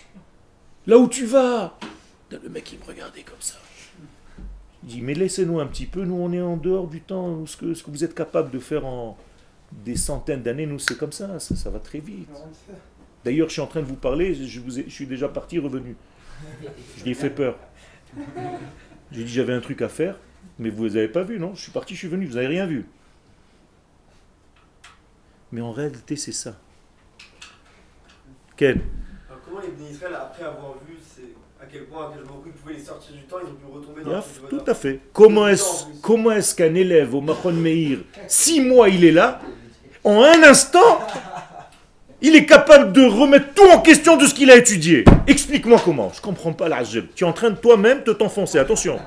Là 0.85 0.97
où 0.97 1.07
tu 1.07 1.25
vas. 1.25 1.77
Le 2.29 2.49
mec, 2.49 2.73
il 2.73 2.79
me 2.79 2.85
regardait 2.85 3.23
comme 3.23 3.39
ça. 3.39 3.55
Je 4.83 4.89
dis, 4.89 5.01
mais 5.01 5.13
laissez-nous 5.13 5.59
un 5.59 5.67
petit 5.67 5.85
peu. 5.85 6.03
Nous, 6.03 6.15
on 6.15 6.31
est 6.33 6.41
en 6.41 6.57
dehors 6.57 6.87
du 6.87 7.01
temps. 7.01 7.45
Ce 7.45 7.55
que, 7.55 7.73
ce 7.73 7.83
que 7.83 7.91
vous 7.91 8.03
êtes 8.03 8.13
capable 8.13 8.51
de 8.51 8.59
faire 8.59 8.85
en 8.85 9.17
des 9.71 9.95
centaines 9.95 10.43
d'années, 10.43 10.65
nous, 10.65 10.79
c'est 10.79 10.97
comme 10.97 11.11
ça. 11.11 11.39
ça. 11.39 11.55
ça 11.55 11.69
va 11.69 11.79
très 11.79 11.99
vite. 11.99 12.27
D'ailleurs, 13.23 13.47
je 13.47 13.53
suis 13.53 13.61
en 13.61 13.67
train 13.67 13.81
de 13.81 13.85
vous 13.85 13.95
parler. 13.95 14.33
Je, 14.33 14.61
je 14.67 14.89
suis 14.89 15.07
déjà 15.07 15.29
parti, 15.29 15.59
revenu. 15.59 15.95
Je 16.97 17.03
lui 17.03 17.11
ai 17.11 17.13
fait 17.13 17.29
peur. 17.29 17.57
J'ai 19.11 19.23
dit 19.23 19.31
j'avais 19.33 19.53
un 19.53 19.61
truc 19.61 19.81
à 19.81 19.89
faire, 19.89 20.15
mais 20.59 20.69
vous 20.69 20.87
n'avez 20.87 21.07
pas 21.07 21.23
vu, 21.23 21.39
non? 21.39 21.55
Je 21.55 21.61
suis 21.61 21.71
parti, 21.71 21.93
je 21.93 21.99
suis 21.99 22.07
venu, 22.07 22.25
vous 22.25 22.35
n'avez 22.35 22.47
rien 22.47 22.65
vu. 22.65 22.85
Mais 25.51 25.61
en 25.61 25.71
réalité, 25.71 26.15
c'est 26.15 26.33
ça. 26.33 26.57
Ken, 28.57 28.81
Alors 29.29 29.41
comment 29.45 29.61
les 29.61 29.91
Israël, 29.91 30.13
après 30.19 30.43
avoir 30.43 30.73
vu 30.87 30.97
à 31.61 31.65
quel 31.65 31.85
point 31.85 32.07
Akadosh 32.07 32.27
Baruch 32.27 32.45
Hu 32.47 32.51
pouvait 32.51 32.73
les 32.73 32.79
sortir 32.79 33.15
du 33.15 33.23
temps, 33.23 33.37
ils 33.43 33.49
ont 33.49 33.55
pu 33.55 33.65
retomber 33.65 34.01
dans 34.03 34.09
la 34.09 34.15
Yaf, 34.17 34.35
Shuv 34.35 34.49
tout 34.49 34.63
à 34.65 34.73
fait. 34.73 34.99
Comment 35.13 35.47
est-ce 35.47 35.85
comment 36.01 36.31
est-ce 36.31 36.55
qu'un 36.55 36.73
élève 36.75 37.15
au 37.15 37.21
Mahon 37.21 37.53
Meir, 37.53 37.99
six 38.27 38.61
mois 38.61 38.89
il 38.89 39.05
est 39.05 39.11
là, 39.11 39.41
en 40.03 40.21
un 40.21 40.43
instant, 40.43 40.99
il 42.21 42.35
est 42.35 42.45
capable 42.45 42.93
de 42.93 43.03
remettre 43.03 43.53
tout 43.53 43.69
en 43.69 43.79
question 43.79 44.17
de 44.17 44.25
ce 44.25 44.33
qu'il 44.33 44.49
a 44.49 44.55
étudié 44.55 45.05
Explique-moi 45.27 45.79
comment. 45.83 46.11
Je 46.15 46.21
comprends 46.21 46.53
pas 46.53 46.67
la 46.67 46.83
Tu 46.83 47.23
es 47.23 47.27
en 47.27 47.33
train 47.33 47.51
de 47.51 47.57
toi-même 47.57 48.03
te 48.03 48.11
t'enfoncer. 48.11 48.57
Attention. 48.57 48.99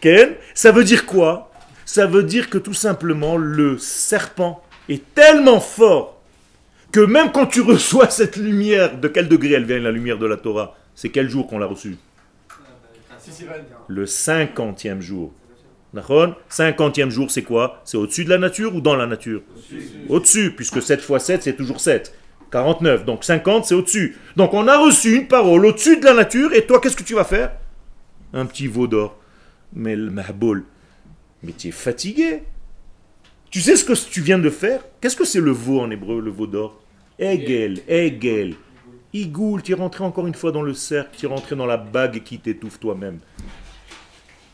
Ken, 0.00 0.30
ça 0.54 0.72
veut 0.72 0.84
dire 0.84 1.06
quoi? 1.06 1.50
Ça 1.84 2.06
veut 2.06 2.22
dire 2.22 2.50
que 2.50 2.58
tout 2.58 2.74
simplement 2.74 3.36
le 3.36 3.78
serpent 3.78 4.62
est 4.88 5.14
tellement 5.14 5.60
fort 5.60 6.20
que 6.90 7.00
même 7.00 7.30
quand 7.30 7.46
tu 7.46 7.60
reçois 7.60 8.10
cette 8.10 8.36
lumière, 8.36 8.96
de 8.96 9.08
quel 9.08 9.28
degré 9.28 9.52
elle 9.52 9.64
vient 9.64 9.78
la 9.78 9.90
lumière 9.90 10.18
de 10.18 10.26
la 10.26 10.36
Torah? 10.36 10.76
C'est 10.94 11.10
quel 11.10 11.28
jour 11.28 11.46
qu'on 11.46 11.58
l'a 11.58 11.66
reçue? 11.66 11.96
C'est 13.18 13.44
vrai. 13.44 13.64
le 13.86 14.06
cinquantième 14.06 15.00
jour. 15.00 15.32
D'accord 15.92 16.36
Cinquantième 16.48 17.10
jour, 17.10 17.30
c'est 17.30 17.42
quoi? 17.42 17.80
C'est 17.84 17.96
au-dessus 17.96 18.24
de 18.24 18.30
la 18.30 18.38
nature 18.38 18.74
ou 18.74 18.80
dans 18.80 18.94
la 18.94 19.06
nature? 19.06 19.42
Au-dessus, 20.08 20.52
puisque 20.54 20.80
7 20.80 21.00
fois 21.00 21.18
7, 21.18 21.42
c'est 21.42 21.56
toujours 21.56 21.80
7. 21.80 22.14
49, 22.50 23.04
donc 23.04 23.24
50, 23.24 23.64
c'est 23.64 23.74
au-dessus. 23.74 24.16
Donc 24.36 24.54
on 24.54 24.66
a 24.68 24.78
reçu 24.78 25.16
une 25.16 25.28
parole 25.28 25.66
au-dessus 25.66 25.98
de 25.98 26.04
la 26.04 26.14
nature, 26.14 26.52
et 26.52 26.66
toi, 26.66 26.80
qu'est-ce 26.80 26.96
que 26.96 27.02
tu 27.02 27.14
vas 27.14 27.24
faire? 27.24 27.52
Un 28.32 28.46
petit 28.46 28.66
veau 28.66 28.86
d'or. 28.86 29.16
Mais 29.72 29.94
le 29.94 30.10
mahboul, 30.10 30.64
mais 31.42 31.52
tu 31.52 31.68
es 31.68 31.72
fatigué. 31.72 32.42
Tu 33.50 33.60
sais 33.60 33.76
ce 33.76 33.84
que 33.84 33.92
tu 33.92 34.20
viens 34.20 34.38
de 34.38 34.50
faire? 34.50 34.80
Qu'est-ce 35.00 35.16
que 35.16 35.24
c'est 35.24 35.40
le 35.40 35.52
veau 35.52 35.80
en 35.80 35.90
hébreu, 35.90 36.20
le 36.20 36.30
veau 36.30 36.46
d'or? 36.46 36.82
Egel, 37.18 37.80
Egel. 37.88 38.54
Igoul, 39.12 39.62
tu 39.62 39.72
es 39.72 39.74
rentré 39.74 40.04
encore 40.04 40.26
une 40.26 40.34
fois 40.34 40.52
dans 40.52 40.62
le 40.62 40.72
cercle, 40.72 41.16
tu 41.16 41.26
es 41.26 41.28
rentré 41.28 41.56
dans 41.56 41.66
la 41.66 41.76
bague 41.76 42.22
qui 42.22 42.38
t'étouffe 42.38 42.78
toi-même. 42.78 43.18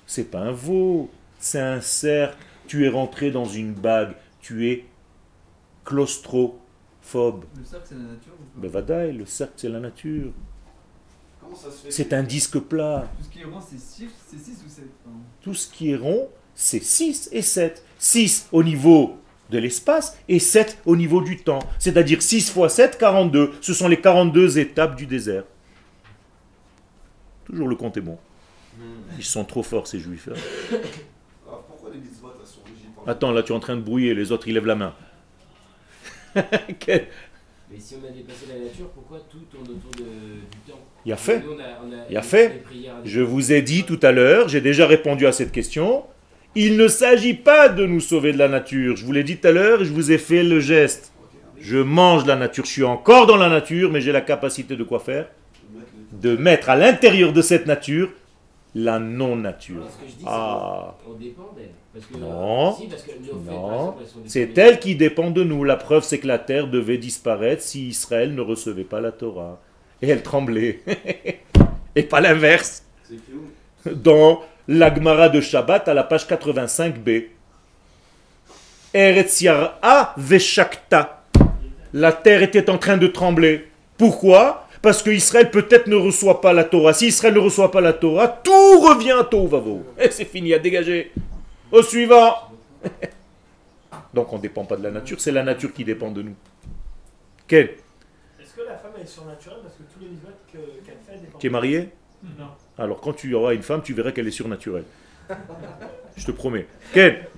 C'est 0.06 0.30
pas 0.30 0.40
un 0.40 0.52
veau, 0.52 1.10
c'est 1.46 1.60
un 1.60 1.80
cercle. 1.80 2.36
Tu 2.66 2.84
es 2.84 2.88
rentré 2.88 3.30
dans 3.30 3.44
une 3.44 3.72
bague, 3.72 4.14
tu 4.40 4.68
es 4.68 4.84
claustrophobe. 5.84 7.44
Le 7.56 7.64
cercle, 7.64 7.86
c'est 7.88 7.94
la 7.94 8.00
nature 8.00 8.32
ou 8.40 8.44
pas? 8.44 8.60
Ben 8.60 8.70
vadaï, 8.70 9.12
le 9.12 9.24
cercle 9.26 9.52
c'est 9.56 9.68
la 9.68 9.78
nature. 9.80 10.32
Comment 11.40 11.54
ça 11.54 11.70
se 11.70 11.84
fait 11.84 11.90
C'est 11.92 12.12
un 12.12 12.24
disque 12.24 12.58
plat. 12.58 13.08
Tout 13.18 13.22
ce 13.24 13.28
qui 13.30 13.40
est 13.40 13.44
rond, 13.44 13.60
c'est 13.60 13.78
6 13.78 14.08
c'est 14.26 14.38
six 14.38 14.62
ou 14.66 14.68
7 14.68 14.84
Tout 15.40 15.54
ce 15.54 15.68
qui 15.68 15.90
est 15.92 15.96
rond, 15.96 16.28
c'est 16.56 16.82
6 16.82 17.28
et 17.32 17.42
7. 17.42 17.84
6 17.98 18.48
au 18.50 18.64
niveau 18.64 19.16
de 19.50 19.58
l'espace 19.58 20.16
et 20.28 20.40
7 20.40 20.78
au 20.86 20.96
niveau 20.96 21.20
du 21.22 21.36
temps. 21.38 21.60
C'est-à-dire 21.78 22.20
6 22.20 22.50
fois 22.50 22.68
7, 22.68 22.98
42. 22.98 23.52
Ce 23.60 23.72
sont 23.72 23.86
les 23.86 24.00
42 24.00 24.58
étapes 24.58 24.96
du 24.96 25.06
désert. 25.06 25.44
Toujours 27.44 27.68
le 27.68 27.76
compte 27.76 27.96
est 27.96 28.00
bon. 28.00 28.18
Ils 29.16 29.24
sont 29.24 29.44
trop 29.44 29.62
forts 29.62 29.86
ces 29.86 30.00
juifs. 30.00 30.28
hein. 30.28 30.76
Alors 31.46 31.62
pourquoi 31.62 31.90
les 31.92 31.98
mitzvot 32.00 32.32
elles 32.40 32.46
sont 32.46 32.60
rigides 32.66 32.92
par 32.94 32.95
Attends, 33.06 33.32
là 33.32 33.42
tu 33.42 33.52
es 33.52 33.54
en 33.56 33.60
train 33.60 33.76
de 33.76 33.80
brouiller, 33.82 34.14
les 34.14 34.32
autres 34.32 34.48
ils 34.48 34.54
lèvent 34.54 34.66
la 34.66 34.74
main. 34.74 34.94
Quel- 36.80 37.06
Mais 37.70 37.78
si 37.78 37.94
on 37.94 38.06
a 38.06 38.10
dépassé 38.10 38.46
la 38.48 38.64
nature, 38.64 38.88
pourquoi 38.94 39.18
tout 39.30 39.38
tourne 39.50 39.64
autour 39.64 39.90
de- 39.96 40.04
du 40.04 40.58
temps? 40.70 40.78
Il 41.04 41.12
a 41.12 41.16
fait. 41.16 41.40
Nous, 41.40 41.52
on 41.52 41.58
a- 41.60 41.62
on 41.86 41.92
a- 41.92 42.04
Il 42.10 42.16
a 42.16 42.20
les- 42.20 42.26
fait. 42.26 42.62
Je 43.04 43.20
vous 43.20 43.52
ai 43.52 43.62
dit 43.62 43.84
tout 43.84 43.98
à 44.02 44.12
l'heure, 44.12 44.48
j'ai 44.48 44.60
déjà 44.60 44.86
répondu 44.86 45.26
à 45.26 45.32
cette 45.32 45.52
question. 45.52 46.04
Il 46.54 46.76
ne 46.76 46.88
s'agit 46.88 47.34
pas 47.34 47.68
de 47.68 47.86
nous 47.86 48.00
sauver 48.00 48.32
de 48.32 48.38
la 48.38 48.48
nature. 48.48 48.96
Je 48.96 49.04
vous 49.04 49.12
l'ai 49.12 49.24
dit 49.24 49.36
tout 49.36 49.46
à 49.48 49.52
l'heure 49.52 49.82
et 49.82 49.84
je 49.84 49.92
vous 49.92 50.10
ai 50.10 50.18
fait 50.18 50.42
le 50.42 50.58
geste. 50.60 51.12
Je 51.60 51.78
mange 51.78 52.26
la 52.26 52.36
nature, 52.36 52.64
je 52.64 52.70
suis 52.70 52.84
encore 52.84 53.26
dans 53.26 53.36
la 53.36 53.48
nature, 53.48 53.90
mais 53.90 54.00
j'ai 54.00 54.12
la 54.12 54.20
capacité 54.20 54.76
de 54.76 54.84
quoi 54.84 55.00
faire? 55.00 55.26
De 56.12 56.36
mettre 56.36 56.70
à 56.70 56.76
l'intérieur 56.76 57.32
de 57.32 57.42
cette 57.42 57.66
nature 57.66 58.10
la 58.76 58.98
non-nature. 58.98 59.86
Ah. 60.26 60.94
Parce 61.94 62.06
que, 62.06 62.18
Non. 62.18 62.76
Si, 62.76 62.86
parce 62.88 63.02
que 63.02 63.12
nos 63.12 63.40
faits, 63.40 63.54
par 63.54 63.70
non, 63.70 63.94
c'est 64.26 64.58
elle 64.58 64.78
qui 64.78 64.96
dépend 64.96 65.30
de 65.30 65.42
nous. 65.42 65.64
La 65.64 65.76
preuve, 65.76 66.04
c'est 66.04 66.18
que 66.18 66.26
la 66.26 66.38
terre 66.38 66.68
devait 66.68 66.98
disparaître 66.98 67.62
si 67.62 67.88
Israël 67.88 68.34
ne 68.34 68.42
recevait 68.42 68.84
pas 68.84 69.00
la 69.00 69.12
Torah. 69.12 69.58
Et 70.02 70.08
elle 70.10 70.22
tremblait. 70.22 70.80
et 71.96 72.02
pas 72.02 72.20
l'inverse. 72.20 72.84
Dans 73.90 74.42
l'Agmara 74.68 75.30
de 75.30 75.40
Shabbat 75.40 75.88
à 75.88 75.94
la 75.94 76.04
page 76.04 76.26
85b. 76.26 77.28
Eretz 78.92 79.40
Yar'a 79.40 80.12
veshakta. 80.18 81.24
La 81.94 82.12
terre 82.12 82.42
était 82.42 82.68
en 82.68 82.76
train 82.76 82.98
de 82.98 83.06
trembler. 83.06 83.68
Pourquoi? 83.96 84.65
Parce 84.82 85.02
que 85.02 85.10
Israël 85.10 85.50
peut-être 85.50 85.86
ne 85.86 85.96
reçoit 85.96 86.40
pas 86.40 86.52
la 86.52 86.64
Torah. 86.64 86.92
Si 86.92 87.08
Israël 87.08 87.34
ne 87.34 87.40
reçoit 87.40 87.70
pas 87.70 87.80
la 87.80 87.92
Torah, 87.92 88.28
tout 88.28 88.80
revient 88.80 89.12
à 89.18 89.24
Tohu 89.24 89.48
Et 89.98 90.10
c'est 90.10 90.24
fini, 90.24 90.52
à 90.54 90.58
dégager. 90.58 91.12
Au 91.72 91.82
suivant. 91.82 92.34
Donc 94.14 94.32
on 94.32 94.36
ne 94.36 94.42
dépend 94.42 94.64
pas 94.64 94.76
de 94.76 94.82
la 94.82 94.90
nature, 94.90 95.20
c'est 95.20 95.32
la 95.32 95.42
nature 95.42 95.72
qui 95.72 95.84
dépend 95.84 96.10
de 96.10 96.22
nous. 96.22 96.34
Quel? 97.46 97.76
Est-ce 98.40 98.54
que 98.54 98.62
la 98.62 98.76
femme 98.76 98.92
est 99.02 99.06
surnaturelle 99.06 99.58
parce 99.62 99.74
que 99.74 99.82
tous 99.92 100.00
les 100.00 100.08
mitzvot 100.08 100.28
que- 100.52 100.86
qu'elle 100.86 100.96
fait 101.06 101.20
dépendent 101.20 101.40
Qui 101.40 101.46
est 101.46 101.50
marié 101.50 101.88
Non. 102.38 102.46
Alors 102.78 103.00
quand 103.00 103.12
tu 103.12 103.34
auras 103.34 103.52
une 103.54 103.62
femme, 103.62 103.82
tu 103.82 103.92
verras 103.92 104.12
qu'elle 104.12 104.26
est 104.26 104.30
surnaturelle. 104.30 104.84
Je 106.16 106.24
te 106.24 106.30
promets. 106.32 106.66
Quel 106.92 107.28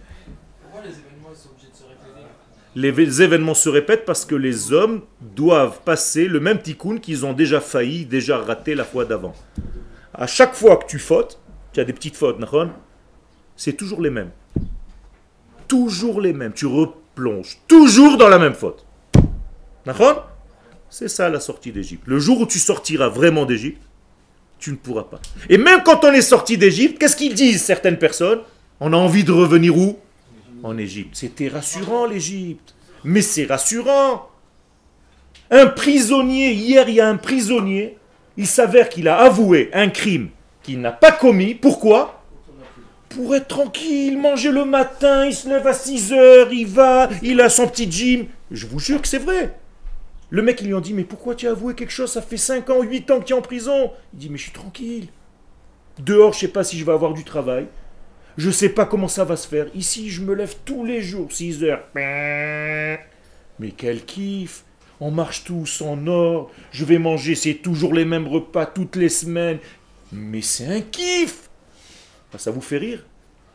Pourquoi 0.62 0.82
les 0.82 0.91
événements 0.91 1.30
ils 1.32 1.36
sont 1.36 1.51
obligés 1.51 1.68
de 1.70 1.76
se 1.76 1.82
répéter 1.82 2.26
Les 2.79 2.93
vé- 2.93 3.20
événements 3.22 3.55
se 3.55 3.68
répètent 3.68 4.05
parce 4.05 4.24
que 4.24 4.37
les 4.37 4.72
hommes 4.72 5.01
doivent 5.20 5.81
passer 5.85 6.29
le 6.29 6.39
même 6.39 6.61
tikkun 6.62 6.99
qu'ils 6.99 7.26
ont 7.26 7.33
déjà 7.33 7.61
failli, 7.61 8.07
déjà 8.07 8.39
raté 8.39 8.76
la 8.76 8.85
fois 8.85 9.05
d'avant. 9.05 9.35
À 10.14 10.29
chaque 10.29 10.55
fois 10.55 10.76
que 10.76 10.87
tu 10.87 11.01
fautes, 11.01 11.41
tu 11.72 11.81
as 11.81 11.85
des 11.85 11.93
petites 11.93 12.16
fautes, 12.16 12.39
c'est 13.57 13.72
toujours 13.72 14.01
les 14.01 14.11
mêmes. 14.11 14.31
Toujours 15.66 16.20
les 16.20 16.33
mêmes. 16.33 16.53
Tu 16.53 16.66
replonges 16.66 17.59
toujours 17.66 18.16
dans 18.16 18.29
la 18.29 18.39
même 18.39 18.55
faute. 18.55 18.87
C'est 20.89 21.09
ça 21.09 21.29
la 21.29 21.41
sortie 21.41 21.72
d'Égypte. 21.72 22.05
Le 22.07 22.20
jour 22.20 22.41
où 22.43 22.47
tu 22.47 22.61
sortiras 22.61 23.09
vraiment 23.09 23.45
d'Égypte, 23.45 23.83
tu 24.61 24.70
ne 24.70 24.76
pourras 24.76 25.03
pas. 25.03 25.20
Et 25.49 25.59
même 25.59 25.83
quand 25.85 26.05
on 26.05 26.12
est 26.12 26.22
sorti 26.22 26.57
d'Égypte, 26.57 26.99
qu'est-ce 27.01 27.16
qu'ils 27.16 27.35
disent 27.35 27.61
certaines 27.62 27.99
personnes? 27.99 28.39
On 28.79 28.93
a 28.93 28.97
envie 28.97 29.24
de 29.24 29.33
revenir 29.33 29.76
où? 29.76 29.99
En 30.62 30.76
Égypte. 30.78 31.14
C'était 31.14 31.48
rassurant 31.48 32.06
l'Égypte. 32.06 32.74
Mais 33.04 33.22
c'est 33.22 33.46
rassurant. 33.46 34.28
Un 35.50 35.66
prisonnier, 35.66 36.52
hier 36.52 36.88
il 36.88 36.96
y 36.96 37.00
a 37.00 37.09
un 37.09 37.16
prisonnier, 37.16 37.96
il 38.36 38.46
s'avère 38.46 38.88
qu'il 38.88 39.09
a 39.09 39.18
avoué 39.18 39.70
un 39.72 39.88
crime 39.88 40.30
qu'il 40.62 40.80
n'a 40.80 40.92
pas 40.92 41.12
commis. 41.12 41.54
Pourquoi? 41.54 42.22
Pour 43.09 43.34
être 43.34 43.48
tranquille, 43.48 44.18
manger 44.18 44.50
le 44.50 44.66
matin, 44.66 45.24
il 45.24 45.34
se 45.34 45.48
lève 45.48 45.66
à 45.66 45.72
6 45.72 46.12
heures, 46.12 46.52
il 46.52 46.66
va, 46.66 47.09
il 47.22 47.40
a 47.40 47.48
son 47.48 47.66
petit 47.66 47.90
gym. 47.90 48.26
Je 48.50 48.66
vous 48.66 48.78
jure 48.78 49.00
que 49.00 49.09
c'est 49.09 49.18
vrai. 49.18 49.59
Le 50.28 50.42
mec, 50.42 50.61
il 50.61 50.66
lui 50.66 50.76
a 50.76 50.80
dit, 50.80 50.92
mais 50.92 51.04
pourquoi 51.04 51.34
tu 51.34 51.48
as 51.48 51.52
avoué 51.52 51.74
quelque 51.74 51.90
chose? 51.90 52.12
Ça 52.12 52.20
fait 52.20 52.36
5 52.36 52.68
ans, 52.68 52.82
8 52.82 53.11
ans 53.11 53.20
que 53.20 53.24
tu 53.24 53.32
es 53.32 53.36
en 53.36 53.40
prison. 53.40 53.92
Il 54.12 54.18
dit, 54.18 54.28
mais 54.28 54.36
je 54.36 54.42
suis 54.42 54.52
tranquille. 54.52 55.09
Dehors, 55.98 56.34
je 56.34 56.40
sais 56.40 56.48
pas 56.48 56.64
si 56.64 56.78
je 56.78 56.84
vais 56.84 56.92
avoir 56.92 57.14
du 57.14 57.24
travail. 57.24 57.66
Je 58.39 58.51
sais 58.53 58.68
pas 58.68 58.86
comment 58.86 59.09
ça 59.09 59.24
va 59.24 59.36
se 59.36 59.49
faire. 59.49 59.66
Ici, 59.74 60.11
je 60.11 60.22
me 60.22 60.32
lève 60.32 60.55
tous 60.64 60.84
les 60.84 61.03
jours, 61.03 61.30
6 61.30 61.64
heures. 61.64 61.82
Mais 63.59 63.72
quel 63.76 64.05
kiff 64.05 64.62
On 65.01 65.11
marche 65.11 65.43
tous 65.43 65.82
en 65.82 66.07
or. 66.07 66.53
Je 66.70 66.84
vais 66.84 66.99
manger, 66.99 67.34
c'est 67.34 67.55
toujours 67.55 67.93
les 67.93 68.05
mêmes 68.05 68.28
repas 68.28 68.64
toutes 68.64 68.95
les 68.95 69.09
semaines. 69.09 69.59
Mais 70.12 70.41
c'est 70.41 70.66
un 70.66 70.80
kiff 70.80 71.51
Ah, 72.32 72.39
Ça 72.39 72.53
vous 72.53 72.61
fait 72.61 72.78
rire? 72.78 73.05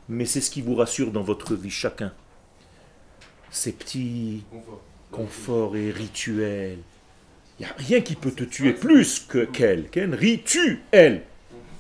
Mais 0.10 0.26
c'est 0.26 0.42
ce 0.42 0.52
qui 0.52 0.62
vous 0.62 0.76
rassure 0.76 1.12
dans 1.12 1.24
votre 1.24 1.56
vie, 1.56 1.70
chacun. 1.72 2.12
Ces 3.52 3.72
petits 3.72 4.44
conforts 5.12 5.78
et 5.78 5.92
rituels. 5.92 6.80
Il 7.58 7.66
n'y 7.66 7.72
a 7.72 7.76
rien 7.78 8.02
qui 8.02 8.16
peut 8.16 8.32
te 8.32 8.44
tuer 8.44 8.74
plus 8.74 9.22
que 9.30 9.46
qu'elle. 9.46 9.88
Qu'elle 9.90 10.14
rituel. 10.14 11.22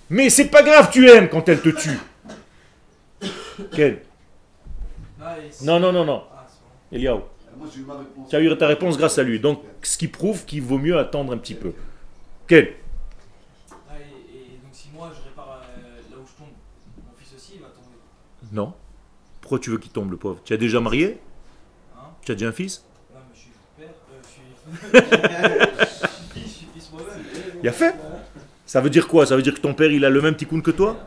Mais 0.09 0.29
c'est 0.29 0.47
pas 0.47 0.63
grave, 0.63 0.89
tu 0.89 1.09
aimes 1.09 1.27
quand 1.27 1.49
elle 1.49 1.59
te 1.61 1.69
tue. 1.69 1.99
Ken 3.71 3.97
Non, 5.63 5.79
non, 5.79 5.91
non, 5.91 6.05
non. 6.05 6.23
Ah. 6.33 6.47
Eliaou. 6.91 7.21
Moi, 7.57 7.67
j'ai 7.73 7.81
eu 7.81 7.85
ma 7.85 7.97
réponse. 7.97 8.29
Tu 8.29 8.35
as 8.35 8.41
eu 8.41 8.57
ta 8.57 8.67
réponse 8.67 8.97
grâce 8.97 9.17
à 9.17 9.23
lui. 9.23 9.39
Donc, 9.39 9.61
ce 9.81 9.97
qui 9.97 10.07
prouve 10.07 10.45
qu'il 10.45 10.61
vaut 10.61 10.77
mieux 10.77 10.97
attendre 10.97 11.33
un 11.33 11.37
petit 11.37 11.55
peu. 11.55 11.73
Ken 12.47 12.67
Ah, 13.89 13.93
et, 13.99 14.57
donc 14.57 14.71
si 14.73 14.89
moi 14.93 15.11
je 15.15 15.23
répare 15.23 15.61
euh, 15.63 15.97
là 16.11 16.17
où 16.21 16.25
je 16.27 16.37
tombe, 16.37 16.51
mon 16.97 17.13
fils 17.17 17.33
aussi 17.35 17.53
il 17.55 17.61
va 17.61 17.67
tomber. 17.67 17.97
Non. 18.51 18.73
Pourquoi 19.39 19.59
tu 19.59 19.69
veux 19.69 19.77
qu'il 19.77 19.91
tombe, 19.91 20.11
le 20.11 20.17
pauvre? 20.17 20.41
Tu 20.43 20.53
as 20.53 20.57
déjà 20.57 20.79
marié? 20.79 21.19
Hein? 21.95 22.01
Tu 22.25 22.31
as 22.31 22.35
déjà 22.35 22.49
un 22.49 22.51
fils? 22.51 22.83
Non 23.13 23.19
mais 23.29 23.35
je 23.35 23.39
suis 23.39 23.51
père, 23.77 23.89
euh, 24.11 24.19
je 24.23 24.27
suis... 24.27 25.63
je 25.79 26.07
suis 26.07 26.25
fils, 26.33 26.43
je 26.43 26.57
suis 26.57 26.67
fils 26.73 26.91
moi-même. 26.91 27.23
Il 27.61 27.69
a 27.69 27.71
fait? 27.71 27.95
Ça 28.65 28.81
veut 28.81 28.89
dire 28.89 29.07
quoi? 29.07 29.25
Ça 29.25 29.35
veut 29.35 29.41
dire 29.41 29.53
que 29.53 29.61
ton 29.61 29.73
père, 29.73 29.91
il 29.91 30.03
a 30.03 30.09
le 30.09 30.21
même 30.21 30.35
tikkun 30.35 30.61
que 30.61 30.71
toi? 30.71 30.97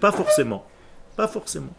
Pas 0.00 0.12
forcément. 0.12 0.66
Pas 1.16 1.28
forcément. 1.28 1.72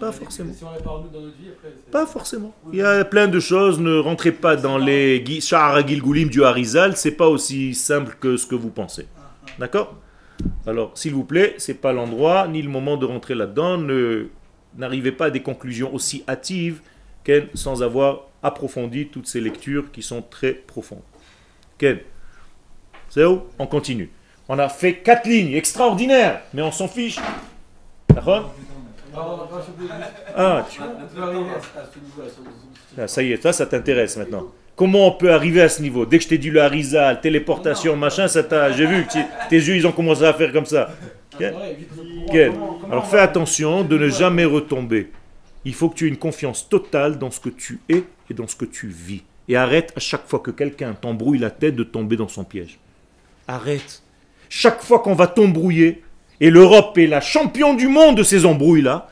Pas 0.00 0.10
forcément. 0.10 0.52
Si 0.52 0.64
on 0.64 0.70
répare 0.70 1.00
nous 1.02 1.08
dans 1.10 1.20
notre 1.24 1.36
vie, 1.36 1.48
après. 1.56 1.68
c'est- 1.72 1.90
Pas 1.90 2.06
forcément. 2.06 2.52
Il 2.72 2.78
y 2.78 2.82
a 2.82 3.04
plein 3.04 3.28
de 3.28 3.38
choses. 3.38 3.78
Ne 3.78 3.98
rentrez 3.98 4.32
pas 4.32 4.56
dans 4.56 4.76
les 4.78 5.24
Sha'ar 5.40 5.86
Gilgulim 5.86 6.28
du 6.28 6.42
Harizal. 6.44 6.96
C'est 6.96 7.12
pas 7.12 7.28
aussi 7.28 7.74
simple 7.74 8.16
que 8.18 8.36
ce 8.36 8.46
que 8.46 8.54
vous 8.56 8.70
pensez. 8.70 9.06
D'accord? 9.58 9.94
Alors, 10.66 10.90
s'il 10.98 11.14
vous 11.14 11.22
plaît, 11.24 11.54
c'est 11.58 11.74
pas 11.80 11.92
l'endroit 11.92 12.48
ni 12.48 12.60
le 12.60 12.68
moment 12.70 12.96
de 12.96 13.06
rentrer 13.06 13.34
là-dedans. 13.36 13.78
Ne 13.78 14.30
n'arrivez 14.76 15.12
pas 15.12 15.26
à 15.26 15.30
des 15.30 15.42
conclusions 15.42 15.94
aussi 15.94 16.24
hâtives 16.28 16.80
Ken, 17.22 17.46
sans 17.54 17.82
avoir 17.82 18.22
approfondi 18.42 19.06
toutes 19.06 19.28
ces 19.28 19.40
lectures 19.40 19.92
qui 19.92 20.02
sont 20.02 20.22
très 20.22 20.52
profondes. 20.52 21.02
Ken, 21.78 21.98
c'est 23.08 23.24
où? 23.24 23.42
On 23.58 23.66
continue. 23.68 24.10
On 24.48 24.58
a 24.58 24.68
fait 24.68 24.96
quatre 24.98 25.26
lignes 25.28 25.54
extraordinaires, 25.54 26.42
mais 26.52 26.60
on 26.62 26.72
s'en 26.72 26.88
fiche. 26.88 27.18
Ah, 30.36 30.66
tu- 30.70 30.80
Ah, 32.98 33.08
ça 33.08 33.22
y 33.22 33.32
est, 33.32 33.42
ça, 33.42 33.52
ça 33.52 33.66
t'intéresse 33.66 34.16
maintenant. 34.16 34.46
Comment 34.76 35.06
on 35.06 35.12
peut 35.12 35.32
arriver 35.32 35.62
à 35.62 35.68
ce 35.68 35.80
niveau? 35.82 36.04
Dès 36.04 36.18
que 36.18 36.24
je 36.24 36.28
t'ai 36.28 36.38
dit 36.38 36.50
le 36.50 36.60
harizal, 36.60 37.20
téléportation, 37.20 37.96
machin, 37.96 38.26
ça 38.26 38.42
t'a. 38.42 38.72
J'ai 38.72 38.86
vu 38.86 39.04
que 39.06 39.12
tes 39.48 39.56
yeux, 39.56 39.76
ils 39.76 39.86
ont 39.86 39.92
commencé 39.92 40.24
à 40.24 40.32
faire 40.34 40.52
comme 40.52 40.66
ça. 40.66 40.90
Ok 41.34 41.40
Ouais, 41.40 41.50
vite, 41.78 41.88
vite. 41.92 42.28
Quel 42.30 42.52
Alors 42.90 43.06
fais 43.06 43.20
attention 43.20 43.84
de 43.84 43.96
ne 43.98 44.08
jamais 44.08 44.44
retomber. 44.44 45.10
Il 45.64 45.74
faut 45.74 45.88
que 45.88 45.94
tu 45.94 46.06
aies 46.06 46.08
une 46.08 46.16
confiance 46.16 46.68
totale 46.68 47.18
dans 47.18 47.30
ce 47.30 47.40
que 47.40 47.48
tu 47.50 47.80
es 47.88 48.02
et 48.30 48.34
dans 48.34 48.46
ce 48.48 48.56
que 48.56 48.64
tu 48.64 48.88
vis. 48.88 49.22
Et 49.48 49.56
arrête 49.56 49.92
à 49.96 50.00
chaque 50.00 50.26
fois 50.26 50.40
que 50.40 50.50
quelqu'un 50.50 50.92
t'embrouille 50.94 51.38
la 51.38 51.50
tête 51.50 51.76
de 51.76 51.84
tomber 51.84 52.16
dans 52.16 52.28
son 52.28 52.44
piège. 52.44 52.78
Arrête. 53.46 54.02
Chaque 54.48 54.82
fois 54.82 54.98
qu'on 55.00 55.14
va 55.14 55.26
t'embrouiller, 55.26 56.02
et 56.44 56.50
l'Europe 56.50 56.98
est 56.98 57.06
la 57.06 57.22
championne 57.22 57.78
du 57.78 57.88
monde 57.88 58.18
de 58.18 58.22
ces 58.22 58.44
embrouilles-là, 58.44 59.08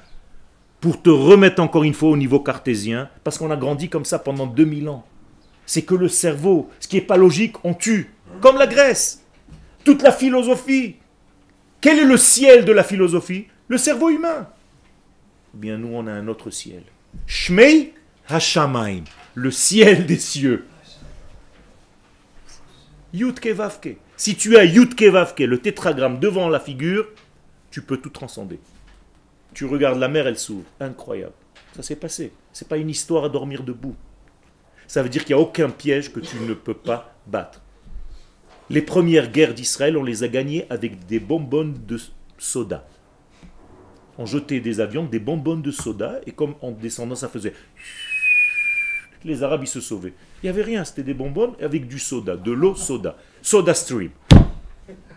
pour 0.83 1.01
te 1.01 1.09
remettre 1.09 1.63
encore 1.63 1.83
une 1.83 1.95
fois 1.95 2.11
au 2.11 2.17
niveau 2.19 2.41
cartésien, 2.41 3.09
parce 3.25 3.39
qu'on 3.39 3.51
a 3.51 3.57
grandi 3.57 3.89
comme 3.89 4.05
ça 4.05 4.19
pendant 4.19 4.47
2000 4.47 4.91
ans. 4.91 5.07
C'est 5.65 5.81
que 5.81 5.95
le 5.95 6.09
cerveau, 6.09 6.69
ce 6.79 6.87
qui 6.87 6.97
n'est 6.97 7.07
pas 7.07 7.17
logique, 7.17 7.57
on 7.65 7.73
tue. 7.73 8.11
Comme 8.43 8.59
la 8.59 8.67
Grèce. 8.67 9.25
Toute 9.83 10.03
la 10.03 10.13
philosophie. 10.13 10.97
Quel 11.81 12.01
est 12.01 12.05
le 12.05 12.19
ciel 12.19 12.67
de 12.67 12.73
la 12.73 12.85
philosophie? 12.85 13.47
Le 13.67 13.79
cerveau 13.79 14.11
humain. 14.11 14.49
Eh 15.55 15.59
Bien, 15.59 15.79
nous, 15.79 15.89
on 15.91 16.07
a 16.09 16.13
un 16.13 16.29
autre 16.29 16.51
ciel. 16.51 16.83
Shmei 17.27 17.95
Hashamaim, 18.29 19.05
le 19.35 19.51
ciel 19.51 20.05
des 20.05 20.19
cieux. 20.19 20.67
Yutke 23.15 23.47
Vavke. 23.47 23.97
Si 24.19 24.37
tu 24.37 24.59
as 24.59 24.65
Yutke 24.65 25.05
Vavke, 25.05 25.41
le 25.41 25.57
tétragramme 25.57 26.19
devant 26.19 26.51
la 26.51 26.61
figure, 26.61 27.07
tu 27.73 27.83
peux 27.83 27.97
tout 27.97 28.11
transcender. 28.11 28.61
Tu 29.55 29.65
regardes 29.65 29.99
la 29.99 30.09
mer, 30.09 30.29
elle 30.29 30.39
s'ouvre. 30.39 30.67
Incroyable. 30.79 31.33
Ça 31.75 31.83
s'est 31.83 31.97
passé. 31.97 32.33
C'est 32.53 32.69
pas 32.69 32.77
une 32.77 32.91
histoire 32.91 33.25
à 33.25 33.29
dormir 33.29 33.65
debout. 33.65 33.97
Ça 34.87 35.03
veut 35.03 35.09
dire 35.09 35.25
qu'il 35.25 35.35
n'y 35.35 35.43
a 35.43 35.45
aucun 35.45 35.71
piège 35.71 36.13
que 36.13 36.21
tu 36.21 36.37
ne 36.37 36.55
peux 36.55 36.75
pas 36.75 37.15
battre. 37.27 37.63
Les 38.69 38.83
premières 38.83 39.31
guerres 39.33 39.55
d'Israël, 39.55 39.97
on 39.97 40.05
les 40.05 40.23
a 40.23 40.29
gagnées 40.29 40.67
avec 40.71 41.07
des 41.07 41.19
bonbonnes 41.19 41.75
de 41.87 41.99
soda. 42.39 42.87
On 44.19 44.27
jetait 44.27 44.61
des 44.61 44.81
avions, 44.81 45.05
des 45.05 45.19
bonbonnes 45.19 45.63
de 45.63 45.71
soda, 45.71 46.21
et 46.27 46.33
comme 46.33 46.55
en 46.61 46.73
descendant, 46.73 47.15
ça 47.15 47.29
faisait. 47.29 47.55
Les 49.25 49.43
Arabes, 49.43 49.63
ils 49.63 49.69
se 49.69 49.81
sauvaient. 49.81 50.13
Il 50.43 50.47
n'y 50.47 50.51
avait 50.51 50.63
rien, 50.63 50.85
c'était 50.85 51.03
des 51.03 51.15
bonbonnes 51.15 51.55
avec 51.61 51.89
du 51.89 51.99
soda, 51.99 52.37
de 52.37 52.53
l'eau 52.53 52.75
soda. 52.75 53.17
Soda 53.41 53.73
stream. 53.73 54.11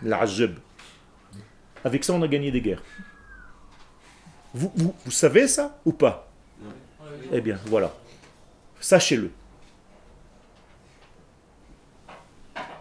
L'ajeb. 0.02 0.56
Avec 1.86 2.02
ça, 2.02 2.12
on 2.14 2.22
a 2.22 2.26
gagné 2.26 2.50
des 2.50 2.60
guerres. 2.60 2.82
Vous, 4.52 4.92
savez 5.08 5.46
ça 5.46 5.78
ou 5.84 5.92
pas? 5.92 6.28
Eh 7.30 7.40
bien, 7.40 7.60
voilà. 7.66 7.94
Sachez-le. 8.80 9.30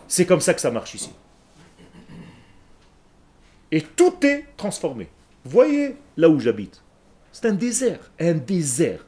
C'est 0.08 0.26
comme 0.26 0.42
ça 0.42 0.56
que 0.56 0.62
ça 0.62 0.72
marche 0.72 0.96
ici. 0.96 1.12
Et 3.72 3.82
tout 3.82 4.26
est 4.26 4.46
transformé. 4.58 5.08
Voyez 5.44 5.98
là 6.18 6.28
où 6.28 6.40
j'habite. 6.40 6.82
C'est 7.32 7.46
un 7.46 7.54
désert. 7.54 8.10
Un 8.20 8.34
désert. 8.34 9.06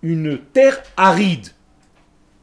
Une 0.00 0.38
terre 0.54 0.82
aride. 0.96 1.48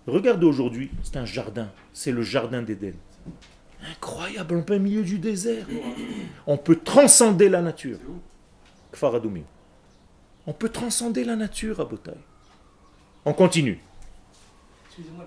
Regardez 0.06 0.46
aujourd'hui, 0.46 0.92
c'est 1.02 1.18
un 1.18 1.26
jardin. 1.26 1.72
C'est 1.94 2.12
le 2.12 2.22
jardin 2.22 2.62
d'Éden. 2.62 2.94
Incroyable, 3.92 4.58
en 4.58 4.62
plein 4.64 4.80
milieu 4.80 5.04
du 5.04 5.20
désert. 5.20 5.66
On 6.46 6.58
peut 6.58 6.78
transcender 6.78 7.50
la 7.50 7.62
nature. 7.62 8.00
On 10.46 10.54
peut 10.54 10.70
transcender 10.70 11.24
la 11.24 11.36
nature 11.36 11.80
à 11.80 11.86
Botaï. 11.86 12.16
On 13.26 13.34
continue. 13.34 13.80
Excusez-moi, 14.90 15.26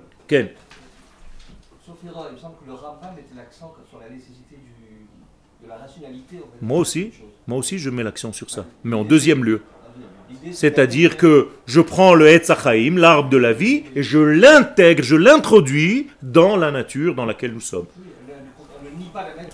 sauf 1.86 1.96
erreur, 2.07 2.26
il 2.30 2.34
me 2.34 2.38
semble 2.40 2.55
que 2.62 2.66
le 2.66 2.74
Rambam 2.74 3.14
mettait 3.14 3.34
l'accent 3.36 3.74
sur 3.88 4.01
la 4.01 4.09
nécessité 4.09 4.57
du, 4.57 5.64
de 5.64 5.68
la 5.68 5.76
rationalité. 5.76 6.36
En 6.36 6.40
fait, 6.40 6.62
Moi 6.62 6.78
aussi, 6.78 7.12
moi 7.46 7.59
aussi 7.59 7.78
je 7.78 7.90
mets 7.90 8.03
l'accent 8.03 8.32
sur 8.32 8.51
ça. 8.51 8.64
Mais 8.84 8.96
en 8.96 9.05
deuxième 9.05 9.44
lieu. 9.44 9.62
C'est-à-dire 10.53 11.16
que 11.16 11.48
je 11.66 11.80
prends 11.80 12.14
le 12.14 12.28
Etzachaim, 12.28 12.96
l'arbre 12.96 13.28
de 13.28 13.36
la 13.36 13.53
vie, 13.53 13.84
et 13.94 14.03
je 14.03 14.18
l'intègre, 14.18 15.03
je 15.03 15.16
l'introduis 15.16 16.09
dans 16.22 16.57
la 16.57 16.70
nature 16.70 17.14
dans 17.14 17.26
laquelle 17.26 17.53
nous 17.53 17.61
sommes. 17.61 17.86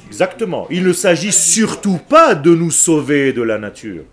Exactement. 0.06 0.66
Il 0.70 0.84
ne 0.84 0.92
s'agit 0.92 1.32
surtout 1.32 1.98
pas 1.98 2.34
de 2.34 2.54
nous 2.54 2.70
sauver 2.70 3.32
de 3.32 3.42
la 3.42 3.58
nature, 3.58 4.04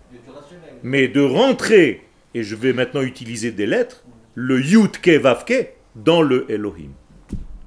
mais 0.82 1.08
de 1.08 1.20
rentrer, 1.20 2.02
et 2.34 2.42
je 2.42 2.54
vais 2.56 2.72
maintenant 2.72 3.02
utiliser 3.02 3.50
des 3.52 3.66
lettres, 3.66 4.04
le 4.34 4.60
Yud 4.60 4.98
Ke 5.00 5.18
Vav 5.18 5.44
Ke 5.44 5.68
dans 5.94 6.22
le 6.22 6.50
Elohim. 6.50 6.90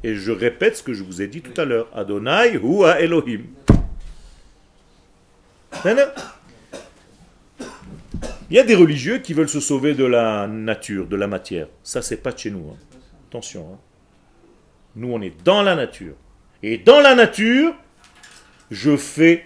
Et 0.04 0.16
je 0.16 0.32
répète 0.32 0.78
ce 0.78 0.84
que 0.84 0.94
je 0.94 1.04
vous 1.04 1.22
ai 1.22 1.28
dit 1.28 1.42
tout 1.42 1.60
à 1.60 1.66
l'heure. 1.66 1.88
Adonai 1.94 2.58
ou 2.62 2.84
à 2.84 3.00
Elohim. 3.00 3.42
Il 8.50 8.56
y 8.56 8.60
a 8.60 8.64
des 8.64 8.76
religieux 8.76 9.18
qui 9.20 9.34
veulent 9.34 9.50
se 9.50 9.60
sauver 9.60 9.94
de 9.94 10.06
la 10.06 10.48
nature, 10.48 11.08
de 11.08 11.16
la 11.16 11.28
matière. 11.28 11.68
Ça, 11.84 12.02
c'est 12.02 12.18
pas 12.18 12.32
de 12.32 12.38
chez 12.40 12.52
nous. 12.52 12.70
hein. 12.72 12.78
Attention. 13.30 13.68
hein. 13.74 13.78
Nous, 14.96 15.12
on 15.12 15.22
est 15.22 15.34
dans 15.44 15.62
la 15.64 15.76
nature. 15.76 16.14
Et 16.64 16.78
dans 16.78 17.00
la 17.00 17.16
nature, 17.16 17.74
je 18.72 18.98
fais 18.98 19.46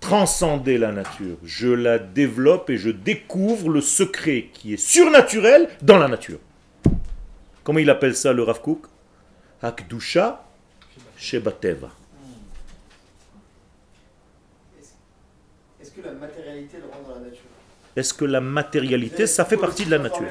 transcender 0.00 0.78
la 0.78 0.92
nature. 0.92 1.36
Je 1.42 1.68
la 1.68 1.98
développe 1.98 2.70
et 2.70 2.76
je 2.76 2.90
découvre 2.90 3.68
le 3.68 3.80
secret 3.80 4.50
qui 4.52 4.74
est 4.74 4.76
surnaturel 4.76 5.68
dans 5.82 5.98
la 5.98 6.08
nature. 6.08 6.38
Comment 7.64 7.80
il 7.80 7.90
appelle 7.90 8.14
ça 8.14 8.32
le 8.32 8.42
Rav 8.44 8.60
Kook? 8.60 8.86
Akdusha 9.62 10.44
Shebateva. 11.16 11.90
Est-ce 15.80 15.90
que 15.90 16.00
la 16.02 16.12
matérialité 16.12 16.76
le 16.78 16.84
rend 16.84 17.08
dans 17.08 17.14
la 17.16 17.28
nature? 17.28 17.42
Est-ce 17.96 18.12
que 18.14 18.24
la 18.26 18.40
matérialité, 18.40 19.26
ça 19.26 19.46
fait 19.46 19.56
partie 19.56 19.86
de 19.86 19.90
la 19.90 19.98
nature 19.98 20.26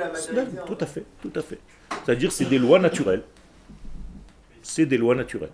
Tout 0.67 0.77
à 0.79 0.85
fait, 0.85 1.03
tout 1.21 1.31
à 1.35 1.41
fait. 1.41 1.59
C'est-à-dire 2.05 2.31
c'est 2.31 2.45
des 2.45 2.59
lois 2.59 2.77
naturelles. 2.79 3.23
C'est 4.61 4.85
des 4.85 4.97
lois 4.97 5.15
naturelles, 5.15 5.49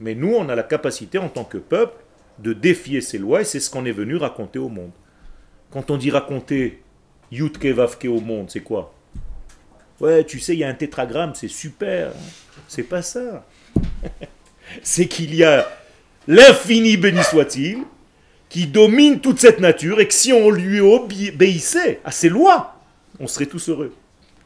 Mais 0.00 0.14
nous, 0.14 0.34
on 0.34 0.48
a 0.48 0.54
la 0.54 0.62
capacité 0.62 1.18
en 1.18 1.28
tant 1.28 1.44
que 1.44 1.58
peuple 1.58 2.02
de 2.38 2.52
défier 2.52 3.00
ces 3.00 3.18
lois 3.18 3.40
et 3.40 3.44
c'est 3.44 3.60
ce 3.60 3.70
qu'on 3.70 3.84
est 3.84 3.92
venu 3.92 4.16
raconter 4.16 4.58
au 4.58 4.68
monde. 4.68 4.92
Quand 5.70 5.90
on 5.90 5.96
dit 5.96 6.10
raconter 6.10 6.82
Yutke 7.30 7.66
Vavke 7.66 8.06
au 8.06 8.20
monde, 8.20 8.50
c'est 8.50 8.60
quoi? 8.60 8.94
Ouais, 10.00 10.24
tu 10.24 10.38
sais, 10.38 10.54
il 10.54 10.60
y 10.60 10.64
a 10.64 10.68
un 10.68 10.74
tétragramme, 10.74 11.34
c'est 11.34 11.48
super. 11.48 12.12
C'est 12.68 12.84
pas 12.84 13.02
ça. 13.02 13.44
c'est 14.82 15.08
qu'il 15.08 15.34
y 15.34 15.42
a 15.44 15.68
l'infini 16.26 16.96
béni 16.96 17.22
soit-il, 17.24 17.78
qui 18.48 18.66
domine 18.66 19.20
toute 19.20 19.40
cette 19.40 19.60
nature 19.60 20.00
et 20.00 20.06
que 20.06 20.14
si 20.14 20.32
on 20.32 20.50
lui 20.50 20.80
obéissait 20.80 22.00
à 22.04 22.12
ses 22.12 22.28
lois, 22.28 22.80
on 23.18 23.26
serait 23.26 23.46
tous 23.46 23.68
heureux. 23.68 23.94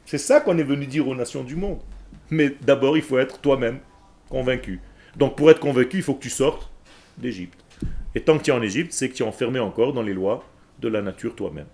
C'est 0.07 0.19
ça 0.19 0.41
qu'on 0.41 0.59
est 0.59 0.65
venu 0.65 0.87
dire 0.87 1.07
aux 1.07 1.15
nations 1.15 1.43
du 1.43 1.57
monde. 1.57 1.79
Mais 2.31 2.55
d'abord, 2.63 2.97
il 2.97 3.03
faut 3.03 3.19
être 3.19 3.39
toi-même 3.39 3.79
convaincu. 4.29 4.81
Donc 5.17 5.37
pour 5.37 5.51
être 5.51 5.61
convaincu, 5.61 5.99
il 5.99 6.03
faut 6.03 6.15
que 6.15 6.23
tu 6.23 6.31
sortes 6.31 6.71
d'Égypte. 7.19 7.59
Et 8.15 8.21
tant 8.23 8.39
que 8.39 8.43
tu 8.43 8.51
es 8.51 8.55
en 8.55 8.63
Égypte, 8.63 8.93
c'est 8.93 9.09
que 9.09 9.15
tu 9.15 9.23
es 9.23 9.27
enfermé 9.27 9.59
encore 9.59 9.93
dans 9.93 10.03
les 10.03 10.15
lois 10.15 10.45
de 10.81 10.89
la 10.89 11.03
nature 11.03 11.35
toi-même. 11.35 11.67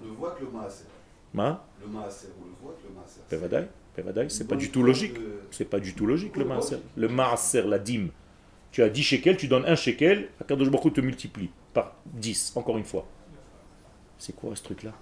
On 0.00 0.06
le 0.06 0.12
voit 0.12 0.32
que 0.32 0.44
le 0.44 0.50
maaser. 0.50 0.84
Ma? 1.32 1.64
Le 1.80 1.88
maaser, 1.90 2.28
on 2.40 2.44
le 2.46 2.52
voit 2.62 2.76
que 2.82 2.88
le 2.88 2.94
maaser. 2.94 3.20
Pevadaï 3.28 3.68
Pevadaï, 3.94 4.30
c'est 4.30 4.46
pas 4.48 4.56
du 4.56 4.70
tout 4.70 4.82
logique. 4.82 5.14
de- 5.14 5.40
C'est 5.50 5.64
pas 5.68 5.78
du 5.80 5.94
tout 5.94 6.06
logique 6.06 6.36
le 6.36 6.44
maaser. 6.44 6.76
Le 6.96 7.08
maaser, 7.08 7.62
la 7.62 7.78
dîme. 7.78 8.08
Tu 8.72 8.82
as 8.82 8.88
10 8.88 9.02
shekels, 9.04 9.36
tu 9.36 9.46
donnes 9.46 9.64
un 9.66 9.76
shekel, 9.76 10.28
Akadosh 10.40 10.68
Baruch 10.68 10.92
te 10.94 11.00
multiplie 11.00 11.50
par 11.72 11.94
10, 12.06 12.52
encore 12.56 12.76
une 12.76 12.84
fois. 12.84 13.06
C'est 14.18 14.34
quoi 14.34 14.54
ce 14.56 14.62
truc-là? 14.64 14.92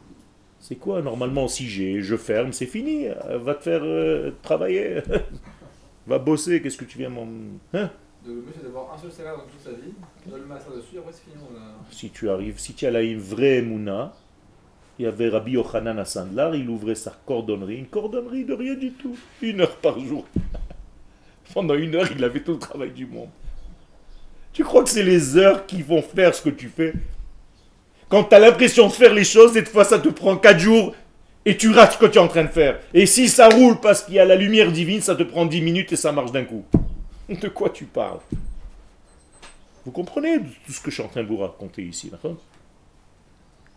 C'est 0.61 0.77
quoi 0.77 1.01
Normalement, 1.03 1.49
si 1.49 1.67
j'ai, 1.69 2.01
je 2.03 2.17
ferme, 2.17 2.53
c'est 2.53 2.67
fini. 2.67 3.09
Euh, 3.09 3.39
Va 3.39 3.55
te 3.55 3.63
faire 3.63 3.81
euh, 3.83 4.33
travailler. 4.43 5.01
Va 6.07 6.19
bosser, 6.19 6.61
qu'est-ce 6.61 6.77
que 6.77 6.85
tu 6.85 6.99
viens 6.99 7.09
m'en... 7.09 7.27
Hein 7.75 7.91
De 8.25 8.33
le 8.33 8.41
mieux, 8.43 8.53
c'est 8.55 8.65
d'avoir 8.65 8.93
un 8.93 8.99
seul 8.99 9.13
salaire 9.13 9.37
dans 9.37 9.45
toute 9.45 9.61
sa 9.61 9.71
vie, 9.71 9.93
on 10.27 10.37
le 10.37 10.77
dessus, 10.77 10.99
après 10.99 11.13
c'est 11.13 11.25
fini. 11.25 11.37
On 11.51 11.57
a... 11.57 11.75
Si 11.91 12.11
tu 12.11 12.29
arrives, 12.29 12.59
si 12.59 12.75
tu 12.75 12.87
as 12.87 12.91
là 12.91 13.03
une 13.03 13.21
vraie 13.21 13.63
mouna, 13.63 14.13
il 14.99 15.05
y 15.05 15.09
avait 15.09 15.29
Rabbi 15.29 15.53
Yochanan 15.53 15.99
à 15.99 16.05
Sandlar, 16.05 16.55
il 16.55 16.69
ouvrait 16.69 16.97
sa 16.97 17.13
cordonnerie, 17.25 17.77
une 17.77 17.87
cordonnerie 17.87 18.45
de 18.45 18.55
rien 18.55 18.75
du 18.75 18.93
tout, 18.93 19.17
une 19.41 19.61
heure 19.61 19.77
par 19.77 19.99
jour. 20.01 20.27
Pendant 21.55 21.75
une 21.75 21.95
heure, 21.95 22.11
il 22.11 22.23
avait 22.25 22.43
tout 22.43 22.53
le 22.53 22.59
travail 22.59 22.91
du 22.91 23.07
monde. 23.07 23.29
Tu 24.53 24.65
crois 24.65 24.83
que 24.83 24.91
c'est 24.91 25.03
les 25.03 25.37
heures 25.37 25.67
qui 25.67 25.83
vont 25.83 26.03
faire 26.03 26.35
ce 26.35 26.43
que 26.43 26.51
tu 26.51 26.69
fais? 26.69 26.93
Quand 28.09 28.25
tu 28.25 28.35
as 28.35 28.39
l'impression 28.39 28.89
de 28.89 28.93
faire 28.93 29.15
les 29.15 29.25
choses, 29.25 29.53
cette 29.55 29.69
fois 29.69 29.85
ça 29.85 29.99
te 29.99 30.09
prend 30.09 30.37
4 30.37 30.59
jours 30.59 30.95
et 31.45 31.57
tu 31.57 31.71
rates 31.71 31.93
ce 31.93 31.99
que 31.99 32.07
tu 32.07 32.19
es 32.19 32.21
en 32.21 32.29
train 32.29 32.45
de 32.45 32.49
faire. 32.49 32.81
Et 32.95 33.07
si 33.07 33.29
ça 33.29 33.49
roule 33.49 33.81
parce 33.81 34.03
qu'il 34.03 34.15
y 34.15 34.19
a 34.19 34.25
la 34.25 34.37
lumière 34.37 34.71
divine, 34.71 35.01
ça 35.01 35.17
te 35.17 35.23
prend 35.23 35.47
10 35.47 35.61
minutes 35.61 35.93
et 35.93 35.97
ça 35.97 36.13
marche 36.13 36.33
d'un 36.33 36.45
coup. 36.45 36.65
De 37.29 37.49
quoi 37.49 37.71
tu 37.71 37.85
parles? 37.85 38.21
Vous 39.85 39.91
comprenez 39.91 40.39
tout 40.39 40.73
ce 40.73 40.81
que 40.81 40.91
je 40.91 40.97
suis 40.97 41.03
en 41.03 41.09
train 41.09 41.23
de 41.23 41.29
vous 41.29 41.39
raconter 41.39 41.83
ici, 41.83 42.11
d'accord? 42.11 42.37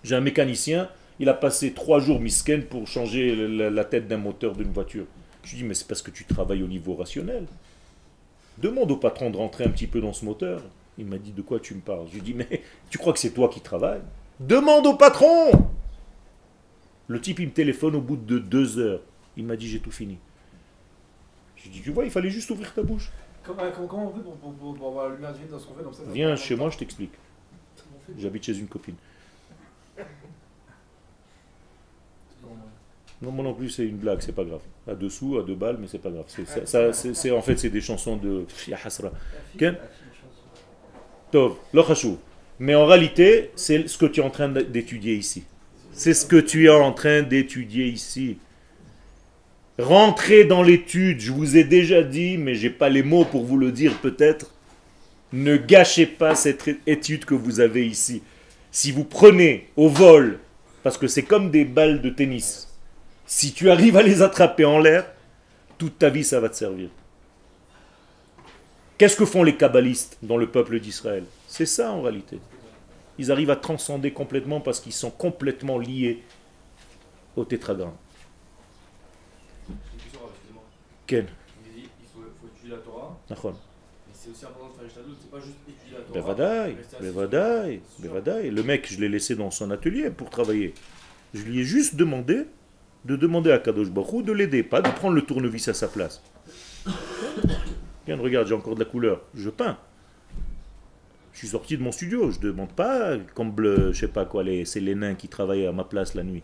J'ai 0.03 0.15
un 0.15 0.21
mécanicien, 0.21 0.89
il 1.19 1.29
a 1.29 1.33
passé 1.33 1.73
3 1.73 1.99
jours 1.99 2.19
misken 2.19 2.63
pour 2.63 2.85
changer 2.87 3.35
la, 3.35 3.85
tête 3.85 4.07
d'un 4.07 4.17
moteur 4.17 4.53
d'une 4.53 4.71
voiture. 4.71 5.05
Je 5.43 5.51
lui 5.51 5.57
dis, 5.59 5.63
mais 5.63 5.73
c'est 5.73 5.87
parce 5.87 6.01
que 6.01 6.11
tu 6.11 6.25
travailles 6.25 6.61
au 6.61 6.67
niveau 6.67 6.93
rationnel. 6.93 7.45
Demande 8.59 8.91
au 8.91 8.97
patron 8.97 9.31
de 9.31 9.37
rentrer 9.37 9.63
un 9.63 9.69
petit 9.69 9.87
peu 9.87 9.99
dans 9.99 10.13
ce 10.13 10.25
moteur. 10.25 10.61
Il 10.97 11.05
m'a 11.05 11.17
dit, 11.17 11.31
de 11.31 11.41
quoi 11.41 11.59
tu 11.59 11.73
me 11.73 11.81
parles? 11.81 12.05
Je 12.09 12.15
lui 12.15 12.21
dis, 12.21 12.33
mais 12.35 12.61
tu 12.89 12.99
crois 12.99 13.13
que 13.13 13.19
c'est 13.19 13.31
toi 13.31 13.49
qui 13.49 13.61
travailles? 13.61 14.01
Demande 14.39 14.85
au 14.85 14.93
patron 14.93 15.49
Le 17.07 17.21
type, 17.21 17.39
il 17.39 17.47
me 17.47 17.53
téléphone 17.53 17.95
au 17.95 18.01
bout 18.01 18.17
de 18.17 18.39
deux 18.39 18.79
heures. 18.79 19.01
Il 19.37 19.45
m'a 19.45 19.55
dit, 19.55 19.67
j'ai 19.67 19.79
tout 19.79 19.91
fini. 19.91 20.17
Je 21.57 21.63
lui 21.65 21.69
dis, 21.71 21.81
tu 21.81 21.91
vois, 21.91 22.05
il 22.05 22.11
fallait 22.11 22.29
juste 22.29 22.49
ouvrir 22.49 22.73
ta 22.73 22.81
bouche. 22.83 23.11
Comment, 23.43 23.61
comment, 23.75 23.87
comment 23.87 24.07
on 24.11 24.13
fait 24.15 24.21
pour, 24.23 24.35
pour, 24.37 24.53
pour, 24.53 24.75
pour 24.75 24.87
avoir 24.87 25.09
la 25.09 25.15
lumière 25.15 25.33
divine 25.33 25.49
dans 25.49 25.59
ce 25.59 25.67
qu'on 25.67 25.75
fait 25.75 25.83
comme 25.83 25.93
ça 25.93 26.03
ça 26.05 26.11
Viens 26.11 26.35
chez 26.35 26.55
moi, 26.55 26.69
je 26.71 26.77
t'explique. 26.77 27.11
J'habite 28.17 28.43
chez 28.43 28.57
une 28.57 28.67
copine. 28.67 28.95
Non, 33.21 33.31
moi 33.31 33.43
non 33.45 33.53
plus, 33.53 33.69
c'est 33.69 33.85
une 33.85 33.97
blague, 33.97 34.19
c'est 34.21 34.33
pas 34.35 34.43
grave. 34.43 34.61
À 34.87 34.93
deux 34.93 35.09
sous, 35.09 35.37
à 35.37 35.43
deux 35.43 35.55
balles, 35.55 35.77
mais 35.79 35.87
c'est 35.87 35.99
pas 35.99 36.09
grave. 36.11 36.25
C'est, 36.27 36.45
ça, 36.45 36.65
ça- 36.65 36.93
c'est, 36.93 37.13
c'est- 37.13 37.31
en 37.31 37.41
fait, 37.41 37.57
c'est 37.57 37.69
des 37.69 37.81
chansons 37.81 38.17
de. 38.17 38.45
Hasra. 38.83 39.11
Mais 42.59 42.75
en 42.75 42.85
réalité, 42.85 43.51
c'est 43.55 43.87
ce 43.87 43.97
que 43.97 44.05
tu 44.05 44.19
es 44.19 44.23
en 44.23 44.29
train 44.29 44.49
d'étudier 44.49 45.15
ici. 45.15 45.43
C'est 45.97 46.13
ce 46.13 46.25
que 46.25 46.35
tu 46.35 46.65
es 46.65 46.69
en 46.69 46.91
train 46.91 47.21
d'étudier 47.21 47.87
ici. 47.87 48.37
Rentrez 49.79 50.43
dans 50.43 50.61
l'étude, 50.61 51.21
je 51.21 51.31
vous 51.31 51.55
ai 51.55 51.63
déjà 51.63 52.03
dit, 52.03 52.37
mais 52.37 52.53
j'ai 52.53 52.69
pas 52.69 52.89
les 52.89 53.01
mots 53.01 53.23
pour 53.23 53.45
vous 53.45 53.57
le 53.57 53.71
dire 53.71 53.97
peut-être. 54.01 54.53
Ne 55.31 55.55
gâchez 55.55 56.05
pas 56.05 56.35
cette 56.35 56.69
étude 56.85 57.23
que 57.23 57.33
vous 57.33 57.61
avez 57.61 57.87
ici. 57.87 58.21
Si 58.71 58.91
vous 58.91 59.05
prenez 59.05 59.69
au 59.77 59.87
vol, 59.87 60.39
parce 60.83 60.97
que 60.97 61.07
c'est 61.07 61.23
comme 61.23 61.49
des 61.49 61.63
balles 61.63 62.01
de 62.01 62.09
tennis, 62.09 62.67
si 63.25 63.53
tu 63.53 63.69
arrives 63.69 63.95
à 63.95 64.03
les 64.03 64.21
attraper 64.21 64.65
en 64.65 64.79
l'air, 64.79 65.09
toute 65.77 65.97
ta 65.97 66.09
vie 66.09 66.25
ça 66.25 66.41
va 66.41 66.49
te 66.49 66.57
servir. 66.57 66.89
Qu'est-ce 68.97 69.15
que 69.15 69.25
font 69.25 69.43
les 69.43 69.55
kabbalistes 69.55 70.17
dans 70.21 70.37
le 70.37 70.47
peuple 70.47 70.79
d'Israël? 70.79 71.23
C'est 71.47 71.65
ça 71.65 71.91
en 71.91 72.01
réalité. 72.01 72.39
Ils 73.17 73.31
arrivent 73.31 73.49
à 73.49 73.55
transcender 73.55 74.11
complètement 74.11 74.61
parce 74.61 74.79
qu'ils 74.79 74.93
sont 74.93 75.11
complètement 75.11 75.77
liés 75.77 76.23
au 77.35 77.45
tétragramme. 77.45 77.93
Ken, 81.07 81.27
Il 81.75 81.83
faut, 82.13 82.21
faut 82.41 82.47
étudier 82.47 82.75
la 82.75 82.77
Torah, 82.77 83.17
c'est 84.25 84.31
aussi 84.31 84.45
important 84.45 84.69
de 84.69 84.89
faire 84.89 85.03
c'est 85.21 85.29
pas 85.29 85.39
juste 85.39 85.57
étudier 85.69 85.97
la 85.97 86.21
Torah. 86.21 86.35
Le 88.49 88.63
mec, 88.63 88.91
je 88.91 88.99
l'ai 88.99 89.09
laissé 89.09 89.35
dans 89.35 89.51
son 89.51 89.69
atelier 89.69 90.09
pour 90.09 90.31
travailler. 90.31 90.73
Je 91.35 91.43
lui 91.43 91.59
ai 91.59 91.63
juste 91.63 91.95
demandé 91.95 92.45
de 93.05 93.15
demander 93.15 93.51
à 93.51 93.59
Kadosh 93.59 93.91
Baruch 93.91 94.25
de 94.25 94.31
l'aider, 94.31 94.63
pas 94.63 94.81
de 94.81 94.89
prendre 94.89 95.13
le 95.13 95.21
tournevis 95.21 95.67
à 95.67 95.75
sa 95.75 95.87
place. 95.87 96.23
Regarde, 98.05 98.21
regarde, 98.21 98.47
j'ai 98.47 98.55
encore 98.55 98.73
de 98.73 98.79
la 98.79 98.89
couleur. 98.89 99.21
Je 99.35 99.51
peins. 99.51 99.77
Je 101.34 101.38
suis 101.38 101.48
sorti 101.48 101.76
de 101.76 101.82
mon 101.82 101.92
studio. 101.92 102.30
Je 102.30 102.38
ne 102.38 102.44
demande 102.52 102.72
pas, 102.72 103.16
comme 103.36 103.50
bleu, 103.52 103.92
je 103.92 104.00
sais 104.00 104.08
pas 104.08 104.24
quoi, 104.24 104.42
les- 104.42 104.64
c'est 104.64 104.80
les 104.80 104.94
nains 104.94 105.14
qui 105.14 105.28
travaillent 105.28 105.66
à 105.66 105.72
ma 105.72 105.84
place 105.84 106.14
la 106.14 106.22
nuit. 106.22 106.42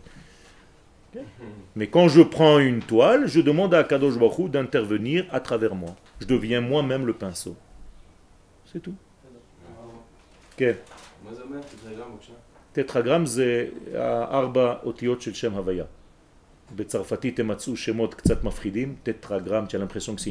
Mais 1.75 1.87
quand 1.87 2.07
je 2.07 2.21
prends 2.21 2.59
une 2.59 2.81
toile, 2.81 3.27
je 3.27 3.41
demande 3.41 3.73
à 3.73 3.83
Kadosh 3.83 4.17
Baruch 4.17 4.37
Hu 4.39 4.49
d'intervenir 4.49 5.25
à 5.31 5.39
travers 5.39 5.73
moi. 5.75 5.95
Je 6.21 6.25
deviens 6.27 6.61
moi-même 6.61 7.05
le 7.05 7.13
pinceau. 7.13 7.55
C'est 8.71 8.81
tout. 8.81 8.95
כן. 10.57 10.73
מה 11.25 11.33
זה 11.33 11.41
אומר? 11.43 11.59
תתרגם 11.61 12.11
בבקשה. 12.13 12.33
טטרגרם 12.73 13.25
זה 13.25 13.67
הארבע 13.95 14.75
אותיות 14.83 15.21
של 15.21 15.33
שם 15.33 15.53
הוויה. 15.53 15.85
בצרפתית 16.75 17.39
הם 17.39 17.47
מצאו 17.47 17.77
שמות 17.77 18.13
קצת 18.13 18.43
מפחידים, 18.43 18.95
tétragramme, 19.03 19.67
tu 19.67 19.75
as 19.75 19.79
l'impression 19.79 20.15
que 20.15 20.21
c'est 20.21 20.29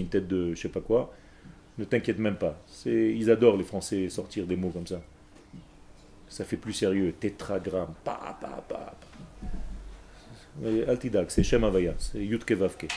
Ne 1.77 1.85
t'inquiète 1.85 2.19
même 2.19 2.35
pas. 2.35 2.57
C'est- 2.67 3.13
Ils 3.15 3.29
adorent 3.31 3.57
les 3.57 3.63
Français 3.63 4.09
sortir 4.09 4.45
des 4.45 4.55
mots 4.55 4.69
comme 4.69 4.87
ça. 4.87 5.01
Ça 6.27 6.45
fait 6.45 6.57
plus 6.57 6.73
sérieux. 6.73 7.13
Tétragramme. 7.19 7.93
Pa, 8.03 8.37
pa, 8.39 8.63
pa, 8.67 8.95
Altidag, 10.87 11.25
c'est 11.29 11.43
Shem 11.43 11.63
Havaya, 11.63 11.93
c'est 11.97 12.19
Yutke 12.23 12.51
Vavke. 12.51 12.87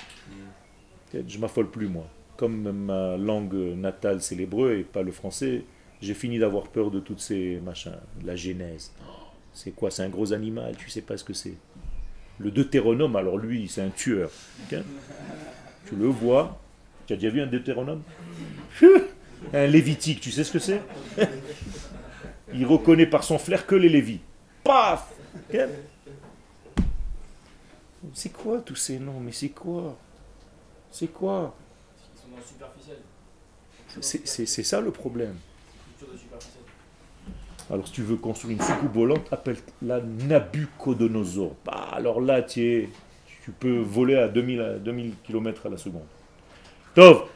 Je 1.26 1.38
m'affole 1.38 1.70
plus 1.70 1.86
moi. 1.86 2.06
Comme 2.36 2.70
ma 2.72 3.16
langue 3.16 3.54
natale 3.54 4.20
c'est 4.20 4.34
l'hébreu 4.34 4.78
et 4.78 4.82
pas 4.82 5.02
le 5.02 5.12
français, 5.12 5.62
j'ai 6.00 6.14
fini 6.14 6.38
d'avoir 6.40 6.68
peur 6.68 6.90
de 6.90 6.98
toutes 6.98 7.20
ces 7.20 7.60
machins. 7.60 7.96
La 8.24 8.34
genèse. 8.34 8.92
C'est 9.52 9.70
quoi? 9.70 9.92
C'est 9.92 10.02
un 10.02 10.08
gros 10.08 10.32
animal, 10.32 10.76
tu 10.76 10.90
sais 10.90 11.02
pas 11.02 11.16
ce 11.16 11.22
que 11.22 11.32
c'est. 11.32 11.54
Le 12.40 12.50
deutéronome, 12.50 13.14
alors 13.14 13.38
lui, 13.38 13.68
c'est 13.68 13.82
un 13.82 13.90
tueur. 13.90 14.30
tu 14.68 15.94
le 15.96 16.06
vois. 16.06 16.60
Tu 17.06 17.12
as 17.12 17.16
déjà 17.16 17.30
vu 17.30 17.40
un 17.40 17.46
deutéronome? 17.46 18.02
Un 19.52 19.66
lévitique, 19.66 20.20
tu 20.20 20.30
sais 20.30 20.42
ce 20.42 20.52
que 20.52 20.58
c'est? 20.58 20.80
Il 22.54 22.64
reconnaît 22.66 23.06
par 23.06 23.24
son 23.24 23.38
flair 23.38 23.66
que 23.66 23.74
les 23.74 23.88
lévis. 23.88 24.20
Paf 24.62 25.12
C'est 28.14 28.32
quoi 28.32 28.60
tous 28.60 28.76
ces 28.76 28.98
noms? 28.98 29.20
Mais 29.20 29.32
c'est 29.32 29.50
quoi? 29.50 29.98
C'est 30.90 31.08
quoi? 31.08 31.54
C'est- 34.00 34.46
ça 34.62 34.80
le 34.80 34.90
problème. 34.90 35.36
Alors 37.70 37.86
si 37.86 37.92
tu 37.94 38.02
veux 38.02 38.16
construire 38.16 38.56
une 38.58 38.64
soucoupe 38.64 38.94
volante, 38.94 39.26
appelle-la 39.32 40.00
Nabucodonosor. 40.00 41.54
Bah, 41.64 41.88
alors 41.92 42.20
là, 42.20 42.42
tu 42.42 42.88
peux 43.58 43.78
voler 43.78 44.16
à 44.16 44.28
2000, 44.28 44.60
à 44.60 44.78
2000 44.78 45.14
km 45.24 45.66
à 45.66 45.70
la 45.70 45.76
seconde. 45.78 46.06
טוב, 46.93 47.27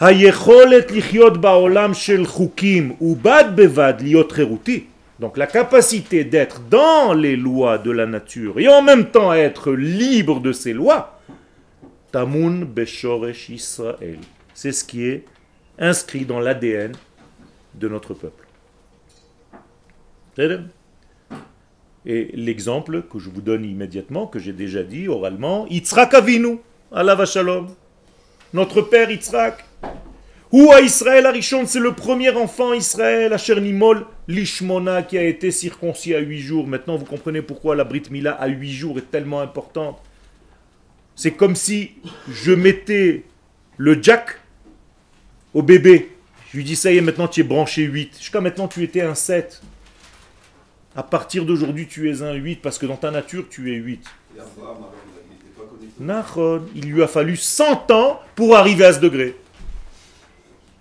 היכולת 0.00 0.90
לחיות 0.90 1.40
בעולם 1.40 1.94
של 1.94 2.26
חוקים 2.26 2.96
ובד 3.00 3.44
בבד 3.54 3.94
להיות 4.00 4.32
חירותי, 4.32 4.84
donc 5.20 5.36
la 5.36 5.46
capacité 5.46 6.24
d'être 6.24 6.60
dans 6.70 7.12
les 7.12 7.36
lois 7.36 7.78
de 7.78 7.90
la 7.90 8.06
nature 8.06 8.60
et 8.60 8.68
en 8.68 8.82
même 8.82 9.06
temps 9.06 9.32
être 9.32 9.72
libre 9.72 10.40
de 10.40 10.52
ces 10.52 10.72
lois, 10.72 11.18
tamun 12.12 12.64
beshoresh 12.64 13.48
Israël. 13.48 14.20
C'est 14.54 14.72
ce 14.72 14.84
qui 14.84 15.04
est 15.04 15.24
inscrit 15.78 16.24
dans 16.24 16.38
l'ADN 16.38 16.92
de 17.74 17.88
notre 17.88 18.14
peuple. 18.14 18.44
בסדר? 20.36 20.60
Et 22.06 22.30
l'exemple 22.34 23.02
que 23.02 23.18
je 23.18 23.28
vous 23.28 23.40
donne 23.42 23.64
immédiatement, 23.64 24.26
que 24.26 24.38
j'ai 24.38 24.52
déjà 24.52 24.82
dit 24.82 25.08
oralement, 25.08 25.66
Yitzhak 25.66 26.14
Avinu, 26.14 26.58
alav 26.92 27.26
shalom. 27.26 27.68
notre 28.53 28.81
père 28.81 29.09
Yitzhak. 29.09 29.65
Ou 30.51 30.71
à 30.71 30.81
Israël 30.81 31.25
Arishon, 31.25 31.65
c'est 31.65 31.79
le 31.79 31.93
premier 31.93 32.29
enfant 32.29 32.73
Israël, 32.73 33.33
Asher 33.33 33.59
Nimol 33.59 34.05
Lishmona, 34.27 35.01
qui 35.01 35.17
a 35.17 35.23
été 35.23 35.49
circoncis 35.49 36.13
à 36.13 36.19
huit 36.19 36.41
jours. 36.41 36.67
Maintenant, 36.67 36.95
vous 36.95 37.05
comprenez 37.05 37.41
pourquoi 37.41 37.75
la 37.75 37.83
Brit 37.83 38.03
Mila 38.11 38.33
à 38.33 38.47
huit 38.47 38.71
jours 38.71 38.99
est 38.99 39.09
tellement 39.09 39.41
importante. 39.41 39.99
C'est 41.15 41.31
comme 41.31 41.55
si 41.55 41.93
je 42.29 42.51
mettais 42.51 43.23
le 43.77 44.01
jack 44.01 44.39
au 45.55 45.63
bébé. 45.63 46.11
Je 46.51 46.57
lui 46.57 46.63
dis, 46.63 46.75
ça 46.75 46.91
y 46.91 46.97
est, 46.97 47.01
maintenant 47.01 47.27
tu 47.27 47.41
es 47.41 47.43
branché 47.43 47.81
8. 47.81 48.17
Jusqu'à 48.19 48.39
maintenant, 48.39 48.67
tu 48.67 48.83
étais 48.83 49.01
un 49.01 49.15
7. 49.15 49.59
À 50.95 51.01
partir 51.01 51.45
d'aujourd'hui, 51.45 51.87
tu 51.87 52.11
es 52.11 52.21
un 52.21 52.33
8 52.33 52.61
parce 52.61 52.77
que 52.77 52.85
dans 52.85 52.97
ta 52.97 53.09
nature, 53.09 53.45
tu 53.49 53.73
es 53.73 53.77
8. 53.77 54.05
Et 54.35 54.39
Abraham, 54.39 54.77
alors, 54.77 54.93
il 55.25 55.31
n'était 55.31 55.59
pas 55.59 55.63
connecté. 55.67 55.82
Nahon, 55.99 56.63
il 56.75 56.85
lui 56.91 57.03
a 57.03 57.07
fallu 57.07 57.35
100 57.37 57.91
ans 57.91 58.19
pour 58.35 58.55
arriver 58.55 58.85
à 58.85 58.93
ce 58.93 58.99
degré. 58.99 59.35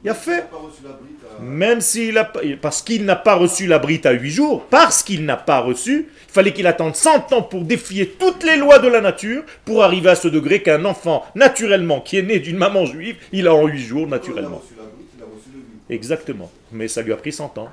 Il 0.05 0.11
a 0.11 0.15
fait. 0.15 0.47
la 0.83 0.91
brite 0.91 1.19
à... 1.39 1.43
Même 1.43 1.81
s'il 1.81 2.19
a 2.19 2.25
pas- 2.25 2.41
parce 2.61 2.83
qu'il 2.83 3.05
n'a 3.05 3.15
pas 3.17 3.35
reçu 3.37 3.67
la 3.67 3.79
brite 3.79 4.05
à 4.07 4.13
8 4.13 4.31
jours, 4.31 4.65
parce 4.69 5.03
qu'il 5.03 5.25
n'a 5.25 5.37
pas 5.37 5.61
reçu, 5.61 6.09
il 6.29 6.33
fallait 6.33 6.53
qu'il 6.53 6.67
attende 6.67 6.97
100 6.97 7.33
ans 7.33 7.43
pour 7.43 7.63
défier 7.63 8.09
toutes 8.19 8.43
les 8.43 8.57
lois 8.57 8.79
de 8.81 8.89
la 8.89 9.01
nature 9.01 9.45
pour 9.65 9.85
arriver 9.85 10.11
à 10.11 10.15
ce 10.17 10.27
degré 10.29 10.61
qu'un 10.63 10.85
enfant, 10.87 11.25
naturellement, 11.37 12.01
qui 12.01 12.17
est 12.17 12.23
né 12.23 12.41
d'une 12.41 12.57
maman 12.57 12.85
juive, 12.85 13.17
il 13.33 13.47
a 13.47 13.55
en 13.55 13.67
8 13.67 13.79
jours, 13.79 14.01
Il 14.09 14.15
a 14.15 14.17
naturellement. 14.17 14.59
reçu 14.59 14.75
la 14.77 14.83
brite, 14.85 15.09
il 15.17 15.23
a 15.23 15.27
reçu 15.27 15.49
le 15.55 15.61
but. 15.61 15.81
Exactement. 15.95 16.51
Mais 16.73 16.89
ça 16.89 17.03
lui 17.03 17.13
a 17.13 17.17
pris 17.17 17.33
100 17.33 17.57
ans. 17.59 17.69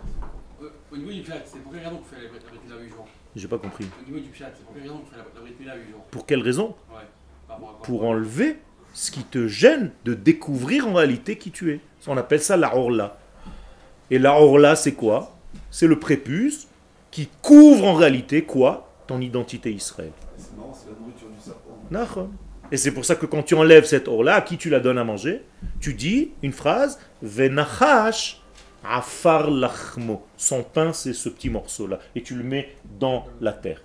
Au- 0.61 0.65
Au 0.93 0.97
niveau 0.97 1.11
du 1.11 1.23
c'est 1.25 1.59
pour 1.63 1.71
quelle 1.71 1.81
raison 1.83 1.97
qu'on 1.97 2.15
fait 2.15 2.21
la 2.21 2.29
Brit 2.29 2.59
Mila 2.65 2.75
à 2.75 2.79
8 2.83 2.89
jours? 2.89 3.07
J'ai 3.35 3.47
pas 3.47 3.57
compris. 3.57 3.85
Au 3.85 4.05
niveau 4.11 4.19
du 4.23 4.29
Pshat, 4.29 4.51
c'est 4.55 4.65
pour 4.65 4.73
quelle 4.75 4.83
raison 4.83 4.97
qu'on 4.97 5.09
fait 5.11 5.17
la 5.17 5.41
Brit 5.41 5.55
Mila 5.59 5.71
à 5.73 5.75
8 5.77 5.81
jours? 5.91 6.03
Pour 6.11 6.25
quelle 6.27 6.41
raison? 6.41 6.75
Ouais. 6.91 6.97
Pour 7.83 8.05
enlever 8.05 8.57
ce 8.93 9.11
qui 9.11 9.23
te 9.23 9.47
gêne 9.47 9.91
de 10.05 10.13
découvrir 10.13 10.87
en 10.87 10.93
réalité 10.93 11.37
qui 11.37 11.51
tu 11.51 11.71
es. 11.71 11.79
On 12.07 12.17
appelle 12.17 12.41
ça 12.41 12.57
la 12.57 12.75
orla. 12.75 13.17
Et 14.11 14.19
la 14.19 14.33
orla, 14.33 14.75
c'est 14.75 14.93
quoi? 14.93 15.35
C'est 15.71 15.87
le 15.87 15.99
prépuce 15.99 16.67
qui 17.11 17.29
couvre 17.41 17.85
en 17.85 17.93
réalité 17.93 18.43
quoi? 18.43 18.91
Ton 19.07 19.21
identité 19.21 19.71
Israël. 19.71 20.11
Et 22.71 22.77
c'est 22.77 22.91
pour 22.91 23.05
ça 23.05 23.15
que 23.15 23.25
quand 23.25 23.43
tu 23.43 23.55
enlèves 23.55 23.85
cette 23.85 24.07
orla, 24.07 24.35
à 24.35 24.41
qui 24.41 24.57
tu 24.57 24.69
la 24.69 24.79
donnes 24.79 24.97
à 24.99 25.03
manger? 25.03 25.43
Tu 25.79 25.93
dis 25.93 26.31
une 26.43 26.53
phrase 26.53 26.99
Venachash 27.21 28.41
afar 28.83 29.49
lachmo. 29.49 30.23
Son 30.37 30.63
pain, 30.63 30.93
c'est 30.93 31.13
ce 31.13 31.29
petit 31.29 31.49
morceau-là. 31.49 31.99
Et 32.15 32.21
tu 32.21 32.35
le 32.35 32.43
mets 32.43 32.75
dans 32.99 33.25
la 33.41 33.53
terre. 33.53 33.81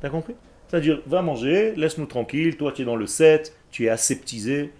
T'as 0.00 0.10
compris? 0.10 0.34
C'est-à-dire, 0.72 1.02
va 1.04 1.20
manger, 1.20 1.74
laisse-nous 1.76 2.06
tranquille. 2.06 2.56
Toi, 2.56 2.72
tu 2.72 2.80
es 2.80 2.84
dans 2.86 2.96
le 2.96 3.06
7, 3.06 3.54
tu 3.70 3.84
es 3.84 3.88
aseptisé. 3.90 4.72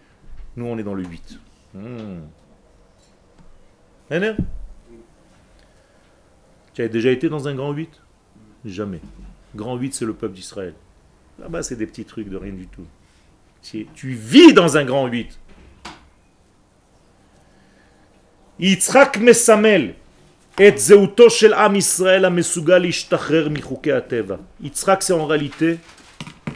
Nous, 0.57 0.65
on 0.65 0.79
est 0.79 0.83
dans 0.83 0.95
le 0.95 1.05
8. 1.05 1.39
Hmm. 1.75 2.21
Héner 4.11 4.33
Tu 6.73 6.81
as 6.81 6.89
déjà 6.89 7.11
été 7.11 7.29
dans 7.29 7.47
un 7.47 7.55
grand 7.55 7.73
8 7.73 7.91
Jamais. 8.65 9.03
Grand 9.55 9.77
8, 9.77 9.93
c'est 9.93 10.07
le 10.07 10.15
peuple 10.15 10.33
d'Israël. 10.35 10.73
Là-bas, 11.39 11.63
c'est 11.63 11.77
des 11.77 11.87
petits 11.87 12.07
trucs 12.07 12.31
de 12.31 12.39
rien 12.39 12.55
du 12.55 12.69
tout. 12.69 12.87
Tu, 13.63 13.87
tu 13.95 14.15
vis 14.15 14.55
dans 14.55 14.79
un 14.79 14.87
grand 14.87 15.09
8. 15.09 15.39
Yitzhak 18.61 19.19
mesamel 19.19 19.95
et 20.60 20.78
zeuto 20.78 21.30
shel 21.30 21.54
am 21.54 21.76
Israël 21.76 22.26
המסוגל 22.26 22.78
להשתחרר 22.78 23.50
מחוקי 23.50 23.92
הטבע. 23.92 24.36
Yitzhak, 24.64 25.04
c'est 25.04 25.14
en 25.14 25.26
réalité 25.26 25.78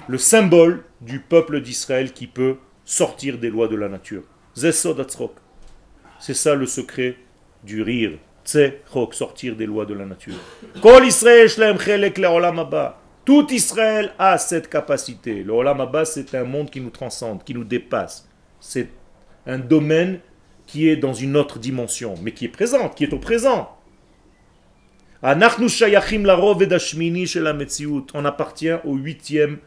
le 0.07 0.17
symbole 0.17 0.83
du 1.01 1.19
peuple 1.19 1.61
d'Israël 1.61 2.11
qui 2.11 2.27
peut 2.27 2.55
sortir 2.85 3.37
des 3.37 3.49
lois 3.49 3.67
de 3.67 3.75
la 3.75 3.89
nature. 3.89 4.23
Ze 4.55 4.71
sod 4.71 4.99
hatzrok. 4.99 5.33
C'est 6.19 6.33
ça 6.33 6.55
le 6.55 6.65
secret 6.65 7.15
du 7.63 7.81
rire. 7.81 8.13
Tzechok, 8.45 9.13
sortir 9.13 9.55
des 9.55 9.67
lois 9.67 9.85
de 9.85 9.93
la 9.93 10.05
nature. 10.05 10.39
Kol 10.81 11.05
Israël 11.05 11.47
shlem 11.47 11.77
chelek 11.79 12.17
le'olam 12.17 12.59
haba. 12.59 13.01
Tout 13.23 13.53
Israël 13.53 14.13
a 14.17 14.37
cette 14.39 14.67
capacité. 14.67 15.43
Le 15.43 15.53
Olam 15.53 15.79
Abba, 15.79 16.05
c'est 16.05 16.33
un 16.33 16.43
monde 16.43 16.71
qui 16.71 16.81
nous 16.81 16.89
transcende, 16.89 17.43
qui 17.43 17.53
nous 17.53 17.63
dépasse. 17.63 18.27
C'est 18.59 18.89
un 19.45 19.59
domaine 19.59 20.19
qui 20.65 20.89
est 20.89 20.95
dans 20.95 21.13
une 21.13 21.37
autre 21.37 21.59
dimension, 21.59 22.15
mais 22.23 22.31
qui 22.31 22.45
est 22.45 22.49
présente, 22.49 22.95
qui 22.95 23.03
est 23.03 23.13
au 23.13 23.19
présent. 23.19 23.74
On 28.14 28.24
appartient 28.24 28.70
au 28.84 28.94
huitième 28.94 29.58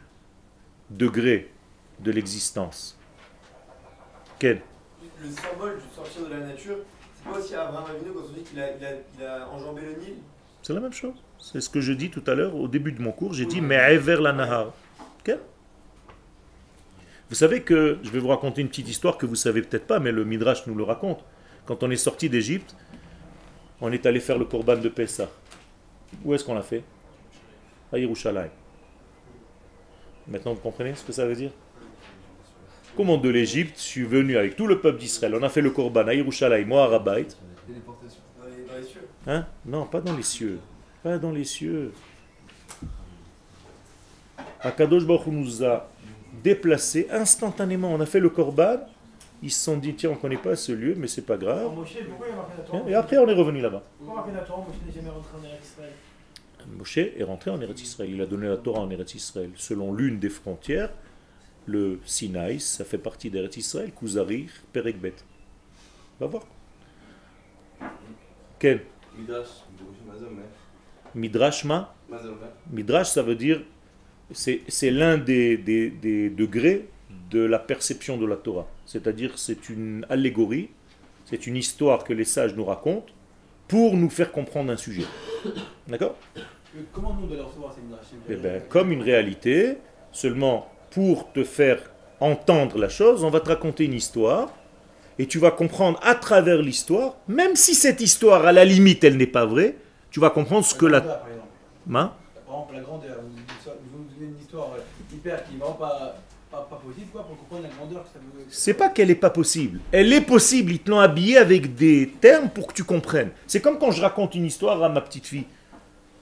degré 0.88 1.50
de 1.98 2.10
l'existence. 2.10 2.98
Quel 4.38 4.62
Le 5.22 5.28
symbole 5.28 5.76
du 5.76 5.94
sortir 5.94 6.24
de 6.24 6.30
la 6.30 6.40
nature, 6.46 6.76
c'est 7.14 7.30
pas 7.30 7.38
aussi 7.38 7.54
Abraham 7.54 7.84
Avinu 7.90 8.10
quand 8.14 8.22
on 8.26 8.32
dit 8.32 8.40
qu'il 8.40 8.58
a, 8.58 8.68
il 8.74 8.82
a, 8.82 8.88
il 9.18 9.22
a 9.22 9.50
enjambé 9.50 9.82
le 9.82 10.02
Nil? 10.02 10.14
C'est 10.62 10.72
la 10.72 10.80
même 10.80 10.94
chose. 10.94 11.12
C'est 11.38 11.60
ce 11.60 11.68
que 11.68 11.82
je 11.82 11.92
dis 11.92 12.08
tout 12.08 12.24
à 12.26 12.34
l'heure 12.34 12.54
au 12.54 12.66
début 12.66 12.92
de 12.92 13.02
mon 13.02 13.12
cours. 13.12 13.34
J'ai 13.34 13.44
dit 13.44 13.60
vers 13.60 14.22
la 14.22 14.32
nahar. 14.32 14.72
Ok 15.20 15.36
Vous 17.28 17.34
savez 17.34 17.60
que 17.60 17.98
je 18.02 18.08
vais 18.08 18.18
vous 18.18 18.28
raconter 18.28 18.62
une 18.62 18.68
petite 18.68 18.88
histoire 18.88 19.18
que 19.18 19.26
vous 19.26 19.36
savez 19.36 19.60
peut-être 19.60 19.86
pas, 19.86 20.00
mais 20.00 20.10
le 20.10 20.24
Midrash 20.24 20.66
nous 20.66 20.74
le 20.74 20.84
raconte. 20.84 21.22
Quand 21.66 21.82
on 21.82 21.90
est 21.90 21.96
sorti 21.96 22.30
d'Égypte, 22.30 22.74
on 23.82 23.92
est 23.92 24.06
allé 24.06 24.20
faire 24.20 24.38
le 24.38 24.46
Korban 24.46 24.78
de 24.78 24.88
Pessah. 24.88 25.28
Où 26.24 26.34
est-ce 26.34 26.44
qu'on 26.44 26.54
l'a 26.54 26.62
fait 26.62 26.82
À 27.92 27.98
Yerushalayim. 27.98 28.50
Maintenant, 30.28 30.54
vous 30.54 30.60
comprenez 30.60 30.94
ce 30.94 31.04
que 31.04 31.12
ça 31.12 31.26
veut 31.26 31.34
dire 31.34 31.50
Comment 32.96 33.16
de 33.16 33.28
l'Égypte, 33.28 33.76
je 33.76 33.82
suis 33.82 34.04
venu 34.04 34.36
avec 34.36 34.56
tout 34.56 34.66
le 34.66 34.80
peuple 34.80 34.98
d'Israël. 34.98 35.34
On 35.34 35.42
a 35.42 35.48
fait 35.48 35.60
le 35.60 35.70
Korban 35.70 36.06
à 36.06 36.14
Yerushalayim, 36.14 36.66
moi 36.66 36.92
à 36.94 37.02
cieux. 38.82 39.08
Hein 39.26 39.46
Non, 39.64 39.86
pas 39.86 40.00
dans 40.00 40.16
les 40.16 40.22
cieux. 40.22 40.58
Pas 41.02 41.18
dans 41.18 41.30
les 41.30 41.44
cieux. 41.44 41.92
Akadosh 44.60 45.06
Baruch 45.06 45.26
nous 45.28 45.64
a 45.64 45.88
déplacés 46.42 47.08
instantanément. 47.10 47.92
On 47.92 48.00
a 48.00 48.06
fait 48.06 48.20
le 48.20 48.30
korban. 48.30 48.78
Ils 49.42 49.50
se 49.50 49.64
sont 49.64 49.78
dit, 49.78 49.94
tiens, 49.94 50.10
on 50.10 50.14
ne 50.14 50.18
connaît 50.18 50.36
pas 50.36 50.54
ce 50.54 50.72
lieu, 50.72 50.94
mais 50.96 51.06
c'est 51.06 51.22
pas 51.24 51.36
grave. 51.38 51.72
Et 52.88 52.94
après, 52.94 53.16
on 53.18 53.26
est 53.26 53.32
revenu 53.34 53.60
là-bas. 53.60 53.82
Pourquoi 53.98 54.16
marqué 54.16 54.32
dans 54.32 54.38
la 54.38 54.44
Torah, 54.44 54.60
Moshe 54.66 54.76
n'est 54.86 54.92
jamais 54.92 55.08
rentré 55.10 55.30
en 55.38 55.44
Eretz 55.44 55.64
Israël 55.64 55.92
Moshe 56.76 56.98
est 56.98 57.24
rentré 57.24 57.50
en 57.50 57.60
Eretz 57.60 57.80
Israël. 57.82 58.10
Il 58.10 58.20
a 58.20 58.26
donné 58.26 58.46
la 58.48 58.58
Torah 58.58 58.80
en 58.80 58.90
Eretz 58.90 59.14
Israël. 59.14 59.50
Selon 59.56 59.94
l'une 59.94 60.18
des 60.18 60.28
frontières, 60.28 60.90
le 61.66 62.00
Sinaï, 62.04 62.60
ça 62.60 62.84
fait 62.84 62.98
partie 62.98 63.30
d'Eretz 63.30 63.56
Israël, 63.56 63.92
Kuzari, 63.98 64.46
Perekbet. 64.72 65.14
Va 66.20 66.26
voir. 66.26 66.42
Quel 68.58 68.82
Midrash, 71.14 71.64
ma 71.64 71.94
Mazomé. 72.08 72.36
Midrash, 72.70 73.08
ça 73.10 73.22
veut 73.22 73.34
dire, 73.34 73.62
c'est 74.32 74.60
c'est 74.68 74.90
l'un 74.90 75.16
des, 75.18 75.56
des- 75.56 75.90
des 75.90 76.30
degrés 76.30 76.88
de 77.30 77.40
la 77.40 77.58
perception 77.58 78.16
de 78.16 78.26
la 78.26 78.36
Torah. 78.36 78.66
C'est-à-dire, 78.86 79.38
c'est 79.38 79.68
une 79.68 80.04
allégorie, 80.08 80.70
c'est 81.26 81.46
une 81.46 81.56
histoire 81.56 82.04
que 82.04 82.12
les 82.12 82.24
sages 82.24 82.54
nous 82.54 82.64
racontent 82.64 83.12
pour 83.68 83.96
nous 83.96 84.10
faire 84.10 84.32
comprendre 84.32 84.72
un 84.72 84.76
sujet. 84.76 85.04
D'accord? 85.86 86.16
Euh, 86.36 86.40
Comment 86.92 87.14
nous 87.14 87.28
les 87.28 87.40
recevoir 87.40 87.74
Eh 88.28 88.36
ben, 88.36 88.62
comme 88.68 88.92
une 88.92 89.02
réalité, 89.02 89.78
seulement 90.12 90.68
pour 90.90 91.32
te 91.32 91.44
faire 91.44 91.78
entendre 92.20 92.78
la 92.78 92.88
chose, 92.88 93.24
on 93.24 93.30
va 93.30 93.40
te 93.40 93.48
raconter 93.48 93.84
une 93.84 93.94
histoire, 93.94 94.52
et 95.18 95.26
tu 95.26 95.38
vas 95.38 95.50
comprendre 95.50 95.98
à 96.02 96.14
travers 96.14 96.62
l'histoire, 96.62 97.16
même 97.28 97.54
si 97.54 97.74
cette 97.74 98.00
histoire, 98.00 98.46
à 98.46 98.52
la 98.52 98.64
limite, 98.64 99.04
elle 99.04 99.16
n'est 99.16 99.26
pas 99.26 99.46
vraie, 99.46 99.76
tu 100.10 100.18
vas 100.20 100.30
comprendre 100.30 100.64
ce 100.64 100.74
que 100.74 100.86
la... 100.86 101.00
par 101.00 101.28
exemple. 101.28 101.48
Hein 101.94 102.12
Par 102.46 102.54
exemple, 102.54 102.74
la 102.74 102.80
grandeur, 102.80 103.16
vous, 103.22 103.68
vous 103.92 104.04
donnez 104.14 104.32
une 104.32 104.38
histoire 104.40 104.70
hyper 105.12 105.44
qui 105.44 105.54
est 105.54 105.58
vraiment 105.58 105.74
pas, 105.74 106.16
pas, 106.50 106.80
possible, 106.84 107.06
quoi, 107.12 107.22
pour 107.22 107.38
comprendre 107.38 107.62
la 107.62 107.68
grandeur 107.68 108.02
que 108.02 108.08
ça 108.08 108.18
veut. 108.18 108.44
C'est 108.48 108.74
pas 108.74 108.88
qu'elle 108.88 109.08
n'est 109.08 109.14
pas 109.14 109.30
possible. 109.30 109.80
Elle 109.92 110.12
est 110.12 110.20
possible, 110.20 110.72
ils 110.72 110.78
te 110.80 110.90
l'ont 110.90 111.00
habillée 111.00 111.36
avec 111.36 111.74
des 111.74 112.12
termes 112.20 112.50
pour 112.50 112.66
que 112.66 112.74
tu 112.74 112.84
comprennes. 112.84 113.30
C'est 113.46 113.60
comme 113.60 113.78
quand 113.78 113.92
je 113.92 114.02
raconte 114.02 114.34
une 114.34 114.46
histoire 114.46 114.82
à 114.82 114.88
ma 114.88 115.00
petite 115.00 115.26
fille. 115.26 115.46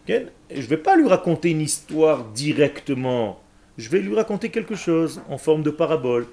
Ok? 0.07 0.15
Et 0.51 0.63
je 0.63 0.69
vais 0.69 0.77
pas 0.77 0.97
lui 0.97 1.09
raconter 1.09 1.51
une 1.51 1.61
histoire 1.61 2.25
directement. 2.25 3.41
Je 3.79 3.89
vais 3.89 4.01
lui 4.01 4.15
raconter 4.15 4.51
quelque 4.51 4.75
chose 4.75 5.23
en 5.29 5.39
forme 5.39 5.63
de 5.63 5.71
parabole 5.71 6.27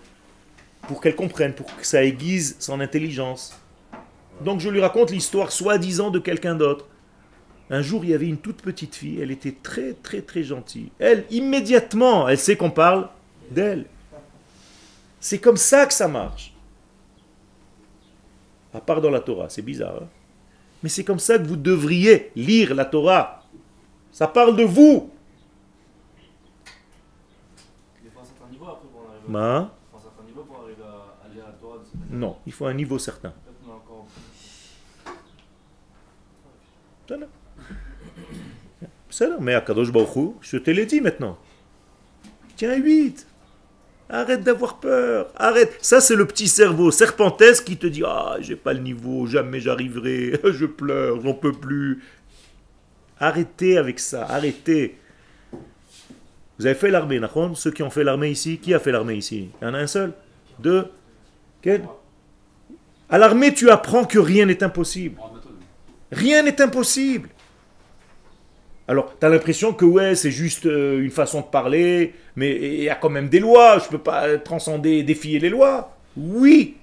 pour 0.87 1.01
qu'elle 1.01 1.15
comprenne, 1.15 1.53
pour 1.53 1.65
que 1.65 1.85
ça 1.85 2.03
aiguise 2.03 2.57
son 2.59 2.79
intelligence. 2.79 3.57
Donc 4.41 4.59
je 4.59 4.69
lui 4.69 4.81
raconte 4.81 5.11
l'histoire 5.11 5.51
soi-disant 5.51 6.11
de 6.11 6.19
quelqu'un 6.19 6.55
d'autre. 6.55 6.87
Un 7.69 7.81
jour, 7.81 8.03
il 8.03 8.11
y 8.11 8.13
avait 8.13 8.27
une 8.27 8.37
toute 8.37 8.61
petite 8.61 8.95
fille, 8.95 9.19
elle 9.21 9.31
était 9.31 9.55
très 9.63 9.93
très 9.93 10.21
très 10.21 10.43
gentille. 10.43 10.91
Elle, 10.99 11.25
immédiatement, 11.31 12.27
elle 12.29 12.37
sait 12.37 12.55
qu'on 12.55 12.69
parle 12.69 13.09
d'elle. 13.51 13.85
C'est 15.19 15.39
comme 15.39 15.57
ça 15.57 15.85
que 15.85 15.93
ça 15.93 16.07
marche. 16.07 16.53
À 18.73 18.81
part 18.81 19.01
dans 19.01 19.09
la 19.09 19.21
Torah, 19.21 19.49
c'est 19.49 19.61
bizarre. 19.61 20.03
Hein. 20.03 20.07
Mais 20.83 20.89
c'est 20.89 21.03
comme 21.03 21.19
ça 21.19 21.37
que 21.37 21.43
vous 21.43 21.55
devriez 21.55 22.31
lire 22.35 22.75
la 22.75 22.85
Torah. 22.85 23.43
Ça 24.11 24.27
parle 24.27 24.55
de 24.55 24.63
vous. 24.63 25.09
Ben, 29.27 29.71
non, 32.11 32.37
il 32.45 32.53
faut 32.53 32.65
un 32.65 32.73
niveau 32.73 32.99
certain. 32.99 33.33
Mais 39.39 39.53
à 39.53 39.61
Kadosh 39.61 39.91
Baruch 39.91 40.35
je 40.41 40.57
te 40.57 40.69
l'ai 40.71 40.85
dit 40.85 41.01
maintenant. 41.01 41.37
Tiens, 42.55 42.75
8. 42.75 43.27
Arrête 44.09 44.43
d'avoir 44.43 44.77
peur. 44.79 45.31
Arrête. 45.35 45.77
Ça, 45.81 45.99
c'est 45.99 46.15
le 46.15 46.25
petit 46.27 46.47
cerveau 46.47 46.91
serpentesque 46.91 47.63
qui 47.63 47.77
te 47.77 47.87
dit 47.87 48.03
Ah, 48.05 48.37
j'ai 48.39 48.55
pas 48.55 48.73
le 48.73 48.79
niveau, 48.79 49.25
jamais 49.25 49.59
j'arriverai, 49.59 50.39
je 50.51 50.65
pleure, 50.65 51.21
j'en 51.21 51.33
peux 51.33 51.51
plus. 51.51 52.03
Arrêtez 53.19 53.77
avec 53.77 53.99
ça, 53.99 54.25
arrêtez. 54.29 54.97
Vous 56.57 56.65
avez 56.65 56.75
fait 56.75 56.91
l'armée, 56.91 57.19
Nahon 57.19 57.55
Ceux 57.55 57.71
qui 57.71 57.83
ont 57.83 57.89
fait 57.89 58.03
l'armée 58.03 58.29
ici, 58.29 58.59
qui 58.59 58.73
a 58.73 58.79
fait 58.79 58.91
l'armée 58.91 59.15
ici? 59.15 59.49
Il 59.61 59.65
y 59.65 59.67
en 59.67 59.73
a 59.73 59.79
un 59.79 59.87
seul? 59.87 60.13
Deux? 60.59 60.85
Quel 61.61 61.83
À 63.09 63.17
l'armée, 63.17 63.53
tu 63.53 63.69
apprends 63.69 64.05
que 64.05 64.19
rien 64.19 64.45
n'est 64.45 64.63
impossible. 64.63 65.19
Rien 66.11 66.43
n'est 66.43 66.61
impossible. 66.61 67.29
Alors, 68.88 69.15
tu 69.19 69.25
as 69.25 69.29
l'impression 69.29 69.73
que 69.73 69.86
ouais, 69.86 70.15
c'est 70.15 70.31
juste 70.31 70.67
euh, 70.67 71.01
une 71.01 71.09
façon 71.09 71.41
de 71.41 71.45
parler, 71.45 72.13
mais 72.36 72.55
il 72.55 72.83
y 72.83 72.89
a 72.89 72.95
quand 72.95 73.09
même 73.09 73.29
des 73.29 73.39
lois, 73.39 73.79
je 73.79 73.86
ne 73.86 73.89
peux 73.89 73.97
pas 73.97 74.38
transcender, 74.38 75.01
défier 75.01 75.39
les 75.39 75.49
lois. 75.49 75.97
Oui, 76.15 76.77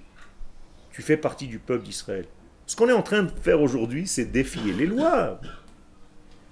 tu 0.93 1.01
fais 1.03 1.17
partie 1.17 1.47
du 1.47 1.59
peuple 1.59 1.85
d'Israël. 1.85 2.27
Ce 2.67 2.77
qu'on 2.77 2.89
est 2.89 2.93
en 2.93 3.03
train 3.03 3.23
de 3.23 3.31
faire 3.43 3.61
aujourd'hui, 3.61 4.07
c'est 4.07 4.33
défier 4.33 4.73
les 4.73 4.87
lois. 4.87 5.41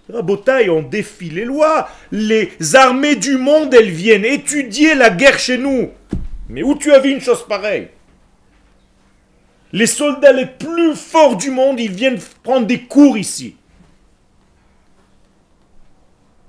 Rabotaille, 0.08 0.70
on 0.70 0.82
défie 0.82 1.30
les 1.30 1.44
lois. 1.44 1.88
Les 2.10 2.50
armées 2.74 3.16
du 3.16 3.36
monde, 3.36 3.74
elles 3.74 3.90
viennent 3.90 4.24
étudier 4.24 4.94
la 4.94 5.10
guerre 5.10 5.38
chez 5.38 5.58
nous. 5.58 5.90
Mais 6.48 6.62
où 6.62 6.74
tu 6.74 6.92
as 6.92 6.98
vu 6.98 7.10
une 7.10 7.20
chose 7.20 7.46
pareille? 7.46 7.88
Les 9.72 9.86
soldats 9.86 10.32
les 10.32 10.46
plus 10.46 10.96
forts 10.96 11.36
du 11.36 11.50
monde, 11.50 11.78
ils 11.78 11.92
viennent 11.92 12.18
prendre 12.42 12.66
des 12.66 12.80
cours 12.80 13.16
ici. 13.16 13.56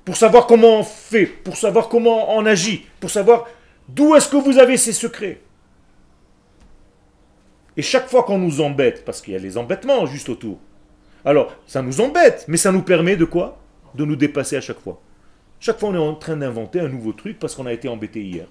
Pour 0.06 0.18
savoir 0.18 0.47
comment 0.47 0.80
on 0.80 0.84
fait, 0.84 1.26
pour 1.26 1.58
savoir 1.58 1.89
comment 1.89 2.36
on 2.36 2.45
agit, 2.45 2.86
pour 2.99 3.10
savoir 3.10 3.47
d'où 3.88 4.16
est-ce 4.16 4.30
que 4.30 4.38
vous 4.38 4.58
avez 4.58 4.78
ces 4.78 4.93
secrets. 4.93 5.41
Et 7.78 7.82
chaque 7.82 8.10
fois 8.10 8.24
qu'on 8.24 8.38
nous 8.38 8.62
embête, 8.62 9.06
parce 9.06 9.22
qu'il 9.22 9.34
y 9.34 9.38
a 9.38 9.39
les 9.39 9.58
embêtements 9.58 10.06
juste 10.06 10.30
autour, 10.30 10.60
alors 11.24 11.56
ça 11.68 11.82
nous 11.82 12.02
embête, 12.02 12.45
mais 12.47 12.58
ça 12.58 12.72
nous 12.72 12.82
permet 12.82 13.16
de 13.16 13.26
quoi? 13.26 13.60
De 13.93 14.06
nous 14.06 14.16
dépasser 14.16 14.58
à 14.58 14.62
chaque 14.62 14.80
fois. 14.80 14.99
Chaque 15.60 15.80
fois 15.80 15.89
on 15.89 15.95
est 15.95 15.97
en 15.97 16.16
train 16.16 16.38
d'inventer 16.38 16.80
un 16.80 16.88
nouveau 16.88 17.14
truc 17.14 17.38
parce 17.38 17.56
qu'on 17.56 17.68
a 17.68 17.74
été 17.74 17.88
embêté 17.88 18.22
hier. 18.22 18.47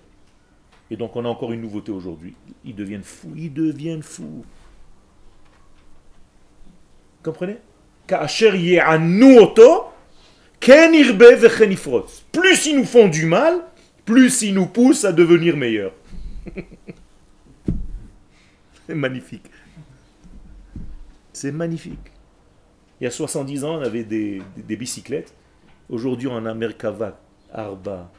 Et 0.90 0.96
donc 0.96 1.16
on 1.16 1.24
a 1.24 1.28
encore 1.28 1.52
une 1.52 1.62
nouveauté 1.62 1.90
aujourd'hui. 1.90 2.34
Ils 2.64 2.74
deviennent 2.74 3.02
fous, 3.02 3.32
ils 3.36 3.52
deviennent 3.52 4.02
fous. 4.02 4.44
Comprenez? 7.22 7.58
Ka'asher 8.06 8.56
ye'anu 8.56 9.38
oto, 9.40 9.86
ken 10.60 10.94
irbe. 10.94 11.24
Plus 12.32 12.66
ils 12.66 12.76
nous 12.76 12.84
font 12.84 13.08
du 13.08 13.26
mal, 13.26 13.64
plus 14.04 14.42
ils 14.42 14.54
nous 14.54 14.66
poussent 14.66 15.04
à 15.04 15.12
devenir 15.12 15.56
meilleurs. 15.56 15.94
C'est 18.86 18.94
magnifique. 18.94 19.46
C'est 21.32 21.52
magnifique. 21.52 22.10
Il 23.00 23.04
y 23.04 23.06
a 23.06 23.10
70 23.10 23.64
ans, 23.64 23.76
on 23.76 23.82
avait 23.82 24.04
des, 24.04 24.42
bicyclettes. 24.68 25.32
Aujourd'hui, 25.88 26.28
on 26.28 26.44
a 26.44 26.54
Merkava, 26.54 27.18
Arba, 27.52 28.10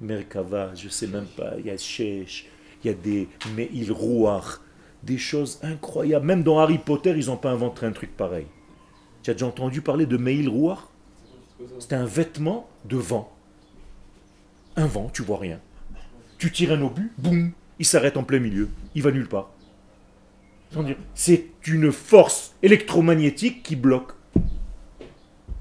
Merkava, 0.00 0.74
je 0.74 0.88
sais 0.88 1.06
même 1.06 1.26
pas. 1.36 1.54
Il 1.58 1.66
y 1.66 1.70
a 1.70 1.76
Shesh, 1.76 2.46
il 2.84 2.88
y 2.88 2.90
a 2.90 2.94
des 2.94 3.26
Meil 3.56 3.90
Rouar, 3.90 4.62
des 5.02 5.18
choses 5.18 5.58
incroyables. 5.62 6.26
Même 6.26 6.42
dans 6.42 6.58
Harry 6.58 6.78
Potter, 6.78 7.14
ils 7.16 7.26
n'ont 7.26 7.36
pas 7.36 7.50
inventé 7.50 7.86
un 7.86 7.92
truc 7.92 8.16
pareil. 8.16 8.46
Tu 9.22 9.30
as 9.30 9.32
déjà 9.32 9.46
entendu 9.46 9.80
parler 9.80 10.06
de 10.06 10.16
Meil 10.16 10.48
Rouar 10.48 10.92
C'est 11.78 11.92
un 11.92 12.04
vêtement 12.04 12.68
de 12.84 12.96
vent. 12.96 13.32
Un 14.76 14.86
vent, 14.86 15.10
tu 15.12 15.22
vois 15.22 15.38
rien. 15.38 15.60
Tu 16.38 16.52
tires 16.52 16.72
un 16.72 16.82
obus, 16.82 17.10
boum, 17.18 17.52
il 17.78 17.86
s'arrête 17.86 18.16
en 18.16 18.22
plein 18.22 18.38
milieu. 18.38 18.68
Il 18.94 19.02
va 19.02 19.10
nulle 19.10 19.28
part. 19.28 19.50
C'est 21.14 21.46
une 21.66 21.90
force 21.90 22.54
électromagnétique 22.62 23.62
qui 23.62 23.74
bloque. 23.74 24.12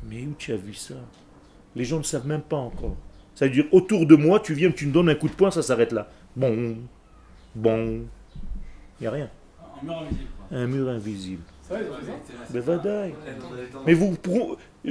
Mais 0.09 0.21
où 0.23 0.35
tu 0.37 0.53
as 0.53 0.57
vu 0.57 0.73
ça? 0.73 0.95
Les 1.75 1.85
gens 1.85 1.97
ne 1.97 2.03
savent 2.03 2.27
même 2.27 2.41
pas 2.41 2.57
encore. 2.57 2.95
Ça 3.35 3.45
veut 3.45 3.51
dire, 3.51 3.65
autour 3.71 4.05
de 4.05 4.15
moi, 4.15 4.39
tu 4.39 4.53
viens, 4.53 4.71
tu 4.71 4.87
me 4.87 4.91
donnes 4.91 5.09
un 5.09 5.15
coup 5.15 5.29
de 5.29 5.33
poing, 5.33 5.51
ça 5.51 5.61
s'arrête 5.61 5.91
là. 5.91 6.09
Bon, 6.35 6.77
bon, 7.55 8.05
il 8.99 9.01
n'y 9.01 9.07
a 9.07 9.11
rien. 9.11 9.29
Un 9.81 9.85
mur 9.85 9.97
invisible. 9.99 10.31
Un 10.51 10.67
mur 10.67 10.89
invisible. 10.89 11.43
Mais 12.53 12.59
vadaï. 12.59 13.13
Mais 13.85 13.93
vous, 13.93 14.15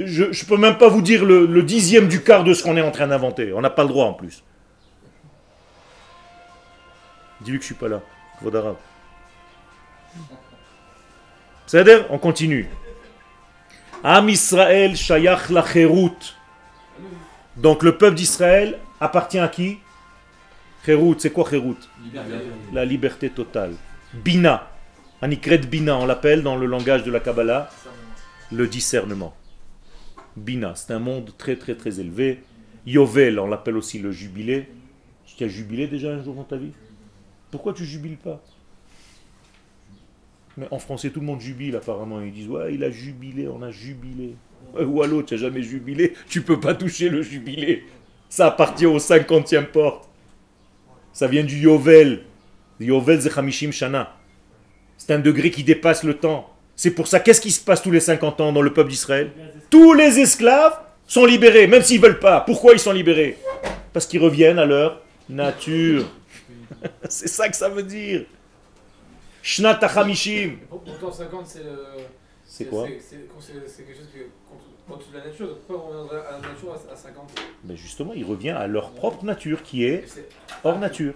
je 0.05 0.25
ne 0.25 0.47
peux 0.47 0.57
même 0.57 0.77
pas 0.77 0.89
vous 0.89 1.01
dire 1.01 1.25
le, 1.25 1.45
le 1.45 1.63
dixième 1.63 2.07
du 2.07 2.23
quart 2.23 2.43
de 2.43 2.53
ce 2.53 2.61
qu'on 2.63 2.77
est 2.77 2.81
en 2.81 2.91
train 2.91 3.07
d'inventer. 3.07 3.51
On 3.53 3.61
n'a 3.61 3.71
pas 3.71 3.83
le 3.83 3.89
droit 3.89 4.05
en 4.05 4.13
plus. 4.13 4.43
Dis-lui 7.41 7.57
que 7.57 7.63
je 7.63 7.67
suis 7.67 7.75
pas 7.75 7.87
là. 7.87 8.01
Vaudara. 8.41 8.75
C'est-à-dire, 11.65 12.05
on 12.09 12.17
continue. 12.17 12.69
Am 14.03 14.29
Israël 14.29 14.95
shayach 14.95 15.49
la. 15.49 15.65
Donc 17.55 17.81
le 17.81 17.97
peuple 17.97 18.15
d'Israël 18.15 18.77
appartient 19.01 19.39
à 19.39 19.47
qui? 19.47 19.79
Cherut, 20.85 21.15
c'est 21.17 21.31
quoi 21.31 21.49
cherut 21.49 21.75
La 22.71 22.85
liberté 22.85 23.29
totale. 23.29 23.73
Bina. 24.13 24.69
Anikret 25.21 25.57
Bina, 25.57 25.97
on 25.97 26.05
l'appelle 26.05 26.43
dans 26.43 26.55
le 26.55 26.67
langage 26.67 27.03
de 27.03 27.11
la 27.11 27.19
Kabbalah 27.19 27.69
le 28.51 28.67
discernement. 28.67 29.35
Bina, 30.37 30.75
c'est 30.75 30.93
un 30.93 30.99
monde 30.99 31.31
très 31.37 31.55
très 31.55 31.75
très 31.75 31.99
élevé. 31.99 32.39
Yovel, 32.85 33.39
on 33.39 33.47
l'appelle 33.47 33.75
aussi 33.75 33.99
le 33.99 34.11
jubilé. 34.11 34.67
Tu 35.25 35.43
as 35.43 35.47
jubilé 35.47 35.87
déjà 35.87 36.13
un 36.13 36.23
jour 36.23 36.35
dans 36.35 36.43
ta 36.43 36.57
vie? 36.57 36.71
Pourquoi 37.51 37.73
tu 37.73 37.85
jubiles 37.85 38.17
pas? 38.17 38.41
Mais 40.55 40.67
en 40.71 40.79
français, 40.79 41.09
tout 41.09 41.19
le 41.19 41.25
monde 41.25 41.41
jubile 41.41 41.75
apparemment. 41.75 42.21
Ils 42.21 42.31
disent 42.31 42.49
Ouais, 42.49 42.73
il 42.73 42.83
a 42.83 42.91
jubilé, 42.91 43.47
on 43.47 43.61
a 43.61 43.71
jubilé. 43.71 44.35
Euh, 44.77 44.85
Ou 44.85 45.03
l'autre, 45.03 45.27
tu 45.29 45.33
n'as 45.33 45.41
jamais 45.41 45.61
jubilé, 45.61 46.13
tu 46.29 46.41
peux 46.41 46.59
pas 46.59 46.73
toucher 46.75 47.09
le 47.09 47.21
jubilé. 47.21 47.83
Ça 48.29 48.47
appartient 48.47 48.85
au 48.85 48.97
50e 48.97 49.65
porte. 49.65 50.09
Ça 51.13 51.27
vient 51.27 51.43
du 51.43 51.57
Yovel. 51.57 52.23
Yovel 52.79 53.21
c'est 53.21 53.71
Shana. 53.71 54.15
C'est 54.97 55.13
un 55.13 55.19
degré 55.19 55.51
qui 55.51 55.63
dépasse 55.63 56.03
le 56.03 56.15
temps. 56.15 56.49
C'est 56.79 56.91
pour 56.91 57.07
ça, 57.07 57.19
qu'est-ce 57.19 57.41
qui 57.41 57.49
se 57.51 57.59
passe 57.59 57.81
tous 57.81 57.89
les 57.91 57.99
50 57.99 58.39
ans 58.39 58.53
dans 58.53 58.61
le 58.61 58.71
peuple 58.71 58.91
d'Israël? 58.91 59.31
Tous 59.71 59.93
les 59.93 60.19
esclaves 60.19 60.79
sont 61.07 61.25
libérés, 61.25 61.65
même 61.65 61.81
s'ils 61.81 61.99
veulent 61.99 62.19
pas. 62.19 62.41
Pourquoi 62.41 62.73
ils 62.73 62.79
sont 62.79 62.91
libérés? 62.93 63.37
Parce 63.91 64.05
qu'ils 64.05 64.21
reviennent 64.21 64.59
à 64.59 64.65
leur 64.65 65.01
nature. 65.27 66.05
c'est 67.09 67.27
ça 67.27 67.49
que 67.49 67.55
ça 67.55 67.67
veut 67.67 67.81
dire. 67.81 68.25
Shnat 69.41 69.79
HaChamishim. 69.83 70.57
Pour- 70.69 70.81
Pourtant, 70.83 71.11
50, 71.11 71.47
c'est 71.47 71.63
le. 71.63 71.79
C'est 72.45 72.65
quoi? 72.65 72.85
C'est 72.99 73.15
quelque 73.85 73.97
chose 73.97 74.07
qui 74.13 74.19
est 74.19 74.29
contre- 74.47 75.03
la 75.13 75.25
nature. 75.25 75.57
Pourquoi 75.65 75.85
on 75.85 75.89
reviendrait 75.89 76.27
à 76.27 76.31
la 76.33 76.37
nature 76.49 76.71
à, 76.71 76.93
à 76.93 76.95
50 76.95 77.31
Ben 77.63 77.75
justement, 77.75 78.13
il 78.13 78.23
revient 78.23 78.51
à 78.51 78.67
leur 78.67 78.91
propre 78.91 79.25
nature 79.25 79.63
qui 79.63 79.83
est 79.83 80.05
hors 80.63 80.77
nature. 80.79 81.13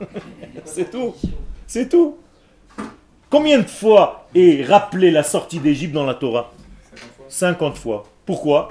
C'est 0.64 0.90
tout. 0.90 1.14
C'est 1.66 1.88
tout. 1.88 2.18
Combien 3.32 3.58
de 3.60 3.66
fois 3.66 4.28
est 4.34 4.62
rappelé 4.64 5.10
la 5.10 5.22
sortie 5.22 5.58
d'Égypte 5.58 5.94
dans 5.94 6.04
la 6.04 6.12
Torah 6.14 6.52
50 7.28 7.78
fois. 7.78 8.04
Pourquoi 8.26 8.68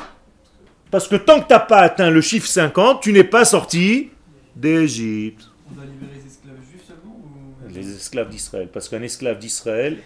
Parce 0.92 1.08
que 1.08 1.16
tant 1.16 1.40
que 1.42 1.48
tu 1.48 1.54
n'as 1.54 1.60
pas 1.60 1.80
atteint 1.80 2.12
le 2.12 2.22
chiffre 2.22 2.48
50, 2.48 3.02
tu 3.02 3.12
n'es 3.12 3.24
pas 3.24 3.44
sorti 3.44 4.12
d'Égypte. 4.56 5.50
On 5.70 5.74
doit 5.74 5.86
libérer 5.86 6.12
les 6.14 6.28
esclaves 6.30 6.56
juifs 6.72 6.84
seulement 6.88 7.18
ou... 7.18 7.74
Les 7.74 7.96
esclaves 7.96 8.30
d'Israël. 8.30 8.70
Parce 8.72 8.88
qu'un 8.88 9.02
esclave 9.02 9.40
d'Israël, 9.40 9.98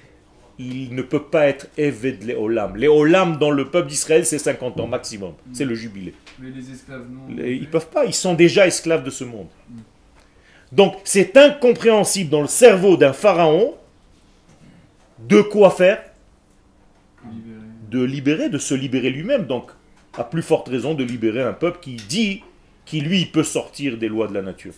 il 0.58 0.96
ne 0.96 1.02
peut 1.02 1.24
pas 1.24 1.48
être 1.48 1.68
Eved 1.78 2.24
Léolam. 2.24 2.78
Léolam 2.78 3.38
dans 3.38 3.52
le 3.52 3.66
peuple 3.70 3.90
d'Israël, 3.90 4.26
c'est 4.26 4.40
50 4.40 4.80
ans 4.80 4.88
maximum. 4.88 5.34
C'est 5.52 5.66
le 5.66 5.76
jubilé. 5.76 6.14
Mais 6.40 6.50
les 6.52 6.72
esclaves 6.72 7.06
non. 7.12 7.36
Les- 7.36 7.56
Ils 7.56 7.70
peuvent 7.70 7.90
pas, 7.90 8.06
ils 8.06 8.14
sont 8.14 8.34
déjà 8.36 8.66
esclaves 8.66 9.04
de 9.04 9.10
ce 9.10 9.26
monde. 9.26 9.48
Donc 10.72 10.96
c'est 11.04 11.36
incompréhensible 11.36 12.30
dans 12.30 12.42
le 12.42 12.48
cerveau 12.48 12.96
d'un 12.96 13.12
pharaon 13.14 13.76
de 15.28 15.42
quoi 15.42 15.72
faire 15.72 16.04
De 17.90 18.04
libérer, 18.04 18.50
de 18.50 18.58
se 18.58 18.74
libérer 18.74 19.10
lui-même. 19.10 19.46
Donc, 19.46 19.72
à 20.18 20.24
plus 20.24 20.42
forte 20.42 20.70
raison 20.70 20.94
de 20.94 21.04
libérer 21.04 21.42
un 21.42 21.54
peuple 21.54 21.80
qui 21.82 21.96
dit 21.96 22.44
qu'il 22.86 23.06
lui 23.06 23.26
peut 23.26 23.44
sortir 23.44 23.98
des 23.98 24.08
lois 24.08 24.28
de 24.28 24.34
la 24.34 24.42
nature. 24.42 24.74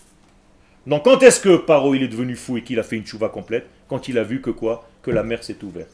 Donc 0.86 1.04
quand 1.04 1.22
est-ce 1.22 1.40
que 1.40 1.56
Paro 1.58 1.94
il 1.94 2.02
est 2.02 2.08
devenu 2.08 2.34
fou 2.34 2.56
et 2.56 2.62
qu'il 2.62 2.78
a 2.78 2.82
fait 2.82 2.96
une 2.96 3.04
chouva 3.06 3.28
complète? 3.28 3.66
Quand 3.88 4.08
il 4.08 4.16
a 4.18 4.22
vu 4.22 4.40
que 4.40 4.50
quoi? 4.50 4.88
Que 5.02 5.10
la 5.10 5.22
mer 5.22 5.44
s'est 5.44 5.62
ouverte. 5.62 5.90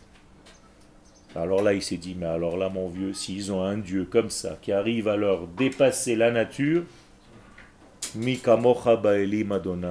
Alors 1.34 1.62
là, 1.62 1.72
il 1.74 1.82
s'est 1.82 1.96
dit, 1.96 2.14
mais 2.16 2.26
alors 2.26 2.56
là, 2.56 2.68
mon 2.68 2.88
vieux, 2.88 3.12
s'ils 3.12 3.50
ont 3.50 3.62
un 3.64 3.76
Dieu 3.78 4.04
comme 4.04 4.30
ça, 4.30 4.56
qui 4.62 4.70
arrive 4.70 5.08
à 5.08 5.16
leur 5.16 5.48
dépasser 5.48 6.14
la 6.14 6.30
nature, 6.30 6.84
Mikamocha 8.14 8.94
Baelim 8.94 9.50
Adonai. 9.50 9.88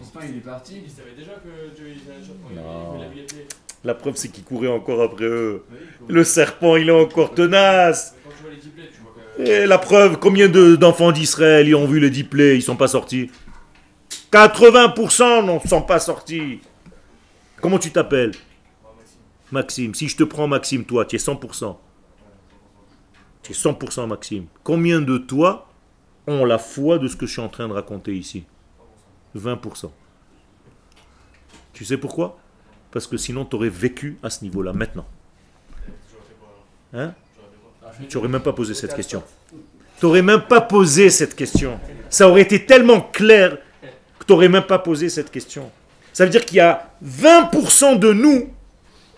Pourtant, 0.00 0.20
il 0.28 0.36
est 0.36 0.40
parti. 0.40 0.82
Il 0.84 0.90
savait 0.90 1.14
déjà 1.16 1.32
que 1.32 1.74
Dieu 1.74 1.86
il 1.88 1.96
il- 1.96 2.56
Non. 2.56 2.98
il 2.98 3.04
a 3.04 3.08
vu 3.08 3.14
les 3.16 3.22
plaies. 3.22 3.46
La 3.86 3.94
preuve, 3.94 4.16
c'est 4.16 4.28
qu'il 4.30 4.42
courait 4.42 4.66
encore 4.68 5.00
après 5.00 5.24
eux. 5.26 5.62
Le 6.08 6.24
serpent, 6.24 6.74
il 6.74 6.88
est 6.88 6.92
encore 6.92 7.32
tenace. 7.34 8.16
Et 9.38 9.64
la 9.64 9.78
preuve, 9.78 10.18
combien 10.18 10.48
de- 10.48 10.74
d'enfants 10.74 11.12
d'Israël 11.12 11.68
ils 11.68 11.74
ont 11.76 11.86
vu 11.86 12.00
les 12.00 12.10
dix 12.10 12.24
plaies, 12.24 12.56
ils 12.56 12.62
sont 12.62 12.74
pas 12.76 12.88
sortis 12.88 13.30
80% 14.32 15.42
n'en 15.44 15.60
sont 15.60 15.82
pas 15.82 16.00
sortis. 16.00 16.60
Comment 17.60 17.78
tu 17.78 17.92
t'appelles? 17.92 18.32
Maxime. 19.52 19.94
Si 19.94 20.08
je 20.08 20.16
te 20.16 20.24
prends 20.24 20.48
Maxime, 20.48 20.84
toi, 20.84 21.04
tu 21.04 21.14
es 21.14 21.18
100%. 21.20 21.78
Tu 23.44 23.52
es 23.52 23.54
100% 23.54 24.06
Maxime. 24.08 24.46
Combien 24.64 25.00
de 25.00 25.16
toi 25.18 25.68
ont 26.26 26.44
la 26.44 26.58
foi 26.58 26.98
de 26.98 27.06
ce 27.06 27.14
que 27.14 27.26
je 27.26 27.32
suis 27.32 27.40
en 27.40 27.48
train 27.48 27.68
de 27.68 27.72
raconter 27.72 28.16
ici? 28.16 28.44
20%. 29.36 29.92
Tu 31.72 31.84
sais 31.84 31.96
pourquoi? 31.98 32.38
Parce 32.90 33.06
que 33.06 33.16
sinon, 33.16 33.44
tu 33.44 33.56
aurais 33.56 33.68
vécu 33.68 34.16
à 34.22 34.30
ce 34.30 34.42
niveau-là, 34.44 34.72
maintenant. 34.72 35.06
Hein 36.94 37.14
Tu 38.08 38.16
n'aurais 38.16 38.28
même 38.28 38.42
pas 38.42 38.52
posé 38.52 38.74
cette 38.74 38.94
question. 38.94 39.22
Tu 39.98 40.04
n'aurais 40.04 40.22
même 40.22 40.42
pas 40.42 40.60
posé 40.60 41.10
cette 41.10 41.34
question. 41.34 41.78
Ça 42.10 42.28
aurait 42.28 42.42
été 42.42 42.64
tellement 42.66 43.00
clair 43.00 43.58
que 44.18 44.24
tu 44.24 44.32
n'aurais 44.32 44.48
même 44.48 44.64
pas 44.64 44.78
posé 44.78 45.08
cette 45.08 45.30
question. 45.30 45.70
Ça 46.12 46.24
veut 46.24 46.30
dire 46.30 46.44
qu'il 46.44 46.56
y 46.56 46.60
a 46.60 46.90
20% 47.04 47.98
de 47.98 48.12
nous, 48.12 48.50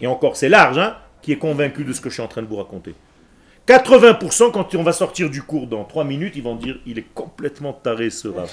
et 0.01 0.07
encore 0.07 0.37
c'est 0.37 0.49
large, 0.49 0.79
hein, 0.79 0.97
qui 1.23 1.33
est 1.33 1.39
convaincu 1.39 1.85
de 1.85 1.93
ce 1.93 2.01
que 2.01 2.09
je 2.09 2.15
suis 2.15 2.23
en 2.23 2.29
train 2.29 2.43
de 2.43 2.49
vous 2.49 2.57
raconter. 2.57 2.95
80% 3.69 4.51
quand 4.51 4.75
on 4.75 4.83
va 4.83 4.93
sortir 4.93 5.29
du 5.29 5.43
cours 5.43 5.67
dans 5.67 5.85
3 5.85 6.05
minutes, 6.05 6.35
ils 6.37 6.43
vont 6.43 6.57
dire 6.57 6.81
il 6.87 6.99
est 6.99 7.07
complètement 7.15 7.73
taré 7.73 8.11
ce 8.11 8.29
rap. 8.29 8.49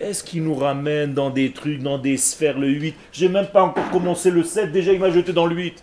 Est-ce 0.00 0.22
qu'il 0.24 0.42
nous 0.44 0.54
ramène 0.54 1.14
dans 1.14 1.30
des 1.30 1.52
trucs, 1.52 1.80
dans 1.82 1.98
des 1.98 2.16
sphères 2.16 2.58
le 2.58 2.68
8 2.68 2.94
J'ai 3.12 3.28
même 3.28 3.46
pas 3.46 3.62
encore 3.62 3.88
commencé 3.90 4.30
le 4.30 4.42
7, 4.42 4.72
déjà 4.72 4.92
il 4.92 5.00
m'a 5.00 5.10
jeté 5.10 5.32
dans 5.32 5.46
le 5.46 5.54
8. 5.56 5.82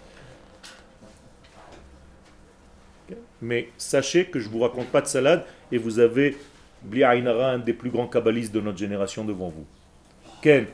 Mais 3.42 3.70
sachez 3.78 4.26
que 4.26 4.40
je 4.40 4.48
ne 4.48 4.54
vous 4.54 4.60
raconte 4.60 4.88
pas 4.88 5.02
de 5.02 5.08
salade 5.08 5.44
et 5.72 5.78
vous 5.78 6.00
avez 6.00 6.38
Bli 6.82 7.04
Ainara, 7.04 7.52
un 7.52 7.60
des 7.60 7.74
plus 7.74 7.90
grands 7.90 8.08
kabbalistes 8.08 8.54
de 8.54 8.62
notre 8.62 8.78
génération 8.78 9.24
devant 9.26 9.50
vous. 9.50 9.66
Ken 10.42 10.66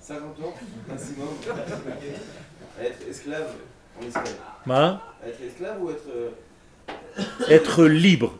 50 0.00 0.22
ans, 0.40 0.54
maximum. 0.88 1.28
être 2.80 3.08
esclave 3.08 3.48
en 4.00 4.06
Israël. 4.06 4.26
Ma? 4.64 5.02
Être 5.26 5.42
esclave 5.42 5.82
ou 5.82 5.90
être. 5.90 6.08
euh, 6.14 6.30
Être 7.48 7.84
libre. 7.86 8.38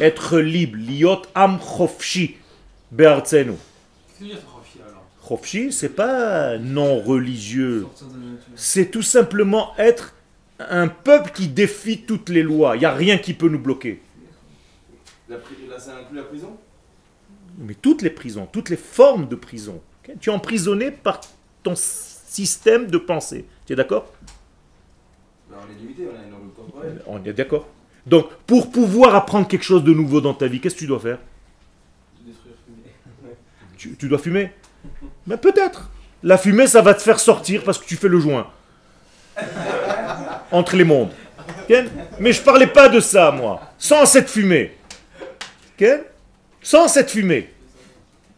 Être 0.00 0.38
libre. 0.38 0.76
Liot 0.76 1.22
am 1.34 1.58
chofshi 1.58 2.36
be'artzenu. 2.90 3.52
Chofshi, 5.26 5.72
c'est 5.72 5.90
pas 5.90 6.58
non 6.58 7.00
religieux. 7.00 7.86
C'est 8.54 8.90
tout 8.90 9.02
simplement 9.02 9.72
être 9.76 10.14
un 10.58 10.88
peuple 10.88 11.30
qui 11.32 11.48
défie 11.48 12.02
toutes 12.02 12.28
les 12.28 12.42
lois. 12.42 12.76
Il 12.76 12.80
n'y 12.80 12.86
a 12.86 12.94
rien 12.94 13.18
qui 13.18 13.34
peut 13.34 13.48
nous 13.48 13.58
bloquer. 13.58 14.00
la 15.28 15.36
Là, 15.36 15.78
ça 15.78 15.96
inclut 15.96 16.16
la 16.16 16.24
prison? 16.24 16.56
Mais 17.58 17.74
toutes 17.74 18.02
les 18.02 18.10
prisons, 18.10 18.46
toutes 18.50 18.70
les 18.70 18.76
formes 18.76 19.28
de 19.28 19.34
prison. 19.34 19.80
Tu 20.20 20.30
es 20.30 20.32
emprisonné 20.32 20.90
par 20.90 21.20
ton 21.62 21.74
système 21.76 22.86
de 22.86 22.98
pensée. 22.98 23.44
Tu 23.66 23.72
es 23.72 23.76
d'accord? 23.76 24.10
Bah, 25.50 25.56
On 25.60 25.70
est 25.72 25.78
limité, 25.78 26.08
on. 27.06 27.18
On 27.18 27.24
est 27.24 27.32
d'accord. 27.32 27.66
Donc, 28.06 28.32
pour 28.46 28.70
pouvoir 28.70 29.14
apprendre 29.14 29.46
quelque 29.46 29.64
chose 29.64 29.84
de 29.84 29.92
nouveau 29.92 30.20
dans 30.20 30.34
ta 30.34 30.46
vie, 30.46 30.60
qu'est-ce 30.60 30.76
que 30.76 30.80
tu 30.80 30.86
dois 30.86 31.00
faire? 31.00 31.18
Tu, 33.78 34.08
dois 34.08 34.18
fumer 34.18 34.52
Mais 35.26 35.36
peut-être. 35.36 35.90
La 36.22 36.36
fumée, 36.36 36.66
ça 36.66 36.82
va 36.82 36.94
te 36.94 37.02
faire 37.02 37.20
sortir 37.20 37.62
parce 37.62 37.78
que 37.78 37.86
tu 37.86 37.96
fais 37.96 38.08
le 38.08 38.18
joint. 38.18 38.48
Entre 40.50 40.76
les 40.76 40.84
mondes. 40.84 41.12
Mais 42.18 42.32
je 42.32 42.42
parlais 42.42 42.66
pas 42.66 42.88
de 42.88 43.00
ça, 43.00 43.30
moi. 43.30 43.60
Sans 43.78 44.04
cette 44.04 44.28
fumée. 44.28 44.72
Sans 46.60 46.88
cette 46.88 47.10
fumée. 47.10 47.50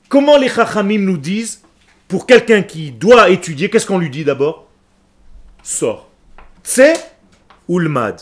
Comment 0.08 0.36
les 0.36 0.48
chachamim 0.48 0.98
nous 0.98 1.16
disent, 1.16 1.62
pour 2.08 2.26
quelqu'un 2.26 2.62
qui 2.62 2.90
doit 2.90 3.30
étudier, 3.30 3.70
qu'est-ce 3.70 3.86
qu'on 3.86 3.98
lui 3.98 4.10
dit 4.10 4.24
d'abord? 4.24 4.68
Sors. 5.62 6.08
C'est 6.62 6.94
Ulmad. 7.68 8.20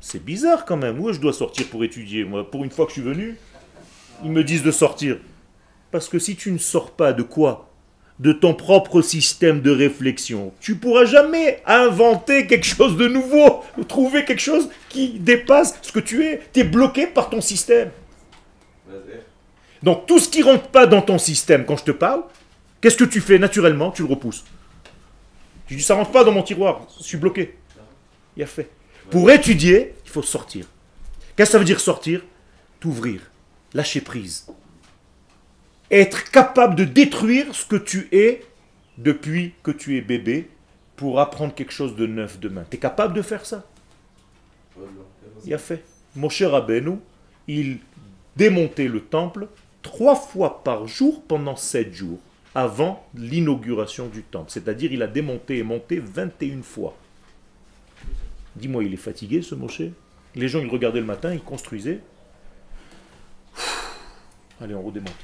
C'est 0.00 0.24
bizarre 0.24 0.64
quand 0.64 0.76
même. 0.76 0.98
Où 1.00 1.12
je 1.12 1.20
dois 1.20 1.32
sortir 1.32 1.66
pour 1.68 1.84
étudier 1.84 2.24
Moi, 2.24 2.50
pour 2.50 2.64
une 2.64 2.70
fois 2.70 2.86
que 2.86 2.90
je 2.90 3.00
suis 3.00 3.02
venu, 3.02 3.36
ils 4.24 4.30
me 4.30 4.42
disent 4.42 4.62
de 4.62 4.70
sortir. 4.70 5.18
Parce 5.94 6.08
que 6.08 6.18
si 6.18 6.34
tu 6.34 6.50
ne 6.50 6.58
sors 6.58 6.90
pas 6.90 7.12
de 7.12 7.22
quoi? 7.22 7.70
De 8.18 8.32
ton 8.32 8.52
propre 8.52 9.00
système 9.00 9.60
de 9.60 9.70
réflexion, 9.70 10.52
tu 10.58 10.74
pourras 10.74 11.04
jamais 11.04 11.62
inventer 11.66 12.48
quelque 12.48 12.66
chose 12.66 12.96
de 12.96 13.06
nouveau, 13.06 13.62
ou 13.78 13.84
trouver 13.84 14.24
quelque 14.24 14.42
chose 14.42 14.68
qui 14.88 15.20
dépasse 15.20 15.78
ce 15.82 15.92
que 15.92 16.00
tu 16.00 16.24
es. 16.24 16.42
Tu 16.52 16.58
es 16.58 16.64
bloqué 16.64 17.06
par 17.06 17.30
ton 17.30 17.40
système. 17.40 17.92
Donc 19.84 20.06
tout 20.06 20.18
ce 20.18 20.28
qui 20.28 20.42
rentre 20.42 20.66
pas 20.66 20.88
dans 20.88 21.00
ton 21.00 21.16
système 21.16 21.64
quand 21.64 21.76
je 21.76 21.84
te 21.84 21.92
parle, 21.92 22.24
qu'est-ce 22.80 22.96
que 22.96 23.04
tu 23.04 23.20
fais 23.20 23.38
naturellement? 23.38 23.92
Tu 23.92 24.02
le 24.02 24.08
repousses. 24.08 24.42
Tu 25.68 25.76
dis 25.76 25.82
ça 25.84 25.94
rentre 25.94 26.10
pas 26.10 26.24
dans 26.24 26.32
mon 26.32 26.42
tiroir, 26.42 26.88
je 26.98 27.04
suis 27.04 27.18
bloqué. 27.18 27.56
Il 28.36 28.42
a 28.42 28.46
fait. 28.46 28.68
Pour 29.10 29.30
étudier, 29.30 29.94
il 30.04 30.10
faut 30.10 30.22
sortir. 30.22 30.66
Qu'est-ce 31.36 31.50
que 31.50 31.52
ça 31.52 31.58
veut 31.58 31.64
dire 31.64 31.78
sortir? 31.78 32.22
T'ouvrir, 32.80 33.20
lâcher 33.72 34.00
prise. 34.00 34.48
Être 35.94 36.28
capable 36.32 36.74
de 36.74 36.82
détruire 36.82 37.54
ce 37.54 37.64
que 37.64 37.76
tu 37.76 38.08
es 38.10 38.44
depuis 38.98 39.54
que 39.62 39.70
tu 39.70 39.96
es 39.96 40.00
bébé 40.00 40.50
pour 40.96 41.20
apprendre 41.20 41.54
quelque 41.54 41.72
chose 41.72 41.94
de 41.94 42.04
neuf 42.04 42.40
demain. 42.40 42.64
Tu 42.68 42.76
es 42.76 42.80
capable 42.80 43.14
de 43.14 43.22
faire 43.22 43.46
ça? 43.46 43.64
Il 45.44 45.54
a 45.54 45.58
fait. 45.58 45.84
Moshe 46.16 46.42
Rabbeinu, 46.42 46.98
il 47.46 47.78
démontait 48.34 48.88
le 48.88 49.02
temple 49.02 49.46
trois 49.82 50.16
fois 50.16 50.64
par 50.64 50.88
jour 50.88 51.22
pendant 51.22 51.54
sept 51.54 51.94
jours 51.94 52.18
avant 52.56 53.06
l'inauguration 53.14 54.08
du 54.08 54.24
temple. 54.24 54.50
C'est-à-dire 54.50 54.92
il 54.92 55.00
a 55.00 55.06
démonté 55.06 55.58
et 55.58 55.62
monté 55.62 56.00
21 56.00 56.62
fois. 56.62 56.96
Dis-moi, 58.56 58.82
il 58.82 58.94
est 58.94 58.96
fatigué 58.96 59.42
ce 59.42 59.54
Moshe? 59.54 59.82
Les 60.34 60.48
gens, 60.48 60.58
ils 60.58 60.68
regardaient 60.68 60.98
le 60.98 61.06
matin, 61.06 61.32
ils 61.32 61.40
construisaient. 61.40 62.00
Allez, 64.60 64.74
on 64.74 64.82
redémonte. 64.82 65.14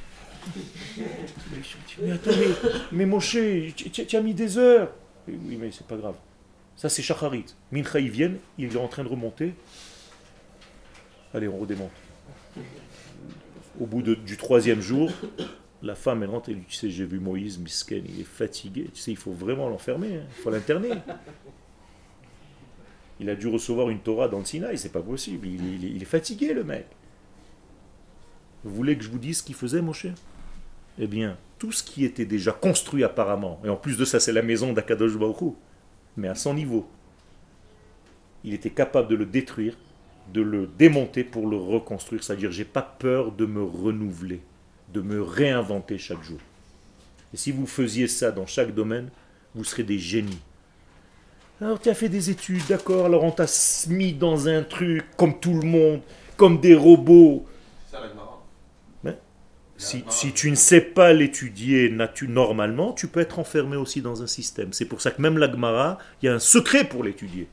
Mais 2.02 2.12
attends, 2.12 2.30
mais, 2.92 3.06
Moshe, 3.06 3.36
tu, 3.74 4.16
as 4.16 4.20
mis 4.20 4.34
des 4.34 4.58
heures. 4.58 4.90
Oui, 5.28 5.56
mais 5.60 5.70
c'est 5.70 5.86
pas 5.86 5.96
grave. 5.96 6.16
Ça, 6.76 6.88
c'est 6.88 7.02
Shacharit. 7.02 7.44
Mincha, 7.72 8.00
ils 8.00 8.10
viennent, 8.10 8.38
il 8.58 8.74
est 8.74 8.78
en 8.78 8.88
train 8.88 9.04
de 9.04 9.08
remonter. 9.08 9.54
Allez, 11.34 11.46
on 11.46 11.58
redémonte. 11.58 11.90
Au 13.78 13.86
bout 13.86 14.02
du 14.02 14.36
troisième 14.36 14.80
jour, 14.80 15.10
la 15.82 15.94
femme, 15.94 16.22
elle 16.22 16.30
rentre 16.30 16.48
et 16.48 16.54
lui 16.54 16.60
dit, 16.60 16.66
tu 16.68 16.76
sais, 16.76 16.90
j'ai 16.90 17.04
vu 17.04 17.20
Moïse, 17.20 17.58
Misken, 17.58 18.04
il 18.08 18.20
est 18.20 18.24
fatigué. 18.24 18.86
Tu 18.94 19.00
sais, 19.00 19.10
il 19.10 19.16
faut 19.16 19.32
vraiment 19.32 19.68
l'enfermer, 19.68 20.16
hein. 20.16 20.26
il 20.36 20.42
faut 20.42 20.50
l'interner. 20.50 20.92
Il 23.20 23.28
a 23.28 23.34
dû 23.34 23.48
recevoir 23.48 23.90
une 23.90 24.00
Torah 24.00 24.28
dans 24.28 24.38
le 24.38 24.44
Sinaï, 24.44 24.78
c'est 24.78 24.92
pas 24.92 25.02
possible. 25.02 25.46
Il 25.46 26.00
est 26.00 26.06
fatigué, 26.06 26.54
le 26.54 26.64
mec. 26.64 26.86
Vous 28.64 28.74
voulez 28.74 28.96
que 28.96 29.04
je 29.04 29.10
vous 29.10 29.18
dise 29.18 29.38
ce 29.38 29.42
qu'il 29.42 29.54
faisait, 29.54 29.82
mon 29.82 29.92
cher? 29.92 30.14
Eh 30.98 31.06
bien, 31.06 31.36
tout 31.58 31.72
ce 31.72 31.82
qui 31.82 32.04
était 32.04 32.24
déjà 32.24 32.52
construit 32.52 33.04
apparemment, 33.04 33.60
et 33.64 33.68
en 33.68 33.76
plus 33.76 33.96
de 33.96 34.04
ça, 34.04 34.20
c'est 34.20 34.32
la 34.32 34.42
maison 34.42 34.72
d'Akadosh 34.72 35.12
mais 36.16 36.28
à 36.28 36.34
son 36.34 36.54
niveau, 36.54 36.88
il 38.44 38.54
était 38.54 38.70
capable 38.70 39.08
de 39.08 39.14
le 39.14 39.26
détruire, 39.26 39.76
de 40.32 40.40
le 40.40 40.66
démonter 40.66 41.24
pour 41.24 41.46
le 41.46 41.56
reconstruire. 41.56 42.22
C'est-à-dire, 42.22 42.50
j'ai 42.50 42.64
pas 42.64 42.82
peur 42.82 43.32
de 43.32 43.46
me 43.46 43.62
renouveler, 43.62 44.40
de 44.92 45.00
me 45.00 45.22
réinventer 45.22 45.98
chaque 45.98 46.22
jour. 46.22 46.38
Et 47.32 47.36
si 47.36 47.52
vous 47.52 47.66
faisiez 47.66 48.08
ça 48.08 48.32
dans 48.32 48.46
chaque 48.46 48.74
domaine, 48.74 49.10
vous 49.54 49.64
serez 49.64 49.82
des 49.82 49.98
génies. 49.98 50.40
Alors, 51.60 51.80
tu 51.80 51.90
as 51.90 51.94
fait 51.94 52.08
des 52.08 52.30
études, 52.30 52.66
d'accord, 52.68 53.04
alors 53.04 53.22
on 53.22 53.30
t'a 53.30 53.46
mis 53.88 54.14
dans 54.14 54.48
un 54.48 54.62
truc 54.62 55.04
comme 55.16 55.38
tout 55.38 55.54
le 55.60 55.66
monde, 55.66 56.00
comme 56.36 56.58
des 56.60 56.74
robots. 56.74 57.44
C'est 57.86 57.96
ça 57.96 58.02
la 58.02 58.08
Gemara. 58.08 58.42
Mais 59.04 59.18
si, 59.80 60.32
tu 60.34 60.50
ne 60.50 60.56
sais 60.56 60.82
pas 60.82 61.14
l'étudier 61.14 61.90
normalement, 62.28 62.92
tu 62.92 63.08
peux 63.08 63.20
être 63.20 63.38
enfermé 63.38 63.76
aussi 63.76 64.02
dans 64.02 64.22
un 64.22 64.26
système. 64.26 64.74
C'est 64.74 64.84
pour 64.84 65.00
ça 65.00 65.10
que 65.10 65.22
même 65.22 65.38
la 65.38 65.50
Gemara, 65.50 65.96
il 66.20 66.26
y 66.26 66.28
a 66.28 66.34
un 66.34 66.38
secret 66.38 66.84
pour 66.84 67.02
l'étudier. 67.02 67.48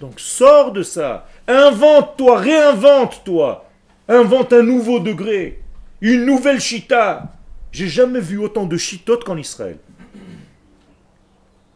Donc 0.00 0.20
sors 0.20 0.72
de 0.72 0.82
ça. 0.82 1.26
Invente-toi, 1.46 2.38
réinvente-toi. 2.38 3.64
Invente 4.08 4.52
un 4.52 4.62
nouveau 4.62 5.00
degré, 5.00 5.62
une 6.02 6.26
nouvelle 6.26 6.60
chita. 6.60 7.32
J'ai 7.72 7.88
jamais 7.88 8.20
vu 8.20 8.38
autant 8.38 8.66
de 8.66 8.76
chitotes 8.76 9.24
qu'en 9.24 9.36
Israël. 9.36 9.78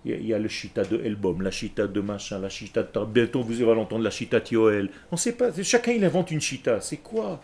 Il 0.04 0.26
y, 0.26 0.34
a, 0.34 0.38
le 0.38 0.48
chita 0.48 0.82
de 0.82 1.00
Elbom, 1.02 1.42
la 1.42 1.52
chita 1.52 1.86
de 1.86 2.00
machin, 2.00 2.40
la 2.40 2.48
chita 2.48 2.82
de... 2.82 3.04
Bientôt 3.04 3.42
vous 3.42 3.62
allez 3.62 3.80
entendre 3.80 4.02
la 4.02 4.10
chita 4.10 4.40
de 4.40 4.48
Yoel. 4.50 4.90
On 5.12 5.14
ne 5.14 5.20
sait 5.20 5.32
pas. 5.32 5.50
Chacun 5.62 5.92
il 5.92 6.04
invente 6.04 6.30
une 6.32 6.40
chita. 6.40 6.80
C'est 6.80 6.96
quoi? 6.96 7.40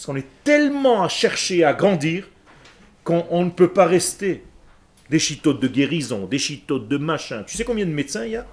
Parce 0.00 0.06
qu'on 0.06 0.16
est 0.16 0.44
tellement 0.44 1.02
à 1.02 1.08
chercher 1.08 1.62
à 1.62 1.74
grandir 1.74 2.26
qu'on 3.04 3.26
on 3.28 3.44
ne 3.44 3.50
peut 3.50 3.68
pas 3.68 3.84
rester. 3.84 4.42
Des 5.10 5.18
chitotes 5.18 5.60
de 5.60 5.68
guérison, 5.68 6.24
des 6.24 6.38
chitotes 6.38 6.88
de 6.88 6.96
machin. 6.96 7.42
Tu 7.46 7.54
sais 7.58 7.64
combien 7.64 7.84
de 7.84 7.90
médecins 7.90 8.24
il 8.24 8.30
y 8.30 8.36
a? 8.36 8.46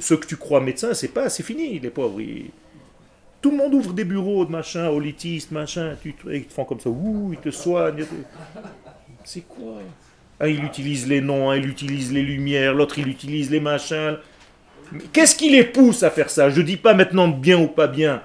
Ceux 0.00 0.16
que 0.16 0.26
tu 0.26 0.36
crois 0.36 0.60
médecins, 0.60 0.92
c'est 0.92 1.14
pas, 1.14 1.28
c'est 1.28 1.44
fini, 1.44 1.78
les 1.78 1.90
pauvres. 1.90 2.20
Tout 3.40 3.52
le 3.52 3.56
monde 3.56 3.72
ouvre 3.72 3.92
des 3.92 4.02
bureaux 4.02 4.44
de 4.44 4.50
machin, 4.50 4.88
holitistes, 4.88 5.52
machin. 5.52 5.94
Ils 6.04 6.44
te 6.46 6.52
font 6.52 6.64
comme 6.64 6.80
ça, 6.80 6.90
ouh, 6.90 7.30
ils 7.32 7.38
te 7.38 7.52
soignent. 7.52 8.04
C'est 9.22 9.42
quoi? 9.42 9.74
Un, 10.40 10.48
il 10.48 10.64
utilise 10.64 11.06
les 11.06 11.20
noms, 11.20 11.52
il 11.52 11.68
utilise 11.68 12.12
les 12.12 12.22
lumières, 12.22 12.74
l'autre, 12.74 12.98
il 12.98 13.06
utilise 13.06 13.48
les 13.48 13.60
machins. 13.60 14.16
Qu'est-ce 15.12 15.36
qui 15.36 15.50
les 15.50 15.62
pousse 15.62 16.02
à 16.02 16.10
faire 16.10 16.30
ça? 16.30 16.50
Je 16.50 16.62
dis 16.62 16.78
pas 16.78 16.94
maintenant 16.94 17.28
bien 17.28 17.60
ou 17.60 17.68
pas 17.68 17.86
bien. 17.86 18.24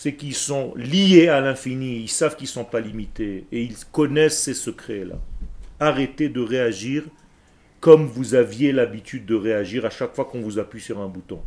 C'est 0.00 0.14
qu'ils 0.14 0.36
sont 0.36 0.74
liés 0.76 1.26
à 1.26 1.40
l'infini, 1.40 1.96
ils 2.02 2.08
savent 2.08 2.36
qu'ils 2.36 2.44
ne 2.44 2.52
sont 2.52 2.64
pas 2.64 2.78
limités 2.78 3.46
et 3.50 3.64
ils 3.64 3.84
connaissent 3.90 4.40
ces 4.40 4.54
secrets-là. 4.54 5.16
Arrêtez 5.80 6.28
de 6.28 6.40
réagir 6.40 7.02
comme 7.80 8.06
vous 8.06 8.36
aviez 8.36 8.70
l'habitude 8.70 9.26
de 9.26 9.34
réagir 9.34 9.84
à 9.84 9.90
chaque 9.90 10.14
fois 10.14 10.24
qu'on 10.24 10.40
vous 10.40 10.60
appuie 10.60 10.80
sur 10.80 11.00
un 11.00 11.08
bouton. 11.08 11.42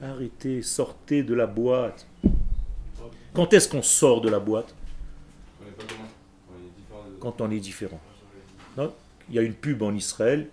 Arrêtez, 0.00 0.62
sortez 0.62 1.24
de 1.24 1.34
la 1.34 1.48
boîte. 1.48 2.06
Quand 3.34 3.52
est-ce 3.52 3.68
qu'on 3.68 3.82
sort 3.82 4.20
de 4.20 4.28
la 4.28 4.38
boîte? 4.38 4.72
Quand 7.18 7.40
on 7.40 7.50
est 7.50 7.58
différent. 7.58 8.00
Il 8.78 9.34
y 9.34 9.40
a 9.40 9.42
une 9.42 9.54
pub 9.54 9.82
en 9.82 9.92
Israël, 9.92 10.46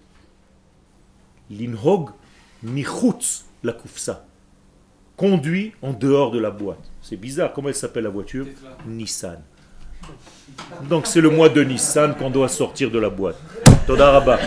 Linhog 1.52 2.10
Michutz 2.64 3.46
la 3.62 3.74
Kufsa. 3.74 4.26
Conduit 5.20 5.74
en 5.82 5.92
dehors 5.92 6.32
de 6.32 6.40
la 6.40 6.50
boîte. 6.50 6.80
C'est 7.02 7.18
bizarre, 7.18 7.52
comment 7.52 7.68
elle 7.68 7.76
s'appelle 7.76 8.06
la 8.06 8.10
voiture 8.10 8.46
Nissan. 8.88 9.38
Donc 10.90 11.08
c'est 11.08 11.20
le 11.20 11.30
mois 11.30 11.50
de 11.50 11.62
Nissan 11.62 12.16
qu'on 12.16 12.30
doit 12.30 12.48
sortir 12.48 12.90
de 12.90 13.00
la 13.00 13.10
boîte. 13.10 13.36
Toda 13.86 14.12
Rabba. 14.12 14.40